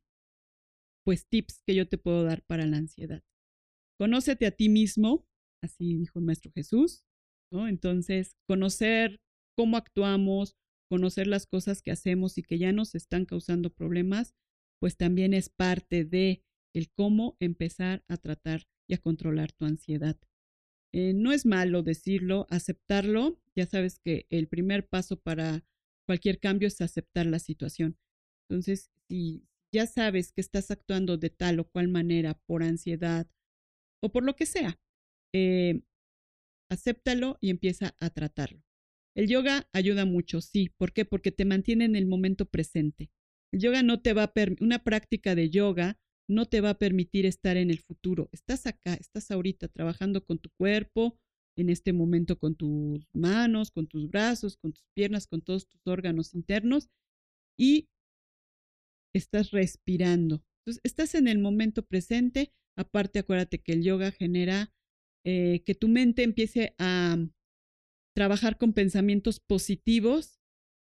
pues 1.04 1.26
tips 1.26 1.62
que 1.66 1.74
yo 1.74 1.86
te 1.88 1.98
puedo 1.98 2.24
dar 2.24 2.42
para 2.42 2.66
la 2.66 2.78
ansiedad. 2.78 3.22
Conócete 3.98 4.46
a 4.46 4.50
ti 4.50 4.68
mismo, 4.68 5.26
así 5.62 5.96
dijo 5.96 6.18
el 6.18 6.24
Maestro 6.24 6.52
Jesús, 6.52 7.04
¿no? 7.52 7.68
Entonces, 7.68 8.36
conocer 8.48 9.20
cómo 9.56 9.76
actuamos, 9.76 10.56
conocer 10.90 11.26
las 11.26 11.46
cosas 11.46 11.82
que 11.82 11.90
hacemos 11.90 12.38
y 12.38 12.42
que 12.42 12.58
ya 12.58 12.72
nos 12.72 12.94
están 12.94 13.24
causando 13.24 13.70
problemas, 13.70 14.34
pues 14.80 14.96
también 14.96 15.32
es 15.32 15.48
parte 15.48 16.04
de 16.04 16.44
el 16.74 16.90
cómo 16.90 17.36
empezar 17.40 18.04
a 18.08 18.16
tratar 18.16 18.66
y 18.86 18.94
a 18.94 18.98
controlar 18.98 19.52
tu 19.52 19.64
ansiedad. 19.64 20.16
Eh, 20.92 21.12
no 21.12 21.32
es 21.32 21.46
malo 21.46 21.82
decirlo, 21.82 22.46
aceptarlo. 22.50 23.38
Ya 23.54 23.66
sabes 23.66 23.98
que 23.98 24.26
el 24.30 24.48
primer 24.48 24.88
paso 24.88 25.20
para 25.20 25.64
cualquier 26.06 26.38
cambio 26.40 26.68
es 26.68 26.80
aceptar 26.80 27.26
la 27.26 27.38
situación. 27.38 27.98
Entonces, 28.48 28.90
si 29.08 29.44
ya 29.72 29.86
sabes 29.86 30.32
que 30.32 30.40
estás 30.40 30.70
actuando 30.70 31.16
de 31.18 31.30
tal 31.30 31.60
o 31.60 31.68
cual 31.68 31.88
manera 31.88 32.34
por 32.46 32.62
ansiedad 32.62 33.28
o 34.02 34.10
por 34.10 34.24
lo 34.24 34.36
que 34.36 34.46
sea, 34.46 34.78
eh, 35.34 35.82
acéptalo 36.70 37.38
y 37.40 37.50
empieza 37.50 37.94
a 38.00 38.10
tratarlo. 38.10 38.62
El 39.14 39.28
yoga 39.28 39.68
ayuda 39.72 40.04
mucho, 40.04 40.40
sí. 40.40 40.70
¿Por 40.76 40.92
qué? 40.92 41.04
Porque 41.04 41.32
te 41.32 41.44
mantiene 41.44 41.86
en 41.86 41.96
el 41.96 42.06
momento 42.06 42.46
presente. 42.46 43.10
El 43.52 43.60
yoga 43.60 43.82
no 43.82 44.00
te 44.00 44.12
va 44.12 44.24
a 44.24 44.32
una 44.60 44.84
práctica 44.84 45.34
de 45.34 45.50
yoga 45.50 45.98
no 46.28 46.46
te 46.46 46.60
va 46.60 46.70
a 46.70 46.78
permitir 46.78 47.26
estar 47.26 47.56
en 47.56 47.70
el 47.70 47.80
futuro. 47.80 48.28
Estás 48.32 48.66
acá, 48.66 48.94
estás 48.94 49.30
ahorita 49.30 49.68
trabajando 49.68 50.24
con 50.24 50.38
tu 50.38 50.50
cuerpo, 50.58 51.18
en 51.58 51.70
este 51.70 51.92
momento 51.92 52.38
con 52.38 52.54
tus 52.54 53.06
manos, 53.14 53.70
con 53.70 53.86
tus 53.86 54.08
brazos, 54.08 54.56
con 54.56 54.72
tus 54.72 54.84
piernas, 54.94 55.26
con 55.26 55.40
todos 55.40 55.66
tus 55.66 55.80
órganos 55.86 56.34
internos 56.34 56.88
y 57.58 57.88
estás 59.14 59.50
respirando. 59.50 60.44
Entonces, 60.60 60.80
estás 60.84 61.14
en 61.14 61.28
el 61.28 61.38
momento 61.38 61.82
presente. 61.86 62.52
Aparte, 62.76 63.20
acuérdate 63.20 63.62
que 63.62 63.72
el 63.72 63.82
yoga 63.82 64.10
genera 64.10 64.72
eh, 65.24 65.62
que 65.64 65.74
tu 65.74 65.88
mente 65.88 66.22
empiece 66.22 66.74
a 66.78 67.16
trabajar 68.14 68.58
con 68.58 68.72
pensamientos 68.72 69.40
positivos, 69.40 70.35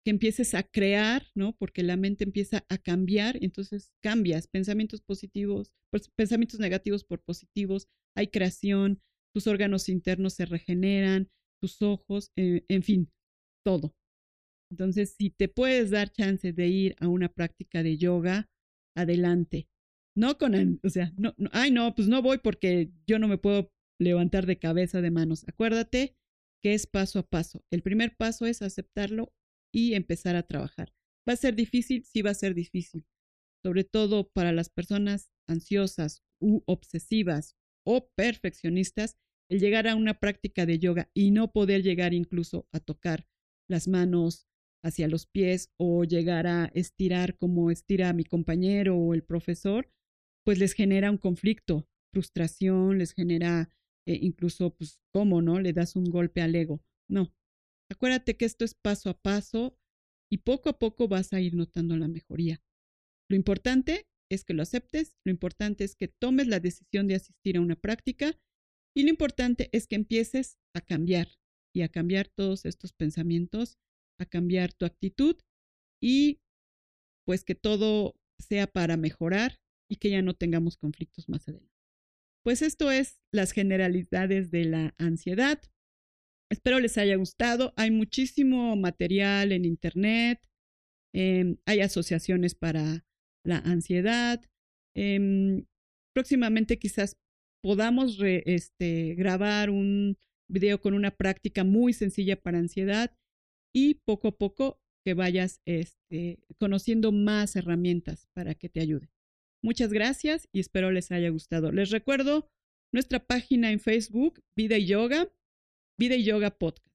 empieces 0.09 0.53
a 0.53 0.63
crear, 0.63 1.25
¿no? 1.35 1.55
Porque 1.57 1.83
la 1.83 1.97
mente 1.97 2.23
empieza 2.23 2.65
a 2.69 2.77
cambiar, 2.77 3.37
entonces 3.41 3.91
cambias 4.01 4.47
pensamientos 4.47 5.01
positivos, 5.01 5.73
pues, 5.91 6.09
pensamientos 6.09 6.59
negativos 6.59 7.03
por 7.03 7.21
positivos, 7.21 7.87
hay 8.15 8.27
creación, 8.27 9.01
tus 9.33 9.47
órganos 9.47 9.89
internos 9.89 10.33
se 10.33 10.45
regeneran, 10.45 11.29
tus 11.61 11.81
ojos, 11.81 12.31
eh, 12.37 12.65
en 12.67 12.83
fin, 12.83 13.11
todo. 13.65 13.93
Entonces, 14.71 15.15
si 15.17 15.29
te 15.31 15.47
puedes 15.47 15.89
dar 15.89 16.11
chance 16.11 16.53
de 16.53 16.67
ir 16.67 16.95
a 16.99 17.07
una 17.07 17.29
práctica 17.29 17.83
de 17.83 17.97
yoga, 17.97 18.49
adelante. 18.95 19.67
No 20.15 20.37
con, 20.37 20.79
o 20.83 20.89
sea, 20.89 21.11
no, 21.17 21.33
no, 21.37 21.49
ay, 21.53 21.71
no, 21.71 21.95
pues 21.95 22.07
no 22.07 22.21
voy 22.21 22.39
porque 22.39 22.91
yo 23.07 23.19
no 23.19 23.27
me 23.27 23.37
puedo 23.37 23.71
levantar 23.99 24.45
de 24.45 24.59
cabeza 24.59 25.01
de 25.01 25.11
manos. 25.11 25.45
Acuérdate 25.47 26.15
que 26.61 26.73
es 26.73 26.87
paso 26.87 27.19
a 27.19 27.27
paso. 27.27 27.63
El 27.71 27.81
primer 27.81 28.15
paso 28.15 28.45
es 28.45 28.61
aceptarlo 28.61 29.33
y 29.71 29.93
empezar 29.93 30.35
a 30.35 30.43
trabajar. 30.43 30.93
¿Va 31.27 31.33
a 31.33 31.37
ser 31.37 31.55
difícil? 31.55 32.03
Sí 32.03 32.21
va 32.21 32.31
a 32.31 32.35
ser 32.35 32.53
difícil. 32.53 33.05
Sobre 33.63 33.83
todo 33.83 34.29
para 34.29 34.51
las 34.51 34.69
personas 34.69 35.29
ansiosas 35.47 36.23
u 36.39 36.63
obsesivas 36.65 37.55
o 37.85 38.09
perfeccionistas, 38.15 39.17
el 39.49 39.59
llegar 39.59 39.87
a 39.87 39.95
una 39.95 40.19
práctica 40.19 40.65
de 40.65 40.79
yoga 40.79 41.09
y 41.13 41.31
no 41.31 41.51
poder 41.51 41.83
llegar 41.83 42.13
incluso 42.13 42.67
a 42.71 42.79
tocar 42.79 43.25
las 43.67 43.87
manos 43.87 44.47
hacia 44.83 45.07
los 45.07 45.25
pies 45.25 45.71
o 45.77 46.03
llegar 46.03 46.47
a 46.47 46.71
estirar 46.73 47.37
como 47.37 47.71
estira 47.71 48.13
mi 48.13 48.23
compañero 48.23 48.95
o 48.97 49.13
el 49.13 49.23
profesor, 49.23 49.91
pues 50.45 50.57
les 50.59 50.73
genera 50.73 51.11
un 51.11 51.17
conflicto, 51.17 51.87
frustración, 52.13 52.97
les 52.97 53.13
genera 53.13 53.71
eh, 54.07 54.17
incluso, 54.21 54.73
pues, 54.75 54.99
¿cómo 55.11 55.41
no? 55.41 55.59
Le 55.59 55.73
das 55.73 55.95
un 55.95 56.05
golpe 56.05 56.41
al 56.41 56.55
ego. 56.55 56.81
No. 57.09 57.33
Acuérdate 57.91 58.37
que 58.37 58.45
esto 58.45 58.65
es 58.65 58.75
paso 58.75 59.09
a 59.09 59.19
paso 59.19 59.77
y 60.31 60.39
poco 60.39 60.69
a 60.69 60.79
poco 60.79 61.07
vas 61.07 61.33
a 61.33 61.41
ir 61.41 61.55
notando 61.55 61.97
la 61.97 62.07
mejoría. 62.07 62.61
Lo 63.29 63.35
importante 63.35 64.07
es 64.31 64.43
que 64.43 64.53
lo 64.53 64.61
aceptes, 64.61 65.17
lo 65.25 65.31
importante 65.31 65.83
es 65.83 65.95
que 65.95 66.07
tomes 66.07 66.47
la 66.47 66.59
decisión 66.59 67.07
de 67.07 67.15
asistir 67.15 67.57
a 67.57 67.61
una 67.61 67.75
práctica 67.75 68.39
y 68.95 69.03
lo 69.03 69.09
importante 69.09 69.69
es 69.71 69.87
que 69.87 69.95
empieces 69.95 70.57
a 70.75 70.81
cambiar 70.81 71.27
y 71.73 71.81
a 71.81 71.89
cambiar 71.89 72.27
todos 72.27 72.65
estos 72.65 72.93
pensamientos, 72.93 73.77
a 74.19 74.25
cambiar 74.25 74.73
tu 74.73 74.85
actitud 74.85 75.37
y 76.01 76.41
pues 77.25 77.43
que 77.43 77.55
todo 77.55 78.15
sea 78.39 78.67
para 78.67 78.97
mejorar 78.97 79.59
y 79.89 79.97
que 79.97 80.09
ya 80.09 80.21
no 80.21 80.33
tengamos 80.33 80.77
conflictos 80.77 81.29
más 81.29 81.47
adelante. 81.47 81.73
Pues 82.43 82.61
esto 82.61 82.91
es 82.91 83.19
las 83.31 83.51
generalidades 83.51 84.49
de 84.51 84.65
la 84.65 84.95
ansiedad. 84.97 85.61
Espero 86.51 86.79
les 86.79 86.97
haya 86.97 87.15
gustado. 87.15 87.73
Hay 87.75 87.91
muchísimo 87.91 88.75
material 88.75 89.51
en 89.51 89.65
Internet. 89.65 90.39
Em, 91.13 91.57
hay 91.65 91.81
asociaciones 91.81 92.55
para 92.55 93.05
la 93.45 93.57
ansiedad. 93.59 94.41
Em, 94.95 95.65
próximamente 96.13 96.79
quizás 96.79 97.17
podamos 97.63 98.17
este, 98.21 99.15
grabar 99.15 99.69
un 99.69 100.17
video 100.49 100.81
con 100.81 100.93
una 100.93 101.11
práctica 101.11 101.63
muy 101.63 101.93
sencilla 101.93 102.35
para 102.35 102.57
ansiedad 102.57 103.15
y 103.73 103.95
poco 104.05 104.29
a 104.29 104.37
poco 104.37 104.79
que 105.05 105.13
vayas 105.13 105.61
este, 105.65 106.39
conociendo 106.57 107.11
más 107.11 107.55
herramientas 107.55 108.27
para 108.33 108.55
que 108.55 108.69
te 108.69 108.81
ayuden. 108.81 109.09
Muchas 109.63 109.91
gracias 109.91 110.47
y 110.51 110.59
espero 110.59 110.91
les 110.91 111.11
haya 111.11 111.29
gustado. 111.29 111.71
Les 111.71 111.91
recuerdo 111.91 112.49
nuestra 112.93 113.19
página 113.19 113.71
en 113.71 113.79
Facebook, 113.79 114.41
Vida 114.55 114.77
y 114.77 114.87
Yoga, 114.87 115.29
Vida 115.99 116.15
y 116.15 116.23
Yoga 116.23 116.57
Podcast. 116.57 116.87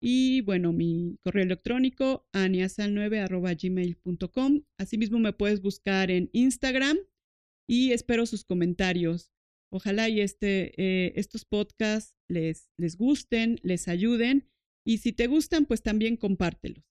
Y 0.00 0.40
bueno, 0.42 0.72
mi 0.72 1.18
correo 1.24 1.42
electrónico, 1.42 2.28
aniasal9.gmail.com. 2.32 4.62
Asimismo 4.78 5.18
me 5.18 5.32
puedes 5.32 5.60
buscar 5.60 6.12
en 6.12 6.30
Instagram 6.32 6.96
y 7.68 7.90
espero 7.90 8.24
sus 8.24 8.44
comentarios. 8.44 9.32
Ojalá 9.72 10.08
y 10.08 10.20
este, 10.20 10.80
eh, 10.80 11.14
estos 11.16 11.44
podcasts 11.44 12.14
les, 12.28 12.70
les 12.78 12.96
gusten, 12.96 13.58
les 13.64 13.88
ayuden. 13.88 14.48
Y 14.86 14.98
si 14.98 15.12
te 15.12 15.26
gustan, 15.26 15.66
pues 15.66 15.82
también 15.82 16.16
compártelos. 16.16 16.84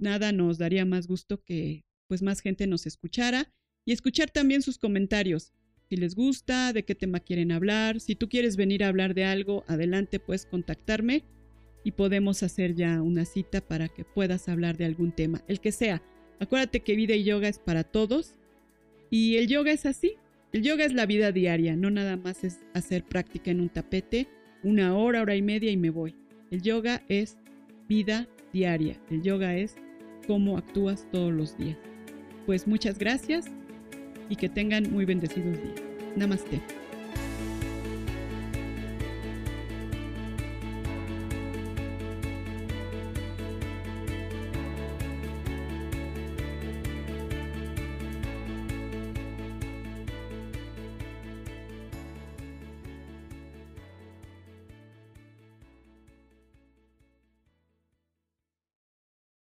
Nada 0.00 0.32
nos 0.32 0.56
daría 0.56 0.86
más 0.86 1.06
gusto 1.06 1.44
que 1.44 1.84
pues 2.08 2.22
más 2.22 2.40
gente 2.40 2.66
nos 2.66 2.86
escuchara 2.86 3.52
y 3.86 3.92
escuchar 3.92 4.30
también 4.30 4.62
sus 4.62 4.78
comentarios. 4.78 5.52
Si 5.92 5.98
les 5.98 6.14
gusta, 6.14 6.72
de 6.72 6.84
qué 6.84 6.94
tema 6.94 7.20
quieren 7.20 7.52
hablar, 7.52 8.00
si 8.00 8.14
tú 8.14 8.30
quieres 8.30 8.56
venir 8.56 8.82
a 8.82 8.88
hablar 8.88 9.12
de 9.12 9.26
algo, 9.26 9.62
adelante 9.68 10.18
puedes 10.18 10.46
contactarme 10.46 11.22
y 11.84 11.92
podemos 11.92 12.42
hacer 12.42 12.74
ya 12.74 13.02
una 13.02 13.26
cita 13.26 13.60
para 13.60 13.88
que 13.88 14.02
puedas 14.02 14.48
hablar 14.48 14.78
de 14.78 14.86
algún 14.86 15.12
tema, 15.12 15.44
el 15.48 15.60
que 15.60 15.70
sea. 15.70 16.02
Acuérdate 16.40 16.80
que 16.80 16.96
vida 16.96 17.14
y 17.14 17.24
yoga 17.24 17.46
es 17.46 17.58
para 17.58 17.84
todos 17.84 18.36
y 19.10 19.36
el 19.36 19.48
yoga 19.48 19.70
es 19.70 19.84
así. 19.84 20.14
El 20.54 20.62
yoga 20.62 20.86
es 20.86 20.94
la 20.94 21.04
vida 21.04 21.30
diaria, 21.30 21.76
no 21.76 21.90
nada 21.90 22.16
más 22.16 22.42
es 22.42 22.60
hacer 22.72 23.04
práctica 23.04 23.50
en 23.50 23.60
un 23.60 23.68
tapete, 23.68 24.28
una 24.62 24.96
hora, 24.96 25.20
hora 25.20 25.36
y 25.36 25.42
media 25.42 25.70
y 25.70 25.76
me 25.76 25.90
voy. 25.90 26.14
El 26.50 26.62
yoga 26.62 27.02
es 27.10 27.36
vida 27.86 28.26
diaria. 28.54 28.98
El 29.10 29.20
yoga 29.20 29.58
es 29.58 29.76
cómo 30.26 30.56
actúas 30.56 31.06
todos 31.12 31.34
los 31.34 31.58
días. 31.58 31.76
Pues 32.46 32.66
muchas 32.66 32.98
gracias 32.98 33.44
y 34.32 34.36
que 34.36 34.48
tengan 34.48 34.90
muy 34.90 35.04
bendecidos 35.04 35.62
días. 35.62 35.82
Namaste. 36.16 36.81